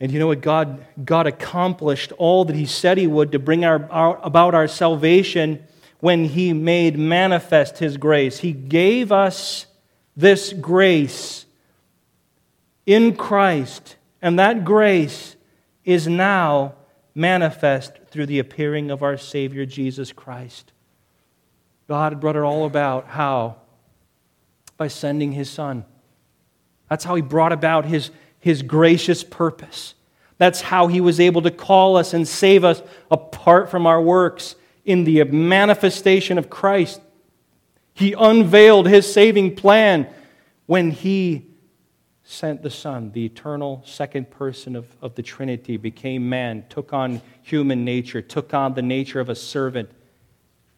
And 0.00 0.10
you 0.10 0.18
know 0.18 0.26
what? 0.26 0.40
God, 0.40 0.84
God 1.04 1.26
accomplished 1.26 2.12
all 2.18 2.44
that 2.46 2.56
He 2.56 2.66
said 2.66 2.98
He 2.98 3.06
would 3.06 3.32
to 3.32 3.38
bring 3.38 3.64
our, 3.64 3.88
our, 3.90 4.18
about 4.22 4.54
our 4.54 4.66
salvation 4.66 5.62
when 6.02 6.26
He 6.26 6.52
made 6.52 6.98
manifest 6.98 7.78
His 7.78 7.96
grace. 7.96 8.40
He 8.40 8.52
gave 8.52 9.10
us 9.10 9.64
this 10.14 10.52
grace 10.52 11.46
in 12.84 13.16
Christ, 13.16 13.96
and 14.20 14.38
that 14.38 14.64
grace 14.66 15.36
is 15.84 16.06
now 16.06 16.74
manifest 17.14 17.92
through 18.10 18.26
the 18.26 18.38
appearing 18.40 18.90
of 18.90 19.02
our 19.02 19.16
Savior 19.16 19.64
Jesus 19.64 20.12
Christ. 20.12 20.72
God 21.88 22.20
brought 22.20 22.36
it 22.36 22.42
all 22.42 22.66
about 22.66 23.06
how? 23.06 23.56
By 24.76 24.88
sending 24.88 25.32
His 25.32 25.48
Son. 25.48 25.86
That's 26.90 27.04
how 27.04 27.14
He 27.14 27.22
brought 27.22 27.52
about 27.52 27.86
His 27.86 28.10
his 28.42 28.62
gracious 28.62 29.22
purpose. 29.22 29.94
That's 30.36 30.60
how 30.60 30.88
he 30.88 31.00
was 31.00 31.20
able 31.20 31.42
to 31.42 31.50
call 31.52 31.96
us 31.96 32.12
and 32.12 32.26
save 32.26 32.64
us 32.64 32.82
apart 33.08 33.70
from 33.70 33.86
our 33.86 34.02
works 34.02 34.56
in 34.84 35.04
the 35.04 35.22
manifestation 35.24 36.38
of 36.38 36.50
Christ. 36.50 37.00
He 37.94 38.14
unveiled 38.18 38.88
his 38.88 39.12
saving 39.12 39.56
plan 39.56 40.08
when 40.66 40.90
he 40.90 41.46
sent 42.24 42.62
the 42.62 42.70
Son, 42.70 43.12
the 43.12 43.26
eternal 43.26 43.82
second 43.84 44.30
person 44.30 44.76
of, 44.76 44.86
of 45.02 45.14
the 45.14 45.22
Trinity, 45.22 45.76
became 45.76 46.28
man, 46.28 46.64
took 46.68 46.92
on 46.92 47.20
human 47.42 47.84
nature, 47.84 48.22
took 48.22 48.54
on 48.54 48.74
the 48.74 48.82
nature 48.82 49.20
of 49.20 49.28
a 49.28 49.34
servant, 49.34 49.90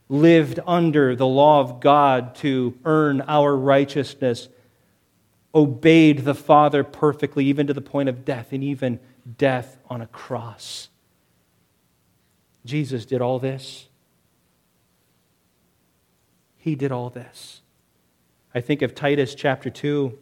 lived 0.09 0.59
under 0.67 1.15
the 1.15 1.27
law 1.27 1.61
of 1.61 1.81
God 1.81 2.35
to 2.37 2.77
earn 2.85 3.23
our 3.23 3.57
righteousness 3.57 4.49
obeyed 5.55 6.21
the 6.25 6.35
Father 6.35 6.83
perfectly, 6.83 7.47
even 7.47 7.67
to 7.69 7.75
the 7.75 7.81
point 7.81 8.09
of 8.09 8.25
death, 8.25 8.53
and 8.53 8.65
even 8.65 8.99
death 9.39 9.79
on 9.89 10.01
a 10.01 10.07
cross. 10.09 10.89
Jesus 12.65 13.07
did 13.07 13.21
all 13.21 13.39
this. 13.39 13.87
He 16.65 16.77
did 16.77 16.93
all 16.93 17.11
this. 17.11 17.61
I 18.55 18.63
think 18.63 18.81
of 18.81 18.95
Titus 18.95 19.35
chapter 19.35 19.69
2 19.69 20.19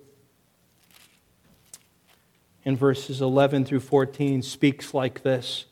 in 2.64 2.76
verses 2.76 3.20
11 3.22 3.64
through 3.64 3.78
14 3.78 4.42
speaks 4.42 4.92
like 4.92 5.22
this. 5.22 5.66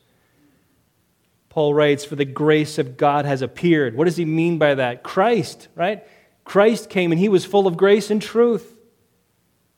Paul 1.48 1.74
writes, 1.74 2.04
For 2.04 2.14
the 2.14 2.24
grace 2.24 2.78
of 2.78 2.96
God 2.96 3.24
has 3.24 3.42
appeared. 3.42 3.96
What 3.96 4.04
does 4.04 4.16
he 4.16 4.24
mean 4.24 4.58
by 4.58 4.76
that? 4.76 5.02
Christ, 5.02 5.66
right? 5.74 6.06
Christ 6.44 6.88
came 6.88 7.10
and 7.10 7.18
he 7.18 7.28
was 7.28 7.44
full 7.44 7.66
of 7.66 7.76
grace 7.76 8.08
and 8.08 8.22
truth. 8.22 8.76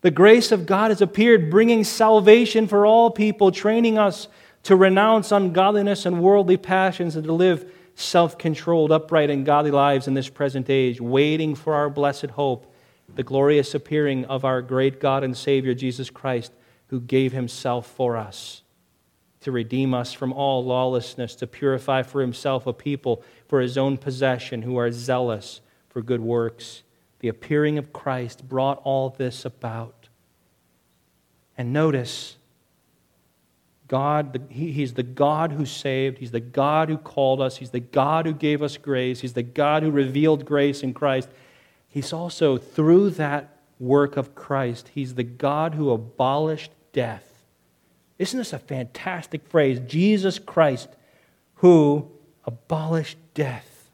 The 0.02 0.10
grace 0.10 0.52
of 0.52 0.66
God 0.66 0.90
has 0.90 1.00
appeared, 1.00 1.50
bringing 1.50 1.84
salvation 1.84 2.68
for 2.68 2.84
all 2.84 3.10
people, 3.10 3.50
training 3.50 3.96
us 3.96 4.28
to 4.64 4.76
renounce 4.76 5.32
ungodliness 5.32 6.04
and 6.04 6.20
worldly 6.20 6.58
passions 6.58 7.16
and 7.16 7.24
to 7.24 7.32
live 7.32 7.64
self 8.02 8.38
controlled, 8.38 8.92
upright, 8.92 9.30
and 9.30 9.46
godly 9.46 9.70
lives 9.70 10.08
in 10.08 10.14
this 10.14 10.28
present 10.28 10.68
age, 10.68 11.00
waiting 11.00 11.54
for 11.54 11.74
our 11.74 11.88
blessed 11.88 12.26
hope, 12.26 12.72
the 13.14 13.22
glorious 13.22 13.74
appearing 13.74 14.24
of 14.26 14.44
our 14.44 14.62
great 14.62 15.00
God 15.00 15.24
and 15.24 15.36
Savior, 15.36 15.74
Jesus 15.74 16.10
Christ, 16.10 16.52
who 16.88 17.00
gave 17.00 17.32
himself 17.32 17.86
for 17.86 18.16
us 18.16 18.62
to 19.40 19.50
redeem 19.50 19.92
us 19.92 20.12
from 20.12 20.32
all 20.32 20.64
lawlessness, 20.64 21.34
to 21.34 21.46
purify 21.46 22.02
for 22.02 22.20
himself 22.20 22.66
a 22.66 22.72
people 22.72 23.22
for 23.48 23.60
his 23.60 23.76
own 23.76 23.96
possession 23.96 24.62
who 24.62 24.76
are 24.76 24.92
zealous 24.92 25.60
for 25.88 26.00
good 26.00 26.20
works 26.20 26.82
the 27.22 27.28
appearing 27.28 27.78
of 27.78 27.92
Christ 27.92 28.46
brought 28.48 28.80
all 28.82 29.10
this 29.10 29.44
about. 29.44 30.08
And 31.56 31.72
notice, 31.72 32.36
God, 33.92 34.46
he, 34.48 34.72
He's 34.72 34.94
the 34.94 35.02
God 35.02 35.52
who 35.52 35.66
saved. 35.66 36.16
He's 36.16 36.30
the 36.30 36.40
God 36.40 36.88
who 36.88 36.96
called 36.96 37.42
us. 37.42 37.58
He's 37.58 37.72
the 37.72 37.80
God 37.80 38.24
who 38.24 38.32
gave 38.32 38.62
us 38.62 38.78
grace. 38.78 39.20
He's 39.20 39.34
the 39.34 39.42
God 39.42 39.82
who 39.82 39.90
revealed 39.90 40.46
grace 40.46 40.82
in 40.82 40.94
Christ. 40.94 41.28
He's 41.88 42.10
also, 42.10 42.56
through 42.56 43.10
that 43.10 43.58
work 43.78 44.16
of 44.16 44.34
Christ, 44.34 44.90
He's 44.94 45.14
the 45.14 45.22
God 45.22 45.74
who 45.74 45.90
abolished 45.90 46.72
death. 46.94 47.44
Isn't 48.18 48.38
this 48.38 48.54
a 48.54 48.58
fantastic 48.58 49.46
phrase? 49.46 49.78
Jesus 49.86 50.38
Christ, 50.38 50.88
who 51.56 52.10
abolished 52.46 53.18
death. 53.34 53.90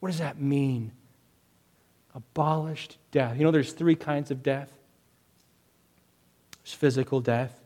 What 0.00 0.08
does 0.08 0.20
that 0.20 0.40
mean? 0.40 0.92
abolished 2.16 2.96
death. 3.10 3.36
You 3.36 3.44
know, 3.44 3.50
there's 3.50 3.74
three 3.74 3.94
kinds 3.94 4.30
of 4.30 4.42
death 4.42 4.72
there's 6.64 6.72
physical 6.72 7.20
death, 7.20 7.60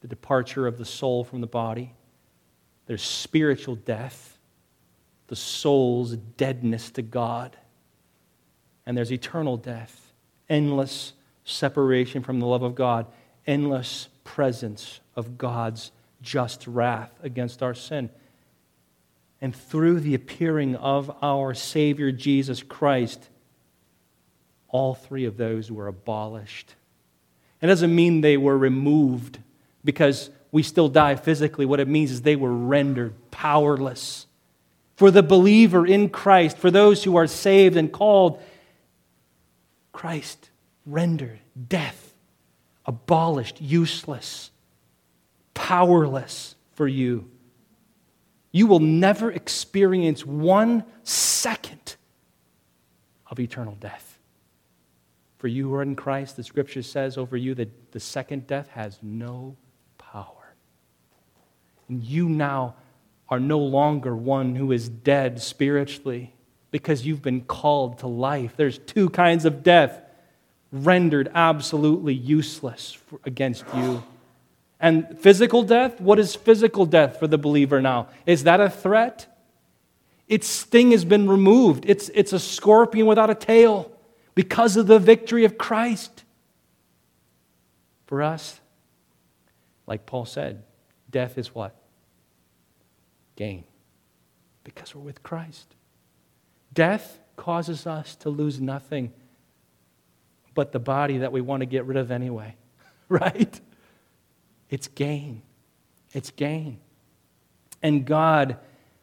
the 0.00 0.08
departure 0.08 0.66
of 0.66 0.78
the 0.78 0.84
soul 0.84 1.24
from 1.24 1.40
the 1.40 1.46
body, 1.46 1.94
there's 2.86 3.02
spiritual 3.02 3.76
death, 3.76 4.38
the 5.28 5.36
soul's 5.36 6.16
deadness 6.16 6.90
to 6.90 7.02
God, 7.02 7.56
and 8.86 8.96
there's 8.96 9.12
eternal 9.12 9.56
death, 9.56 10.12
endless 10.48 11.12
separation 11.44 12.22
from 12.22 12.40
the 12.40 12.46
love 12.46 12.62
of 12.62 12.74
God, 12.74 13.06
endless 13.46 14.08
presence 14.24 15.00
of 15.14 15.38
God's 15.38 15.92
just 16.22 16.66
wrath 16.66 17.12
against 17.22 17.62
our 17.62 17.74
sin. 17.74 18.10
And 19.40 19.54
through 19.54 20.00
the 20.00 20.14
appearing 20.14 20.76
of 20.76 21.16
our 21.22 21.54
Savior 21.54 22.12
Jesus 22.12 22.62
Christ, 22.62 23.28
all 24.68 24.94
three 24.94 25.24
of 25.24 25.36
those 25.36 25.70
were 25.70 25.86
abolished. 25.86 26.74
It 27.60 27.66
doesn't 27.66 27.94
mean 27.94 28.20
they 28.20 28.36
were 28.36 28.56
removed 28.56 29.38
because 29.84 30.30
we 30.52 30.62
still 30.62 30.88
die 30.88 31.16
physically. 31.16 31.66
What 31.66 31.80
it 31.80 31.88
means 31.88 32.10
is 32.10 32.22
they 32.22 32.36
were 32.36 32.52
rendered 32.52 33.14
powerless. 33.30 34.26
For 34.96 35.10
the 35.10 35.22
believer 35.22 35.86
in 35.86 36.10
Christ, 36.10 36.58
for 36.58 36.70
those 36.70 37.04
who 37.04 37.16
are 37.16 37.26
saved 37.26 37.76
and 37.76 37.90
called, 37.90 38.42
Christ 39.92 40.50
rendered 40.84 41.40
death, 41.68 42.12
abolished, 42.84 43.60
useless, 43.60 44.50
powerless 45.54 46.54
for 46.72 46.86
you. 46.86 47.30
You 48.52 48.66
will 48.66 48.80
never 48.80 49.30
experience 49.30 50.26
one 50.26 50.84
second 51.04 51.96
of 53.30 53.38
eternal 53.38 53.76
death. 53.76 54.18
For 55.38 55.48
you 55.48 55.68
who 55.68 55.74
are 55.76 55.82
in 55.82 55.96
Christ, 55.96 56.36
the 56.36 56.42
scripture 56.42 56.82
says 56.82 57.16
over 57.16 57.36
you 57.36 57.54
that 57.54 57.92
the 57.92 58.00
second 58.00 58.46
death 58.46 58.68
has 58.68 58.98
no. 59.02 59.56
And 61.90 62.04
you 62.04 62.28
now 62.28 62.76
are 63.28 63.40
no 63.40 63.58
longer 63.58 64.14
one 64.14 64.54
who 64.54 64.70
is 64.70 64.88
dead 64.88 65.42
spiritually 65.42 66.32
because 66.70 67.04
you've 67.04 67.20
been 67.20 67.40
called 67.40 67.98
to 67.98 68.06
life. 68.06 68.54
There's 68.56 68.78
two 68.78 69.10
kinds 69.10 69.44
of 69.44 69.64
death 69.64 70.00
rendered 70.70 71.28
absolutely 71.34 72.14
useless 72.14 72.92
for, 72.92 73.18
against 73.24 73.64
you. 73.74 74.04
And 74.78 75.18
physical 75.18 75.64
death, 75.64 76.00
what 76.00 76.20
is 76.20 76.36
physical 76.36 76.86
death 76.86 77.18
for 77.18 77.26
the 77.26 77.38
believer 77.38 77.82
now? 77.82 78.06
Is 78.24 78.44
that 78.44 78.60
a 78.60 78.70
threat? 78.70 79.26
Its 80.28 80.46
sting 80.46 80.92
has 80.92 81.04
been 81.04 81.28
removed. 81.28 81.84
It's, 81.88 82.08
it's 82.14 82.32
a 82.32 82.38
scorpion 82.38 83.06
without 83.06 83.30
a 83.30 83.34
tail 83.34 83.90
because 84.36 84.76
of 84.76 84.86
the 84.86 85.00
victory 85.00 85.44
of 85.44 85.58
Christ. 85.58 86.22
For 88.06 88.22
us, 88.22 88.60
like 89.88 90.06
Paul 90.06 90.24
said, 90.24 90.62
death 91.10 91.36
is 91.36 91.52
what? 91.52 91.74
Gain. 93.40 93.64
Because 94.64 94.94
we're 94.94 95.00
with 95.00 95.22
Christ. 95.22 95.74
Death 96.74 97.18
causes 97.36 97.86
us 97.86 98.14
to 98.16 98.28
lose 98.28 98.60
nothing 98.60 99.14
but 100.52 100.72
the 100.72 100.78
body 100.78 101.16
that 101.16 101.32
we 101.32 101.40
want 101.40 101.60
to 101.60 101.66
get 101.66 101.86
rid 101.86 101.96
of 101.96 102.10
anyway, 102.10 102.54
right? 103.08 103.58
It's 104.68 104.88
gain. 104.88 105.40
It's 106.12 106.30
gain. 106.32 106.80
And 107.82 108.04
God 108.04 108.58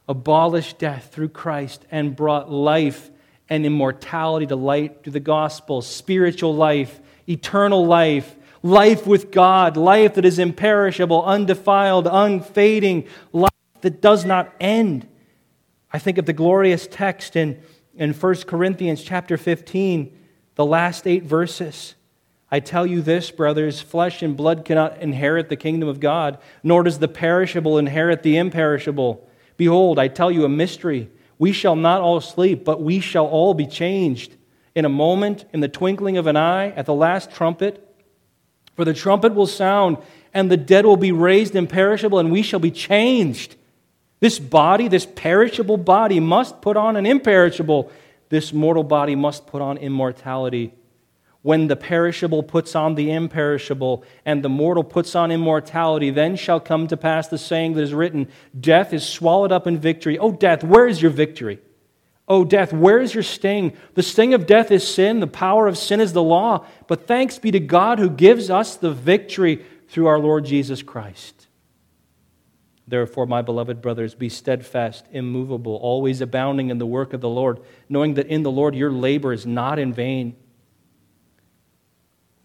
abolished 0.08 0.78
death 0.78 1.10
through 1.12 1.30
Christ 1.30 1.84
and 1.90 2.14
brought 2.14 2.48
life 2.48 3.10
and 3.48 3.66
immortality 3.66 4.46
to 4.46 4.54
light 4.54 5.02
through 5.02 5.14
the 5.14 5.18
gospel, 5.18 5.82
spiritual 5.82 6.54
life, 6.54 7.00
eternal 7.28 7.84
life, 7.84 8.36
life 8.62 9.04
with 9.04 9.32
God, 9.32 9.76
life 9.76 10.14
that 10.14 10.24
is 10.24 10.38
imperishable, 10.38 11.24
undefiled, 11.24 12.06
unfading, 12.06 13.08
life 13.32 13.50
that 13.82 14.00
does 14.00 14.24
not 14.24 14.52
end. 14.60 15.06
I 15.92 15.98
think 15.98 16.18
of 16.18 16.26
the 16.26 16.32
glorious 16.32 16.86
text 16.90 17.36
in, 17.36 17.60
in 17.94 18.12
1 18.12 18.34
Corinthians 18.42 19.02
chapter 19.02 19.36
15, 19.36 20.16
the 20.54 20.66
last 20.66 21.06
eight 21.06 21.24
verses. 21.24 21.94
I 22.50 22.60
tell 22.60 22.86
you 22.86 23.02
this, 23.02 23.30
brothers 23.30 23.80
flesh 23.80 24.22
and 24.22 24.36
blood 24.36 24.64
cannot 24.64 24.98
inherit 24.98 25.48
the 25.48 25.56
kingdom 25.56 25.88
of 25.88 26.00
God, 26.00 26.38
nor 26.62 26.82
does 26.82 26.98
the 26.98 27.08
perishable 27.08 27.78
inherit 27.78 28.22
the 28.22 28.36
imperishable. 28.36 29.28
Behold, 29.56 29.98
I 29.98 30.08
tell 30.08 30.30
you 30.30 30.44
a 30.44 30.48
mystery. 30.48 31.10
We 31.38 31.52
shall 31.52 31.76
not 31.76 32.00
all 32.00 32.20
sleep, 32.20 32.64
but 32.64 32.82
we 32.82 33.00
shall 33.00 33.26
all 33.26 33.54
be 33.54 33.66
changed 33.66 34.34
in 34.74 34.84
a 34.84 34.88
moment, 34.88 35.44
in 35.52 35.60
the 35.60 35.68
twinkling 35.68 36.16
of 36.16 36.26
an 36.26 36.36
eye, 36.36 36.70
at 36.70 36.86
the 36.86 36.94
last 36.94 37.30
trumpet. 37.30 37.84
For 38.76 38.84
the 38.84 38.94
trumpet 38.94 39.34
will 39.34 39.46
sound, 39.46 39.98
and 40.32 40.50
the 40.50 40.56
dead 40.56 40.86
will 40.86 40.96
be 40.96 41.12
raised 41.12 41.54
imperishable, 41.54 42.18
and 42.18 42.30
we 42.30 42.42
shall 42.42 42.60
be 42.60 42.70
changed. 42.70 43.56
This 44.20 44.38
body, 44.38 44.88
this 44.88 45.06
perishable 45.06 45.76
body, 45.76 46.20
must 46.20 46.60
put 46.60 46.76
on 46.76 46.96
an 46.96 47.06
imperishable. 47.06 47.90
This 48.28 48.52
mortal 48.52 48.84
body 48.84 49.14
must 49.14 49.46
put 49.46 49.62
on 49.62 49.78
immortality 49.78 50.72
when 51.42 51.68
the 51.68 51.76
perishable 51.76 52.42
puts 52.42 52.74
on 52.74 52.94
the 52.94 53.10
imperishable 53.10 54.04
and 54.26 54.42
the 54.42 54.50
mortal 54.50 54.84
puts 54.84 55.14
on 55.14 55.30
immortality, 55.30 56.10
then 56.10 56.36
shall 56.36 56.60
come 56.60 56.86
to 56.88 56.96
pass 56.96 57.28
the 57.28 57.38
saying 57.38 57.72
that 57.72 57.82
is 57.82 57.94
written 57.94 58.28
Death 58.60 58.92
is 58.92 59.06
swallowed 59.06 59.50
up 59.50 59.66
in 59.66 59.78
victory. 59.78 60.18
O 60.18 60.30
death, 60.30 60.62
where 60.62 60.86
is 60.86 61.00
your 61.00 61.10
victory? 61.10 61.58
O 62.28 62.44
death, 62.44 62.72
where 62.72 63.00
is 63.00 63.14
your 63.14 63.22
sting? 63.22 63.74
The 63.94 64.02
sting 64.02 64.34
of 64.34 64.46
death 64.46 64.70
is 64.70 64.86
sin, 64.86 65.20
the 65.20 65.26
power 65.26 65.66
of 65.66 65.78
sin 65.78 66.00
is 66.00 66.12
the 66.12 66.22
law. 66.22 66.66
But 66.86 67.06
thanks 67.06 67.38
be 67.38 67.50
to 67.52 67.60
God 67.60 67.98
who 67.98 68.10
gives 68.10 68.50
us 68.50 68.76
the 68.76 68.92
victory 68.92 69.64
through 69.88 70.08
our 70.08 70.18
Lord 70.18 70.44
Jesus 70.44 70.82
Christ. 70.82 71.47
Therefore, 72.88 73.26
my 73.26 73.42
beloved 73.42 73.82
brothers, 73.82 74.14
be 74.14 74.30
steadfast, 74.30 75.04
immovable, 75.12 75.76
always 75.76 76.22
abounding 76.22 76.70
in 76.70 76.78
the 76.78 76.86
work 76.86 77.12
of 77.12 77.20
the 77.20 77.28
Lord, 77.28 77.60
knowing 77.88 78.14
that 78.14 78.28
in 78.28 78.42
the 78.42 78.50
Lord 78.50 78.74
your 78.74 78.90
labor 78.90 79.32
is 79.32 79.44
not 79.44 79.78
in 79.78 79.92
vain. 79.92 80.34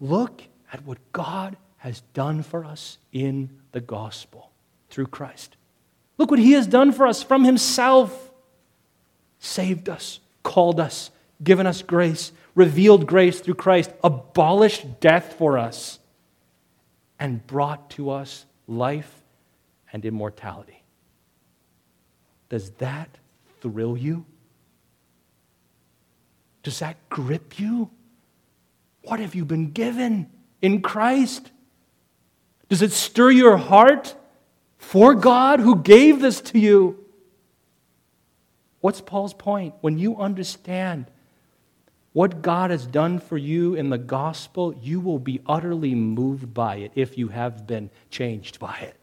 Look 0.00 0.42
at 0.70 0.84
what 0.84 0.98
God 1.12 1.56
has 1.78 2.02
done 2.12 2.42
for 2.42 2.62
us 2.62 2.98
in 3.10 3.58
the 3.72 3.80
gospel 3.80 4.50
through 4.90 5.06
Christ. 5.06 5.56
Look 6.18 6.30
what 6.30 6.38
He 6.38 6.52
has 6.52 6.66
done 6.66 6.92
for 6.92 7.06
us 7.06 7.22
from 7.22 7.44
Himself 7.44 8.30
saved 9.38 9.88
us, 9.88 10.20
called 10.42 10.78
us, 10.78 11.10
given 11.42 11.66
us 11.66 11.80
grace, 11.80 12.32
revealed 12.54 13.06
grace 13.06 13.40
through 13.40 13.54
Christ, 13.54 13.90
abolished 14.02 15.00
death 15.00 15.34
for 15.38 15.56
us, 15.56 15.98
and 17.18 17.46
brought 17.46 17.88
to 17.90 18.10
us 18.10 18.44
life 18.66 19.23
and 19.94 20.04
immortality. 20.04 20.82
Does 22.48 22.70
that 22.72 23.08
thrill 23.60 23.96
you? 23.96 24.26
Does 26.64 26.80
that 26.80 26.96
grip 27.08 27.60
you? 27.60 27.90
What 29.02 29.20
have 29.20 29.36
you 29.36 29.44
been 29.44 29.70
given 29.70 30.28
in 30.60 30.82
Christ? 30.82 31.52
Does 32.68 32.82
it 32.82 32.90
stir 32.90 33.30
your 33.30 33.56
heart 33.56 34.16
for 34.78 35.14
God 35.14 35.60
who 35.60 35.76
gave 35.76 36.20
this 36.20 36.40
to 36.40 36.58
you? 36.58 36.98
What's 38.80 39.00
Paul's 39.00 39.32
point? 39.32 39.74
When 39.80 39.96
you 39.96 40.16
understand 40.16 41.06
what 42.12 42.42
God 42.42 42.72
has 42.72 42.84
done 42.84 43.20
for 43.20 43.38
you 43.38 43.74
in 43.74 43.90
the 43.90 43.98
gospel, 43.98 44.74
you 44.82 44.98
will 44.98 45.20
be 45.20 45.40
utterly 45.46 45.94
moved 45.94 46.52
by 46.52 46.76
it 46.76 46.90
if 46.96 47.16
you 47.16 47.28
have 47.28 47.66
been 47.66 47.90
changed 48.10 48.58
by 48.58 48.76
it. 48.78 48.96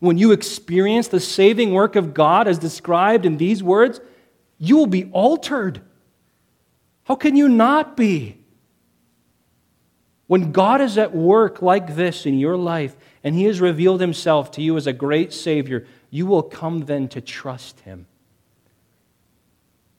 When 0.00 0.18
you 0.18 0.32
experience 0.32 1.08
the 1.08 1.20
saving 1.20 1.72
work 1.72 1.96
of 1.96 2.14
God 2.14 2.48
as 2.48 2.58
described 2.58 3.24
in 3.24 3.36
these 3.36 3.62
words, 3.62 4.00
you 4.58 4.76
will 4.76 4.86
be 4.86 5.10
altered. 5.12 5.80
How 7.04 7.14
can 7.14 7.36
you 7.36 7.48
not 7.48 7.96
be? 7.96 8.38
When 10.26 10.52
God 10.52 10.80
is 10.80 10.98
at 10.98 11.14
work 11.14 11.62
like 11.62 11.94
this 11.94 12.26
in 12.26 12.38
your 12.38 12.56
life 12.56 12.96
and 13.22 13.34
He 13.34 13.44
has 13.44 13.60
revealed 13.60 14.00
Himself 14.00 14.50
to 14.52 14.62
you 14.62 14.76
as 14.76 14.86
a 14.86 14.92
great 14.92 15.32
Savior, 15.32 15.86
you 16.10 16.26
will 16.26 16.42
come 16.42 16.80
then 16.80 17.08
to 17.08 17.20
trust 17.20 17.80
Him. 17.80 18.06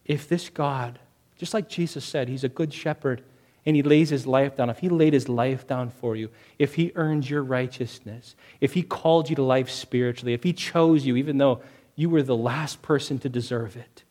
If 0.05 0.27
this 0.27 0.49
God, 0.49 0.99
just 1.37 1.53
like 1.53 1.69
Jesus 1.69 2.03
said, 2.03 2.27
He's 2.27 2.43
a 2.43 2.49
good 2.49 2.73
shepherd 2.73 3.23
and 3.67 3.75
He 3.75 3.83
lays 3.83 4.09
His 4.09 4.25
life 4.25 4.55
down, 4.55 4.71
if 4.71 4.79
He 4.79 4.89
laid 4.89 5.13
His 5.13 5.29
life 5.29 5.67
down 5.67 5.91
for 5.91 6.15
you, 6.15 6.31
if 6.57 6.73
He 6.73 6.91
earned 6.95 7.29
your 7.29 7.43
righteousness, 7.43 8.35
if 8.59 8.73
He 8.73 8.81
called 8.81 9.29
you 9.29 9.35
to 9.35 9.43
life 9.43 9.69
spiritually, 9.69 10.33
if 10.33 10.43
He 10.43 10.53
chose 10.53 11.05
you, 11.05 11.15
even 11.15 11.37
though 11.37 11.61
you 11.95 12.09
were 12.09 12.23
the 12.23 12.35
last 12.35 12.81
person 12.81 13.19
to 13.19 13.29
deserve 13.29 13.77
it, 13.77 14.03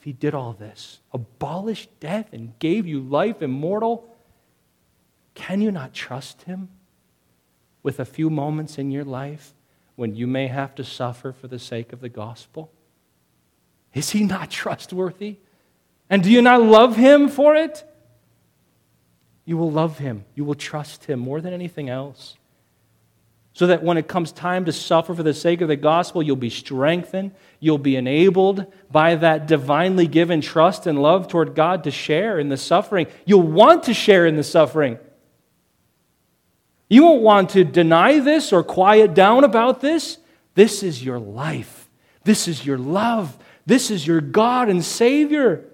if 0.00 0.04
he 0.04 0.12
did 0.14 0.32
all 0.32 0.54
this, 0.54 1.00
abolished 1.12 1.90
death 2.00 2.32
and 2.32 2.58
gave 2.58 2.86
you 2.86 3.00
life 3.00 3.42
immortal, 3.42 4.16
can 5.34 5.60
you 5.60 5.70
not 5.70 5.92
trust 5.92 6.42
him 6.44 6.70
with 7.82 8.00
a 8.00 8.06
few 8.06 8.30
moments 8.30 8.78
in 8.78 8.90
your 8.90 9.04
life 9.04 9.52
when 9.96 10.14
you 10.14 10.26
may 10.26 10.46
have 10.46 10.74
to 10.76 10.84
suffer 10.84 11.32
for 11.32 11.48
the 11.48 11.58
sake 11.58 11.92
of 11.92 12.00
the 12.00 12.08
gospel? 12.08 12.72
Is 13.92 14.08
he 14.10 14.24
not 14.24 14.50
trustworthy? 14.50 15.36
And 16.08 16.22
do 16.22 16.30
you 16.30 16.40
not 16.40 16.62
love 16.62 16.96
him 16.96 17.28
for 17.28 17.54
it? 17.54 17.84
You 19.50 19.56
will 19.56 19.72
love 19.72 19.98
him. 19.98 20.26
You 20.36 20.44
will 20.44 20.54
trust 20.54 21.06
him 21.06 21.18
more 21.18 21.40
than 21.40 21.52
anything 21.52 21.88
else 21.88 22.36
so 23.52 23.66
that 23.66 23.82
when 23.82 23.96
it 23.96 24.06
comes 24.06 24.30
time 24.30 24.66
to 24.66 24.72
suffer 24.72 25.12
for 25.12 25.24
the 25.24 25.34
sake 25.34 25.60
of 25.60 25.66
the 25.66 25.74
gospel, 25.74 26.22
you'll 26.22 26.36
be 26.36 26.50
strengthened. 26.50 27.32
You'll 27.58 27.76
be 27.76 27.96
enabled 27.96 28.72
by 28.92 29.16
that 29.16 29.48
divinely 29.48 30.06
given 30.06 30.40
trust 30.40 30.86
and 30.86 31.02
love 31.02 31.26
toward 31.26 31.56
God 31.56 31.82
to 31.82 31.90
share 31.90 32.38
in 32.38 32.48
the 32.48 32.56
suffering. 32.56 33.08
You'll 33.24 33.42
want 33.42 33.82
to 33.82 33.92
share 33.92 34.24
in 34.24 34.36
the 34.36 34.44
suffering. 34.44 35.00
You 36.88 37.02
won't 37.02 37.22
want 37.22 37.50
to 37.50 37.64
deny 37.64 38.20
this 38.20 38.52
or 38.52 38.62
quiet 38.62 39.14
down 39.14 39.42
about 39.42 39.80
this. 39.80 40.18
This 40.54 40.84
is 40.84 41.04
your 41.04 41.18
life. 41.18 41.90
This 42.22 42.46
is 42.46 42.64
your 42.64 42.78
love. 42.78 43.36
This 43.66 43.90
is 43.90 44.06
your 44.06 44.20
God 44.20 44.68
and 44.68 44.84
Savior. 44.84 45.69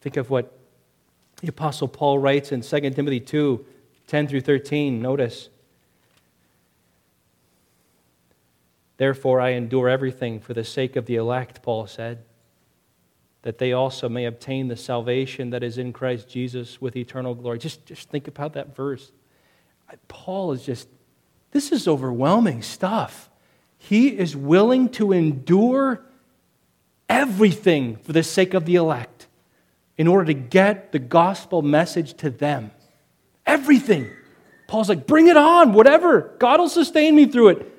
Think 0.00 0.16
of 0.16 0.30
what 0.30 0.56
the 1.40 1.48
Apostle 1.48 1.88
Paul 1.88 2.18
writes 2.18 2.52
in 2.52 2.62
2 2.62 2.90
Timothy 2.90 3.20
2 3.20 3.64
10 4.06 4.26
through 4.26 4.40
13. 4.40 5.00
Notice. 5.00 5.50
Therefore, 8.96 9.40
I 9.40 9.50
endure 9.50 9.88
everything 9.88 10.40
for 10.40 10.52
the 10.52 10.64
sake 10.64 10.96
of 10.96 11.06
the 11.06 11.14
elect, 11.14 11.62
Paul 11.62 11.86
said, 11.86 12.24
that 13.42 13.58
they 13.58 13.72
also 13.72 14.08
may 14.08 14.26
obtain 14.26 14.68
the 14.68 14.76
salvation 14.76 15.50
that 15.50 15.62
is 15.62 15.78
in 15.78 15.92
Christ 15.92 16.28
Jesus 16.28 16.80
with 16.80 16.96
eternal 16.96 17.34
glory. 17.34 17.58
Just, 17.58 17.86
just 17.86 18.10
think 18.10 18.26
about 18.28 18.52
that 18.54 18.74
verse. 18.74 19.12
Paul 20.08 20.52
is 20.52 20.64
just, 20.64 20.88
this 21.52 21.72
is 21.72 21.88
overwhelming 21.88 22.62
stuff. 22.62 23.30
He 23.78 24.08
is 24.08 24.36
willing 24.36 24.88
to 24.90 25.12
endure 25.12 26.04
everything 27.08 27.96
for 27.96 28.12
the 28.12 28.22
sake 28.22 28.54
of 28.54 28.66
the 28.66 28.74
elect 28.74 29.19
in 30.00 30.08
order 30.08 30.24
to 30.24 30.32
get 30.32 30.92
the 30.92 30.98
gospel 30.98 31.60
message 31.60 32.14
to 32.14 32.30
them. 32.30 32.70
Everything. 33.44 34.08
Paul's 34.66 34.88
like, 34.88 35.06
bring 35.06 35.28
it 35.28 35.36
on, 35.36 35.74
whatever. 35.74 36.34
God 36.38 36.58
will 36.58 36.70
sustain 36.70 37.14
me 37.14 37.26
through 37.26 37.48
it. 37.50 37.78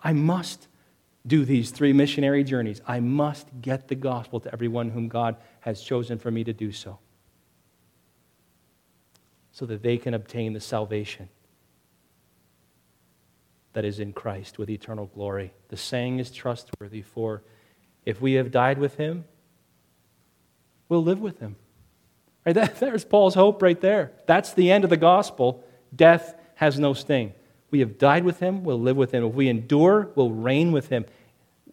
I 0.00 0.12
must 0.12 0.68
do 1.26 1.44
these 1.44 1.72
three 1.72 1.92
missionary 1.92 2.44
journeys. 2.44 2.80
I 2.86 3.00
must 3.00 3.48
get 3.60 3.88
the 3.88 3.96
gospel 3.96 4.38
to 4.38 4.52
everyone 4.52 4.90
whom 4.90 5.08
God 5.08 5.38
has 5.58 5.82
chosen 5.82 6.20
for 6.20 6.30
me 6.30 6.44
to 6.44 6.52
do 6.52 6.70
so, 6.70 7.00
so 9.50 9.66
that 9.66 9.82
they 9.82 9.96
can 9.96 10.14
obtain 10.14 10.52
the 10.52 10.60
salvation 10.60 11.28
that 13.72 13.84
is 13.84 13.98
in 13.98 14.12
Christ 14.12 14.56
with 14.56 14.70
eternal 14.70 15.06
glory. 15.06 15.52
The 15.66 15.76
saying 15.76 16.20
is 16.20 16.30
trustworthy, 16.30 17.02
for 17.02 17.42
if 18.04 18.20
we 18.20 18.34
have 18.34 18.52
died 18.52 18.78
with 18.78 18.94
him, 18.98 19.24
we'll 20.88 21.02
live 21.02 21.20
with 21.20 21.38
him. 21.38 21.56
Right? 22.44 22.54
That, 22.54 22.76
there's 22.80 23.04
Paul's 23.04 23.34
hope 23.34 23.62
right 23.62 23.80
there. 23.80 24.12
That's 24.26 24.52
the 24.52 24.70
end 24.70 24.84
of 24.84 24.90
the 24.90 24.96
gospel. 24.96 25.64
Death 25.94 26.34
has 26.56 26.78
no 26.78 26.94
sting. 26.94 27.32
We 27.70 27.80
have 27.80 27.98
died 27.98 28.24
with 28.24 28.40
him, 28.40 28.64
we'll 28.64 28.80
live 28.80 28.96
with 28.96 29.12
him. 29.12 29.24
If 29.24 29.34
we 29.34 29.48
endure, 29.48 30.10
we'll 30.14 30.30
reign 30.30 30.72
with 30.72 30.88
him. 30.88 31.04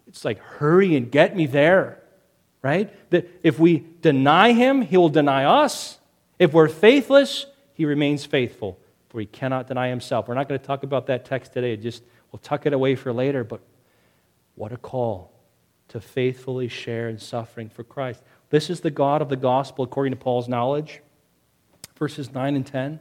It's 0.07 0.25
like, 0.25 0.39
hurry 0.39 0.95
and 0.95 1.11
get 1.11 1.35
me 1.35 1.45
there, 1.45 2.01
right? 2.61 2.91
That 3.11 3.29
if 3.43 3.59
we 3.59 3.85
deny 4.01 4.53
him, 4.53 4.81
he 4.81 4.97
will 4.97 5.09
deny 5.09 5.45
us. 5.45 5.99
If 6.39 6.51
we're 6.51 6.67
faithless, 6.67 7.45
he 7.73 7.85
remains 7.85 8.25
faithful, 8.25 8.79
for 9.09 9.19
he 9.19 9.25
cannot 9.25 9.67
deny 9.67 9.89
himself. 9.89 10.27
We're 10.27 10.33
not 10.33 10.49
going 10.49 10.59
to 10.59 10.65
talk 10.65 10.83
about 10.83 11.07
that 11.07 11.25
text 11.25 11.53
today. 11.53 11.77
Just 11.77 12.03
we'll 12.31 12.39
tuck 12.39 12.65
it 12.65 12.73
away 12.73 12.95
for 12.95 13.13
later, 13.13 13.43
but 13.43 13.61
what 14.55 14.71
a 14.71 14.77
call 14.77 15.31
to 15.89 16.01
faithfully 16.01 16.67
share 16.67 17.07
in 17.07 17.19
suffering 17.19 17.69
for 17.69 17.83
Christ. 17.83 18.23
This 18.53 18.69
is 18.69 18.81
the 18.81 18.91
God 18.91 19.23
of 19.23 19.29
the 19.29 19.35
gospel 19.35 19.83
according 19.83 20.11
to 20.11 20.15
Paul's 20.15 20.47
knowledge. 20.47 21.01
Verses 21.97 22.31
9 22.31 22.55
and 22.55 22.63
10. 22.63 22.99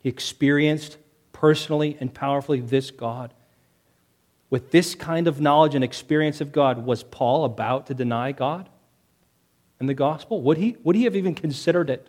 He 0.00 0.08
experienced 0.08 0.98
personally 1.30 1.96
and 2.00 2.12
powerfully 2.12 2.58
this 2.58 2.90
God. 2.90 3.32
With 4.50 4.72
this 4.72 4.96
kind 4.96 5.28
of 5.28 5.40
knowledge 5.40 5.76
and 5.76 5.84
experience 5.84 6.40
of 6.40 6.50
God, 6.50 6.84
was 6.84 7.04
Paul 7.04 7.44
about 7.44 7.86
to 7.86 7.94
deny 7.94 8.32
God 8.32 8.68
and 9.78 9.88
the 9.88 9.94
gospel? 9.94 10.42
Would 10.42 10.58
he, 10.58 10.78
would 10.82 10.96
he 10.96 11.04
have 11.04 11.14
even 11.14 11.36
considered 11.36 11.88
it? 11.88 12.08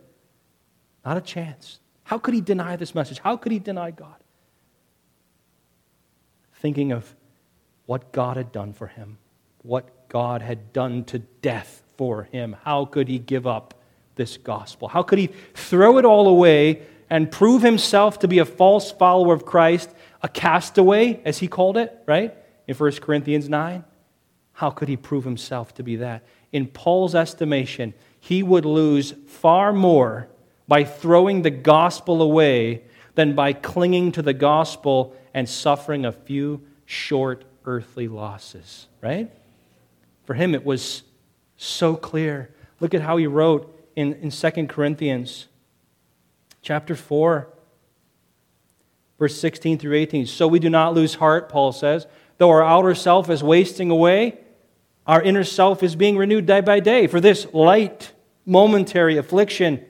Not 1.05 1.17
a 1.17 1.21
chance. 1.21 1.77
How 2.05 2.17
could 2.17 2.33
he 2.33 2.41
deny 2.41 2.75
this 2.75 2.95
message? 2.95 3.19
How 3.19 3.37
could 3.37 3.51
he 3.51 3.59
deny 3.59 3.91
God? 3.91 4.15
Thinking 6.53 6.91
of 6.91 7.15
what 7.85 8.11
God 8.11 8.35
had 8.35 8.51
done 8.51 8.73
for 8.73 8.87
him 8.87 9.19
what 9.61 10.09
God 10.09 10.43
had 10.43 10.73
done 10.73 11.03
to 11.05 11.17
death 11.19 11.81
for 11.97 12.23
him. 12.23 12.55
How 12.63 12.85
could 12.85 13.07
he 13.07 13.19
give 13.19 13.47
up 13.47 13.73
this 14.15 14.37
gospel? 14.37 14.87
How 14.87 15.03
could 15.03 15.19
he 15.19 15.29
throw 15.53 15.97
it 15.97 16.05
all 16.05 16.27
away 16.27 16.81
and 17.09 17.31
prove 17.31 17.61
himself 17.61 18.19
to 18.19 18.27
be 18.27 18.39
a 18.39 18.45
false 18.45 18.91
follower 18.91 19.33
of 19.33 19.45
Christ, 19.45 19.89
a 20.21 20.27
castaway, 20.27 21.21
as 21.23 21.39
he 21.39 21.47
called 21.47 21.77
it, 21.77 21.95
right? 22.05 22.33
In 22.67 22.75
1 22.75 22.91
Corinthians 22.93 23.47
9? 23.47 23.83
How 24.53 24.69
could 24.69 24.87
he 24.87 24.97
prove 24.97 25.25
himself 25.25 25.73
to 25.75 25.83
be 25.83 25.97
that? 25.97 26.23
In 26.51 26.67
Paul's 26.67 27.13
estimation, 27.13 27.93
he 28.19 28.41
would 28.41 28.65
lose 28.65 29.13
far 29.27 29.73
more 29.73 30.29
by 30.67 30.83
throwing 30.83 31.41
the 31.41 31.51
gospel 31.51 32.21
away 32.21 32.83
than 33.15 33.35
by 33.35 33.53
clinging 33.53 34.11
to 34.13 34.21
the 34.21 34.33
gospel 34.33 35.15
and 35.33 35.47
suffering 35.47 36.05
a 36.05 36.11
few 36.11 36.61
short 36.85 37.43
earthly 37.65 38.07
losses, 38.07 38.87
right? 39.01 39.29
For 40.25 40.33
him, 40.33 40.55
it 40.55 40.65
was 40.65 41.03
so 41.57 41.95
clear. 41.95 42.53
Look 42.79 42.93
at 42.93 43.01
how 43.01 43.17
he 43.17 43.27
wrote 43.27 43.71
in, 43.95 44.13
in 44.15 44.29
2 44.29 44.67
Corinthians 44.67 45.47
chapter 46.61 46.95
4, 46.95 47.47
verse 49.19 49.39
16 49.39 49.77
through 49.77 49.95
18. 49.95 50.25
So 50.25 50.47
we 50.47 50.59
do 50.59 50.69
not 50.69 50.93
lose 50.93 51.15
heart, 51.15 51.49
Paul 51.49 51.71
says. 51.71 52.07
Though 52.37 52.49
our 52.49 52.63
outer 52.63 52.95
self 52.95 53.29
is 53.29 53.41
wasting 53.41 53.89
away, 53.89 54.39
our 55.07 55.21
inner 55.21 55.43
self 55.43 55.83
is 55.83 55.95
being 55.95 56.17
renewed 56.17 56.45
day 56.45 56.61
by 56.61 56.79
day. 56.79 57.07
For 57.07 57.21
this 57.21 57.47
light, 57.53 58.11
momentary 58.45 59.17
affliction 59.17 59.85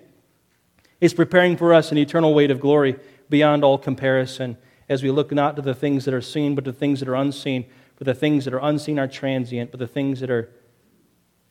is 1.02 1.14
preparing 1.14 1.58
for 1.58 1.74
us 1.74 1.92
an 1.92 1.98
eternal 1.98 2.34
weight 2.34 2.52
of 2.52 2.60
glory 2.60 2.98
beyond 3.30 3.64
all 3.64 3.78
comparison 3.78 4.58
as 4.88 5.02
we 5.02 5.10
look 5.10 5.32
not 5.32 5.56
to 5.56 5.62
the 5.62 5.74
things 5.74 6.06
that 6.06 6.14
are 6.14 6.22
seen, 6.22 6.54
but 6.54 6.66
to 6.66 6.74
things 6.74 7.00
that 7.00 7.10
are 7.10 7.16
unseen. 7.16 7.66
For 7.96 8.04
the 8.04 8.14
things 8.14 8.46
that 8.46 8.54
are 8.54 8.60
unseen 8.60 9.00
are 9.00 9.08
transient, 9.08 9.72
but 9.72 9.80
the 9.80 9.88
things 9.88 10.20
that 10.20 10.30
are 10.30 10.50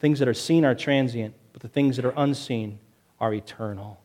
things 0.05 0.19
that 0.19 0.29
are 0.29 0.35
seen 0.35 0.67
are 0.67 0.75
transient, 0.75 1.35
but 1.55 1.63
the 1.63 1.69
things 1.69 1.97
that 1.97 2.05
are 2.05 2.13
unseen 2.15 2.79
are 3.19 3.33
eternal. 3.33 3.99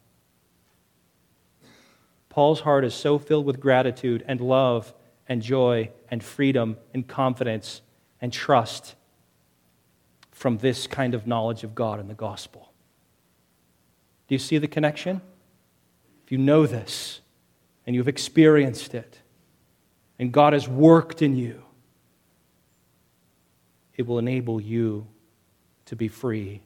Paul's 2.30 2.62
heart 2.62 2.86
is 2.86 2.94
so 2.94 3.20
filled 3.20 3.46
with 3.46 3.60
gratitude 3.60 4.24
and 4.26 4.40
love 4.40 4.94
and 5.28 5.42
joy 5.42 5.90
and 6.10 6.24
freedom 6.24 6.78
and 6.94 7.06
confidence 7.06 7.82
and 8.22 8.32
trust 8.32 8.96
from 10.32 10.60
this 10.60 10.88
kind 10.88 11.14
of 11.14 11.28
knowledge 11.28 11.66
of 11.66 11.76
God 11.76 12.00
and 12.00 12.10
the 12.10 12.14
gospel. 12.14 12.72
Do 14.30 14.36
you 14.36 14.40
see 14.40 14.58
the 14.58 14.70
connection? 14.70 15.20
If 16.24 16.32
you 16.32 16.38
know 16.38 16.66
this 16.66 17.20
and 17.86 17.94
you've 17.94 18.08
experienced 18.08 18.96
it, 18.96 19.20
and 20.18 20.32
God 20.32 20.54
has 20.54 20.66
worked 20.66 21.22
in 21.22 21.36
you, 21.36 21.62
it 23.98 24.08
will 24.08 24.18
enable 24.18 24.62
you 24.62 25.06
to 25.90 25.96
be 25.96 26.08
free 26.08 26.62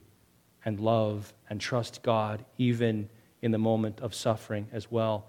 and 0.64 0.80
love 0.80 1.32
and 1.50 1.60
trust 1.60 2.02
God 2.02 2.44
even 2.56 3.08
in 3.42 3.50
the 3.50 3.58
moment 3.58 4.00
of 4.00 4.14
suffering 4.14 4.68
as 4.72 4.90
well. 4.90 5.26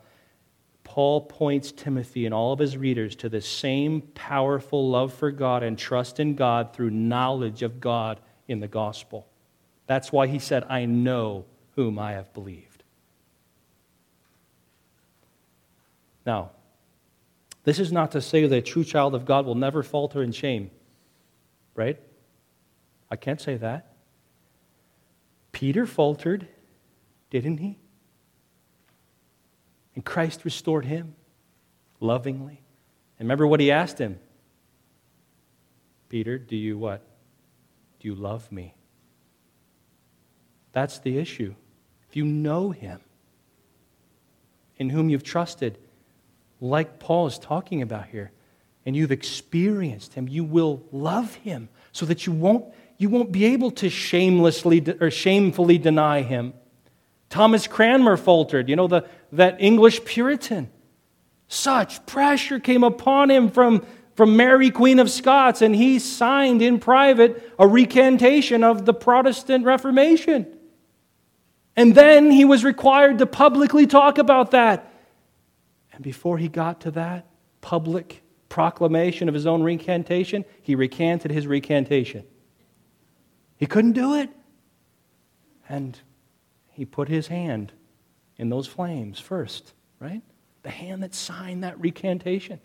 Paul 0.83 1.21
points 1.21 1.71
Timothy 1.71 2.25
and 2.25 2.33
all 2.33 2.53
of 2.53 2.59
his 2.59 2.77
readers 2.77 3.15
to 3.17 3.29
the 3.29 3.41
same 3.41 4.01
powerful 4.13 4.89
love 4.89 5.13
for 5.13 5.31
God 5.31 5.63
and 5.63 5.77
trust 5.77 6.19
in 6.19 6.35
God 6.35 6.73
through 6.73 6.91
knowledge 6.91 7.63
of 7.63 7.81
God 7.81 8.19
in 8.47 8.59
the 8.59 8.67
gospel. 8.67 9.27
That's 9.87 10.11
why 10.11 10.27
he 10.27 10.39
said, 10.39 10.63
I 10.69 10.85
know 10.85 11.45
whom 11.75 11.97
I 11.99 12.13
have 12.13 12.33
believed. 12.33 12.83
Now, 16.25 16.51
this 17.63 17.79
is 17.79 17.91
not 17.91 18.11
to 18.11 18.21
say 18.21 18.45
that 18.45 18.55
a 18.55 18.61
true 18.61 18.83
child 18.83 19.15
of 19.15 19.25
God 19.25 19.45
will 19.45 19.55
never 19.55 19.83
falter 19.83 20.21
in 20.21 20.31
shame 20.31 20.69
right? 21.75 21.99
I 23.09 23.15
can't 23.15 23.39
say 23.39 23.57
that. 23.57 23.93
Peter 25.51 25.85
faltered, 25.85 26.47
didn't 27.29 27.57
he? 27.57 27.77
And 29.95 30.03
Christ 30.03 30.43
restored 30.43 30.85
him 30.85 31.15
lovingly. 31.99 32.61
And 33.17 33.27
remember 33.27 33.47
what 33.47 33.59
he 33.59 33.71
asked 33.71 33.97
him 33.97 34.19
Peter, 36.09 36.37
do 36.37 36.55
you 36.55 36.77
what? 36.77 37.01
Do 37.99 38.07
you 38.07 38.15
love 38.15 38.51
me? 38.51 38.75
That's 40.71 40.99
the 40.99 41.17
issue. 41.17 41.55
If 42.07 42.15
you 42.15 42.25
know 42.25 42.71
him, 42.71 42.99
in 44.77 44.89
whom 44.89 45.09
you've 45.09 45.23
trusted, 45.23 45.77
like 46.61 46.99
Paul 46.99 47.27
is 47.27 47.39
talking 47.39 47.81
about 47.81 48.07
here, 48.07 48.31
and 48.85 48.95
you've 48.95 49.11
experienced 49.11 50.13
him, 50.13 50.27
you 50.27 50.43
will 50.43 50.83
love 50.91 51.33
him 51.35 51.69
so 51.91 52.05
that 52.05 52.25
you 52.27 52.33
won't, 52.33 52.73
you 52.97 53.09
won't 53.09 53.31
be 53.31 53.45
able 53.45 53.71
to 53.71 53.89
shamelessly 53.89 54.83
or 54.99 55.11
shamefully 55.11 55.77
deny 55.77 56.21
him. 56.21 56.53
Thomas 57.29 57.67
Cranmer 57.67 58.17
faltered, 58.17 58.69
you 58.69 58.75
know, 58.75 58.87
the, 58.87 59.05
that 59.33 59.57
English 59.59 60.05
Puritan. 60.05 60.69
Such 61.47 62.05
pressure 62.05 62.59
came 62.59 62.83
upon 62.83 63.29
him 63.29 63.49
from, 63.49 63.85
from 64.15 64.37
Mary, 64.37 64.71
Queen 64.71 64.99
of 64.99 65.11
Scots, 65.11 65.61
and 65.61 65.75
he 65.75 65.99
signed 65.99 66.61
in 66.61 66.79
private 66.79 67.51
a 67.59 67.67
recantation 67.67 68.63
of 68.63 68.85
the 68.85 68.93
Protestant 68.93 69.65
Reformation. 69.65 70.47
And 71.75 71.93
then 71.93 72.31
he 72.31 72.45
was 72.45 72.63
required 72.63 73.17
to 73.19 73.25
publicly 73.25 73.85
talk 73.85 74.17
about 74.17 74.51
that. 74.51 74.91
And 75.91 76.01
before 76.01 76.37
he 76.37 76.47
got 76.47 76.81
to 76.81 76.91
that 76.91 77.27
public 77.61 78.23
proclamation 78.47 79.27
of 79.27 79.33
his 79.33 79.45
own 79.45 79.61
recantation, 79.61 80.45
he 80.61 80.75
recanted 80.75 81.31
his 81.31 81.47
recantation. 81.47 82.23
He 83.57 83.65
couldn't 83.65 83.93
do 83.93 84.15
it. 84.15 84.29
And 85.67 85.99
he 86.71 86.85
put 86.85 87.07
his 87.07 87.27
hand 87.27 87.71
in 88.37 88.49
those 88.49 88.67
flames 88.67 89.19
first, 89.19 89.73
right? 89.99 90.21
The 90.63 90.69
hand 90.69 91.03
that 91.03 91.15
signed 91.15 91.63
that 91.63 91.79
recantation. 91.79 92.59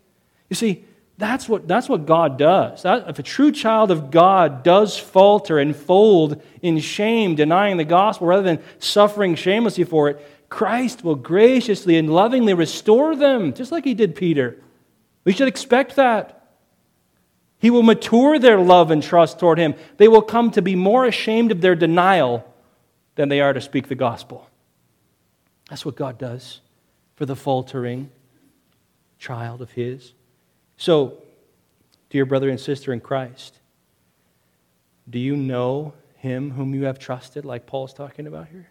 You 0.48 0.56
see, 0.56 0.84
that's 1.16 1.48
what, 1.48 1.68
that's 1.68 1.88
what 1.88 2.06
God 2.06 2.38
does. 2.38 2.82
That, 2.82 3.08
if 3.08 3.18
a 3.18 3.22
true 3.22 3.52
child 3.52 3.90
of 3.90 4.10
God 4.10 4.62
does 4.62 4.96
falter 4.96 5.58
and 5.58 5.76
fold 5.76 6.42
in 6.62 6.78
shame, 6.80 7.34
denying 7.34 7.76
the 7.76 7.84
gospel 7.84 8.26
rather 8.26 8.42
than 8.42 8.62
suffering 8.78 9.34
shamelessly 9.34 9.84
for 9.84 10.08
it, 10.08 10.26
Christ 10.48 11.04
will 11.04 11.14
graciously 11.14 11.96
and 11.96 12.12
lovingly 12.12 12.54
restore 12.54 13.14
them, 13.14 13.52
just 13.52 13.70
like 13.70 13.84
he 13.84 13.94
did 13.94 14.16
Peter. 14.16 14.60
We 15.24 15.32
should 15.32 15.46
expect 15.46 15.96
that. 15.96 16.39
He 17.60 17.70
will 17.70 17.82
mature 17.82 18.38
their 18.38 18.58
love 18.58 18.90
and 18.90 19.02
trust 19.02 19.38
toward 19.38 19.58
him. 19.58 19.74
They 19.98 20.08
will 20.08 20.22
come 20.22 20.50
to 20.52 20.62
be 20.62 20.74
more 20.74 21.04
ashamed 21.04 21.52
of 21.52 21.60
their 21.60 21.76
denial 21.76 22.44
than 23.16 23.28
they 23.28 23.40
are 23.40 23.52
to 23.52 23.60
speak 23.60 23.88
the 23.88 23.94
gospel. 23.94 24.48
That's 25.68 25.84
what 25.84 25.94
God 25.94 26.18
does 26.18 26.60
for 27.16 27.26
the 27.26 27.36
faltering 27.36 28.10
child 29.18 29.60
of 29.60 29.72
his. 29.72 30.14
So, 30.78 31.18
dear 32.08 32.24
brother 32.24 32.48
and 32.48 32.58
sister 32.58 32.94
in 32.94 33.00
Christ, 33.00 33.58
do 35.08 35.18
you 35.18 35.36
know 35.36 35.92
him 36.16 36.52
whom 36.52 36.74
you 36.74 36.84
have 36.84 36.98
trusted, 36.98 37.44
like 37.44 37.66
Paul's 37.66 37.92
talking 37.92 38.26
about 38.26 38.48
here? 38.48 38.70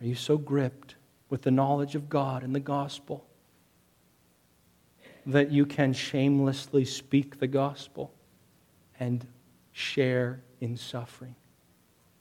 Are 0.00 0.06
you 0.06 0.14
so 0.14 0.36
gripped 0.36 0.96
with 1.30 1.42
the 1.42 1.50
knowledge 1.50 1.94
of 1.94 2.10
God 2.10 2.42
and 2.42 2.54
the 2.54 2.60
gospel 2.60 3.24
that 5.26 5.50
you 5.50 5.66
can 5.66 5.92
shamelessly 5.92 6.84
speak 6.84 7.38
the 7.38 7.46
gospel 7.46 8.12
and 8.98 9.26
share 9.72 10.42
in 10.60 10.76
suffering? 10.76 11.34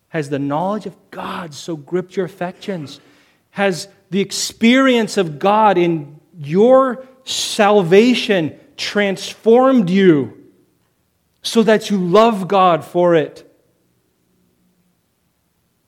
Has 0.10 0.30
the 0.30 0.40
knowledge 0.40 0.86
of 0.86 0.96
God 1.12 1.54
so 1.54 1.76
gripped 1.76 2.16
your 2.16 2.26
affections? 2.26 3.00
Has 3.52 3.88
the 4.10 4.22
experience 4.22 5.18
of 5.18 5.40
God 5.40 5.78
in 5.78 6.20
your 6.38 7.06
salvation 7.24 8.60
transformed 8.78 9.90
you 9.90 10.52
so 11.42 11.64
that 11.64 11.90
you 11.90 11.98
love 11.98 12.48
God 12.48 12.86
for 12.86 13.16
it? 13.16 13.53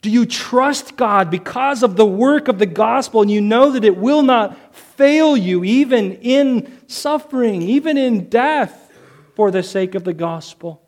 Do 0.06 0.12
you 0.12 0.24
trust 0.24 0.96
God 0.96 1.32
because 1.32 1.82
of 1.82 1.96
the 1.96 2.06
work 2.06 2.46
of 2.46 2.60
the 2.60 2.66
gospel 2.66 3.22
and 3.22 3.28
you 3.28 3.40
know 3.40 3.72
that 3.72 3.82
it 3.82 3.96
will 3.96 4.22
not 4.22 4.72
fail 4.72 5.36
you 5.36 5.64
even 5.64 6.12
in 6.12 6.78
suffering, 6.86 7.60
even 7.60 7.98
in 7.98 8.28
death 8.28 8.88
for 9.34 9.50
the 9.50 9.64
sake 9.64 9.96
of 9.96 10.04
the 10.04 10.14
gospel? 10.14 10.80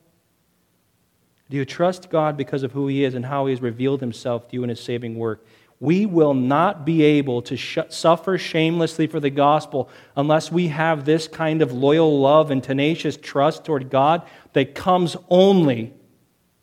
Do 1.50 1.56
you 1.56 1.64
trust 1.64 2.10
God 2.10 2.36
because 2.36 2.62
of 2.62 2.70
who 2.70 2.86
He 2.86 3.02
is 3.02 3.16
and 3.16 3.26
how 3.26 3.46
He 3.46 3.52
has 3.52 3.60
revealed 3.60 4.00
Himself 4.00 4.46
to 4.50 4.54
you 4.54 4.62
in 4.62 4.68
His 4.68 4.80
saving 4.80 5.16
work? 5.16 5.44
We 5.80 6.06
will 6.06 6.34
not 6.34 6.86
be 6.86 7.02
able 7.02 7.42
to 7.42 7.56
sh- 7.56 7.78
suffer 7.88 8.38
shamelessly 8.38 9.08
for 9.08 9.18
the 9.18 9.30
gospel 9.30 9.90
unless 10.16 10.52
we 10.52 10.68
have 10.68 11.04
this 11.04 11.26
kind 11.26 11.60
of 11.60 11.72
loyal 11.72 12.20
love 12.20 12.52
and 12.52 12.62
tenacious 12.62 13.16
trust 13.16 13.64
toward 13.64 13.90
God 13.90 14.22
that 14.52 14.76
comes 14.76 15.16
only 15.28 15.92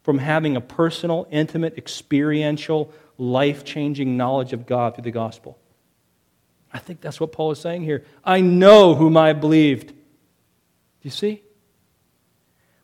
from 0.05 0.19
having 0.19 0.55
a 0.55 0.61
personal, 0.61 1.27
intimate, 1.31 1.79
experiential, 1.79 2.93
life 3.17 3.65
changing 3.65 4.15
knowledge 4.15 4.53
of 4.53 4.67
God 4.67 4.93
through 4.93 5.03
the 5.03 5.09
gospel. 5.09 5.57
I 6.71 6.77
think 6.77 7.01
that's 7.01 7.19
what 7.19 7.31
Paul 7.31 7.49
is 7.49 7.59
saying 7.59 7.81
here. 7.81 8.05
I 8.23 8.39
know 8.39 8.93
whom 8.93 9.17
I 9.17 9.33
believed. 9.33 9.87
Do 9.87 9.95
you 11.01 11.09
see? 11.09 11.41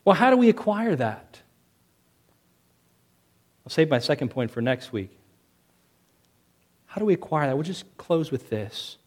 Well, 0.03 0.15
how 0.15 0.32
do 0.32 0.38
we 0.38 0.49
acquire 0.49 0.95
that? 0.95 1.39
I'll 3.67 3.69
save 3.69 3.91
my 3.91 3.99
second 3.99 4.30
point 4.30 4.49
for 4.49 4.63
next 4.63 4.91
week. 4.91 5.15
How 6.88 6.97
do 6.97 7.05
we 7.05 7.13
acquire 7.13 7.45
that? 7.45 7.55
We'll 7.55 7.61
just 7.61 7.97
close 7.97 8.32
with 8.32 8.49
this. 8.49 8.97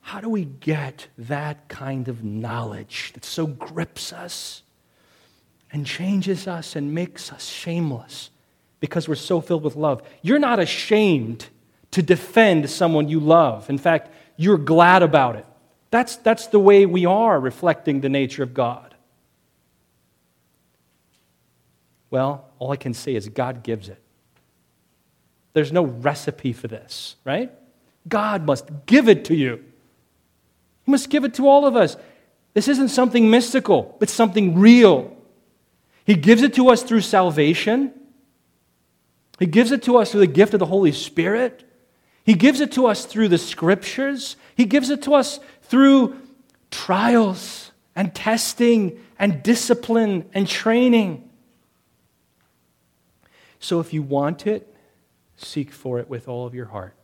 How 0.00 0.22
do 0.22 0.30
we 0.30 0.46
get 0.46 1.08
that 1.18 1.68
kind 1.68 2.08
of 2.08 2.24
knowledge 2.24 3.10
that 3.12 3.26
so 3.26 3.46
grips 3.46 4.14
us 4.14 4.62
and 5.72 5.86
changes 5.86 6.46
us 6.46 6.76
and 6.76 6.94
makes 6.94 7.32
us 7.32 7.46
shameless 7.46 8.30
because 8.80 9.08
we're 9.08 9.14
so 9.14 9.40
filled 9.40 9.62
with 9.62 9.76
love? 9.76 10.02
You're 10.22 10.38
not 10.38 10.58
ashamed 10.58 11.48
to 11.92 12.02
defend 12.02 12.70
someone 12.70 13.08
you 13.08 13.20
love. 13.20 13.68
In 13.70 13.78
fact, 13.78 14.12
you're 14.36 14.58
glad 14.58 15.02
about 15.02 15.36
it. 15.36 15.46
That's, 15.90 16.16
that's 16.16 16.46
the 16.48 16.60
way 16.60 16.86
we 16.86 17.04
are 17.04 17.38
reflecting 17.38 18.00
the 18.00 18.08
nature 18.08 18.42
of 18.42 18.54
God. 18.54 18.94
Well, 22.10 22.48
all 22.58 22.72
I 22.72 22.76
can 22.76 22.94
say 22.94 23.14
is 23.14 23.28
God 23.28 23.62
gives 23.62 23.88
it. 23.88 24.00
There's 25.52 25.72
no 25.72 25.84
recipe 25.84 26.52
for 26.52 26.68
this, 26.68 27.16
right? 27.24 27.50
God 28.08 28.44
must 28.44 28.68
give 28.86 29.08
it 29.08 29.26
to 29.26 29.34
you. 29.34 29.64
He 30.84 30.90
must 30.90 31.10
give 31.10 31.24
it 31.24 31.34
to 31.34 31.48
all 31.48 31.66
of 31.66 31.76
us. 31.76 31.96
This 32.54 32.68
isn't 32.68 32.88
something 32.88 33.30
mystical, 33.30 33.96
it's 34.00 34.12
something 34.12 34.58
real. 34.58 35.16
He 36.04 36.14
gives 36.14 36.42
it 36.42 36.54
to 36.54 36.68
us 36.68 36.82
through 36.82 37.02
salvation. 37.02 37.92
He 39.38 39.46
gives 39.46 39.72
it 39.72 39.82
to 39.84 39.96
us 39.96 40.10
through 40.10 40.20
the 40.20 40.26
gift 40.26 40.54
of 40.54 40.60
the 40.60 40.66
Holy 40.66 40.92
Spirit. 40.92 41.64
He 42.24 42.34
gives 42.34 42.60
it 42.60 42.72
to 42.72 42.86
us 42.86 43.04
through 43.04 43.28
the 43.28 43.38
scriptures. 43.38 44.36
He 44.56 44.64
gives 44.64 44.90
it 44.90 45.02
to 45.02 45.14
us 45.14 45.40
through 45.62 46.20
trials 46.70 47.70
and 47.96 48.14
testing 48.14 48.98
and 49.18 49.42
discipline 49.42 50.28
and 50.34 50.46
training. 50.46 51.28
So 53.58 53.80
if 53.80 53.92
you 53.92 54.02
want 54.02 54.46
it, 54.46 54.70
Seek 55.42 55.72
for 55.72 55.98
it 55.98 56.08
with 56.08 56.28
all 56.28 56.46
of 56.46 56.54
your 56.54 56.66
heart. 56.66 56.94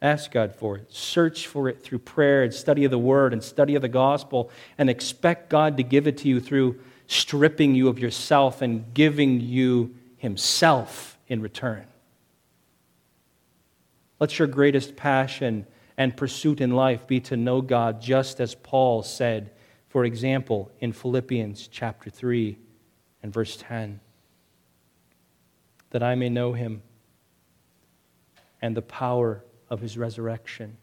Ask 0.00 0.30
God 0.30 0.54
for 0.54 0.76
it. 0.76 0.92
Search 0.92 1.46
for 1.46 1.68
it 1.68 1.82
through 1.82 1.98
prayer 2.00 2.42
and 2.42 2.54
study 2.54 2.84
of 2.84 2.90
the 2.90 2.98
Word 2.98 3.32
and 3.32 3.42
study 3.42 3.74
of 3.74 3.82
the 3.82 3.88
gospel, 3.88 4.50
and 4.78 4.88
expect 4.88 5.50
God 5.50 5.76
to 5.76 5.82
give 5.82 6.06
it 6.06 6.18
to 6.18 6.28
you 6.28 6.40
through 6.40 6.80
stripping 7.12 7.74
you 7.74 7.88
of 7.88 7.98
yourself 7.98 8.62
and 8.62 8.92
giving 8.94 9.40
you 9.40 9.94
Himself 10.16 11.18
in 11.28 11.40
return. 11.40 11.86
Let 14.18 14.38
your 14.38 14.48
greatest 14.48 14.96
passion 14.96 15.66
and 15.96 16.16
pursuit 16.16 16.60
in 16.60 16.70
life 16.70 17.06
be 17.06 17.20
to 17.20 17.36
know 17.36 17.60
God, 17.60 18.00
just 18.00 18.40
as 18.40 18.54
Paul 18.54 19.02
said, 19.02 19.50
for 19.88 20.04
example, 20.04 20.70
in 20.80 20.92
Philippians 20.92 21.68
chapter 21.68 22.08
3 22.08 22.56
and 23.22 23.32
verse 23.32 23.56
10 23.56 24.00
that 25.90 26.02
I 26.02 26.14
may 26.14 26.30
know 26.30 26.54
Him 26.54 26.82
and 28.62 28.76
the 28.76 28.82
power 28.82 29.44
of 29.68 29.80
his 29.80 29.98
resurrection 29.98 30.78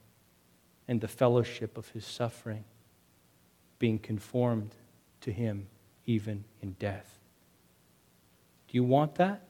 and 0.88 0.99
the 0.99 1.07
fellowship 1.07 1.77
of 1.77 1.88
his 1.89 2.05
suffering, 2.05 2.65
being 3.80 3.97
conformed 3.97 4.75
to 5.21 5.32
him 5.32 5.67
even 6.10 6.43
in 6.62 6.72
death. 6.80 7.20
Do 8.68 8.78
you 8.78 8.84
want 8.84 9.16
that? 9.16 9.41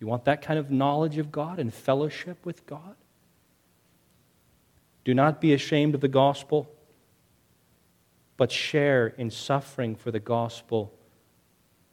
You 0.00 0.06
want 0.06 0.24
that 0.24 0.42
kind 0.42 0.58
of 0.58 0.70
knowledge 0.70 1.18
of 1.18 1.30
God 1.30 1.58
and 1.58 1.72
fellowship 1.72 2.44
with 2.44 2.66
God? 2.66 2.96
Do 5.04 5.14
not 5.14 5.40
be 5.40 5.52
ashamed 5.52 5.94
of 5.94 6.00
the 6.00 6.08
gospel, 6.08 6.68
but 8.36 8.50
share 8.50 9.08
in 9.18 9.30
suffering 9.30 9.94
for 9.94 10.10
the 10.10 10.20
gospel. 10.20 10.92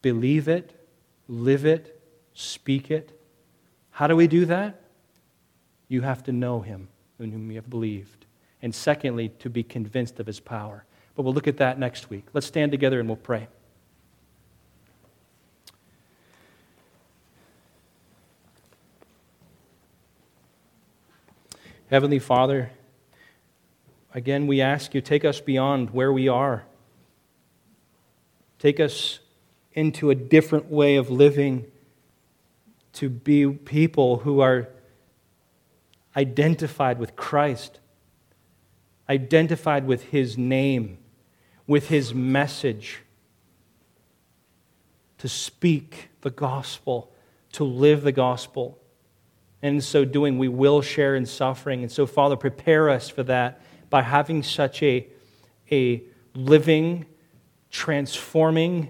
Believe 0.02 0.48
it, 0.48 0.88
live 1.28 1.66
it, 1.66 2.02
speak 2.34 2.90
it. 2.90 3.20
How 3.92 4.08
do 4.08 4.16
we 4.16 4.28
do 4.28 4.46
that? 4.46 4.82
you 5.90 6.02
have 6.02 6.24
to 6.24 6.32
know 6.32 6.62
him 6.62 6.88
in 7.20 7.32
whom 7.32 7.50
you 7.50 7.58
have 7.58 7.70
believed. 7.70 8.26
And 8.62 8.74
secondly, 8.74 9.30
to 9.40 9.50
be 9.50 9.64
convinced 9.64 10.20
of 10.20 10.28
his 10.28 10.40
power. 10.40 10.86
But 11.20 11.24
we'll 11.24 11.34
look 11.34 11.50
at 11.50 11.58
that 11.58 11.78
next 11.78 12.10
week. 12.10 12.28
Let's 12.32 12.48
stand 12.48 12.72
together 12.72 12.98
and 12.98 13.10
we'll 13.10 13.18
pray. 13.18 13.50
Heavenly 21.90 22.20
Father, 22.20 22.72
again, 24.14 24.48
we 24.48 24.62
ask 24.62 24.96
you, 24.96 25.02
take 25.02 25.26
us 25.26 25.42
beyond 25.42 25.90
where 25.90 26.14
we 26.14 26.30
are. 26.30 26.64
Take 28.58 28.80
us 28.80 29.20
into 29.74 30.12
a 30.12 30.16
different 30.16 30.72
way 30.72 30.96
of 30.96 31.10
living 31.10 31.66
to 32.94 33.10
be 33.10 33.46
people 33.46 34.20
who 34.20 34.40
are 34.40 34.70
identified 36.16 36.98
with 36.98 37.18
Christ, 37.18 37.82
identified 39.10 39.86
with 39.86 40.04
his 40.04 40.38
name, 40.38 40.99
with 41.70 41.88
his 41.88 42.16
message, 42.16 43.04
to 45.20 45.30
speak 45.30 46.10
the 46.22 46.32
gospel 46.32 47.14
to 47.52 47.64
live 47.64 48.02
the 48.02 48.12
gospel. 48.12 48.80
And 49.62 49.76
in 49.76 49.82
so 49.82 50.04
doing, 50.04 50.40
we 50.40 50.48
will 50.48 50.82
share 50.82 51.16
in 51.16 51.28
suffering. 51.28 51.84
And 51.84 51.92
so, 51.92 52.08
Father, 52.08 52.36
prepare 52.36 52.90
us 52.90 53.08
for 53.08 53.22
that 53.22 53.62
by 53.92 54.02
having 54.02 54.42
such 54.42 54.82
a, 54.82 55.08
a 55.72 56.02
living, 56.34 57.06
transforming, 57.70 58.90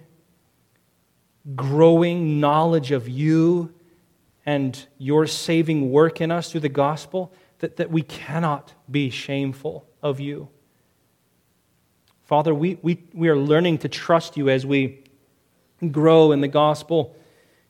growing 1.55 2.39
knowledge 2.39 2.91
of 2.91 3.09
you 3.09 3.73
and 4.45 4.87
your 4.97 5.27
saving 5.27 5.91
work 5.91 6.21
in 6.21 6.31
us 6.31 6.49
through 6.49 6.61
the 6.61 6.69
gospel 6.69 7.33
that, 7.57 7.75
that 7.75 7.91
we 7.91 8.03
cannot 8.03 8.73
be 8.89 9.09
shameful 9.09 9.85
of 10.01 10.21
you. 10.21 10.47
Father, 12.29 12.53
we, 12.53 12.77
we, 12.83 12.99
we 13.11 13.27
are 13.27 13.35
learning 13.35 13.79
to 13.79 13.89
trust 13.89 14.37
you 14.37 14.49
as 14.49 14.63
we 14.63 14.99
grow 15.91 16.31
in 16.31 16.41
the 16.41 16.47
gospel, 16.47 17.15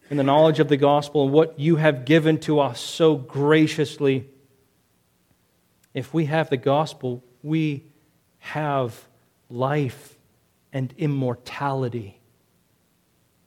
in 0.09 0.17
the 0.17 0.23
knowledge 0.23 0.59
of 0.59 0.67
the 0.67 0.75
gospel, 0.75 1.23
and 1.23 1.31
what 1.31 1.57
you 1.57 1.77
have 1.77 2.03
given 2.03 2.37
to 2.41 2.59
us 2.59 2.81
so 2.81 3.15
graciously. 3.15 4.27
If 5.93 6.13
we 6.13 6.25
have 6.25 6.49
the 6.49 6.57
gospel, 6.57 7.23
we 7.41 7.85
have 8.39 9.07
life 9.49 10.17
and 10.73 10.93
immortality. 10.97 12.19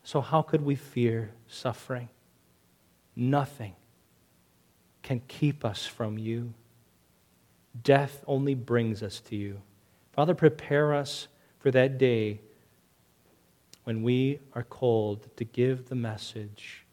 So, 0.05 0.23
how 0.23 0.41
could 0.41 0.65
we 0.65 0.77
fear 0.77 1.33
suffering? 1.47 2.09
Nothing 3.15 3.75
can 5.03 5.21
keep 5.29 5.63
us 5.63 5.85
from 5.85 6.17
you. 6.17 6.55
Death 7.83 8.25
only 8.27 8.55
brings 8.55 9.03
us 9.03 9.21
to 9.29 9.37
you. 9.37 9.61
Father, 10.13 10.35
prepare 10.35 10.95
us 10.95 11.29
for 11.59 11.71
that 11.71 11.99
day 11.99 12.41
when 13.85 14.03
we 14.03 14.39
are 14.55 14.63
called 14.63 15.29
to 15.37 15.45
give 15.45 15.89
the 15.89 15.95
message 15.95 16.85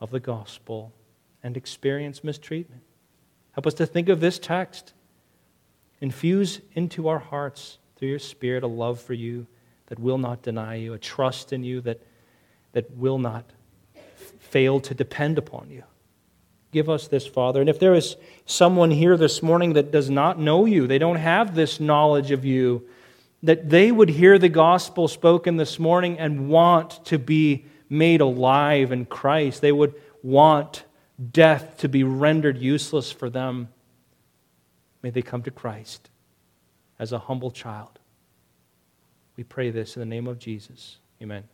of 0.00 0.10
the 0.10 0.20
gospel 0.20 0.92
and 1.42 1.56
experience 1.56 2.24
mistreatment. 2.24 2.82
Help 3.52 3.66
us 3.66 3.74
to 3.74 3.86
think 3.86 4.08
of 4.08 4.20
this 4.20 4.38
text. 4.38 4.92
Infuse 6.00 6.60
into 6.74 7.08
our 7.08 7.18
hearts, 7.18 7.78
through 7.96 8.08
your 8.08 8.18
Spirit, 8.18 8.64
a 8.64 8.66
love 8.66 9.00
for 9.00 9.14
you 9.14 9.46
that 9.86 9.98
will 9.98 10.18
not 10.18 10.42
deny 10.42 10.74
you, 10.74 10.92
a 10.94 10.98
trust 10.98 11.52
in 11.52 11.62
you 11.62 11.80
that, 11.82 12.00
that 12.72 12.90
will 12.96 13.18
not 13.18 13.44
fail 14.40 14.80
to 14.80 14.94
depend 14.94 15.38
upon 15.38 15.70
you. 15.70 15.84
Give 16.74 16.90
us 16.90 17.06
this, 17.06 17.24
Father. 17.24 17.60
And 17.60 17.70
if 17.70 17.78
there 17.78 17.94
is 17.94 18.16
someone 18.46 18.90
here 18.90 19.16
this 19.16 19.44
morning 19.44 19.74
that 19.74 19.92
does 19.92 20.10
not 20.10 20.40
know 20.40 20.64
you, 20.64 20.88
they 20.88 20.98
don't 20.98 21.14
have 21.14 21.54
this 21.54 21.78
knowledge 21.78 22.32
of 22.32 22.44
you, 22.44 22.88
that 23.44 23.70
they 23.70 23.92
would 23.92 24.08
hear 24.08 24.40
the 24.40 24.48
gospel 24.48 25.06
spoken 25.06 25.56
this 25.56 25.78
morning 25.78 26.18
and 26.18 26.48
want 26.48 27.04
to 27.04 27.16
be 27.16 27.66
made 27.88 28.20
alive 28.20 28.90
in 28.90 29.04
Christ. 29.04 29.60
They 29.60 29.70
would 29.70 29.94
want 30.20 30.82
death 31.30 31.76
to 31.78 31.88
be 31.88 32.02
rendered 32.02 32.58
useless 32.58 33.12
for 33.12 33.30
them. 33.30 33.68
May 35.00 35.10
they 35.10 35.22
come 35.22 35.44
to 35.44 35.52
Christ 35.52 36.10
as 36.98 37.12
a 37.12 37.20
humble 37.20 37.52
child. 37.52 38.00
We 39.36 39.44
pray 39.44 39.70
this 39.70 39.94
in 39.94 40.00
the 40.00 40.06
name 40.06 40.26
of 40.26 40.40
Jesus. 40.40 40.98
Amen. 41.22 41.44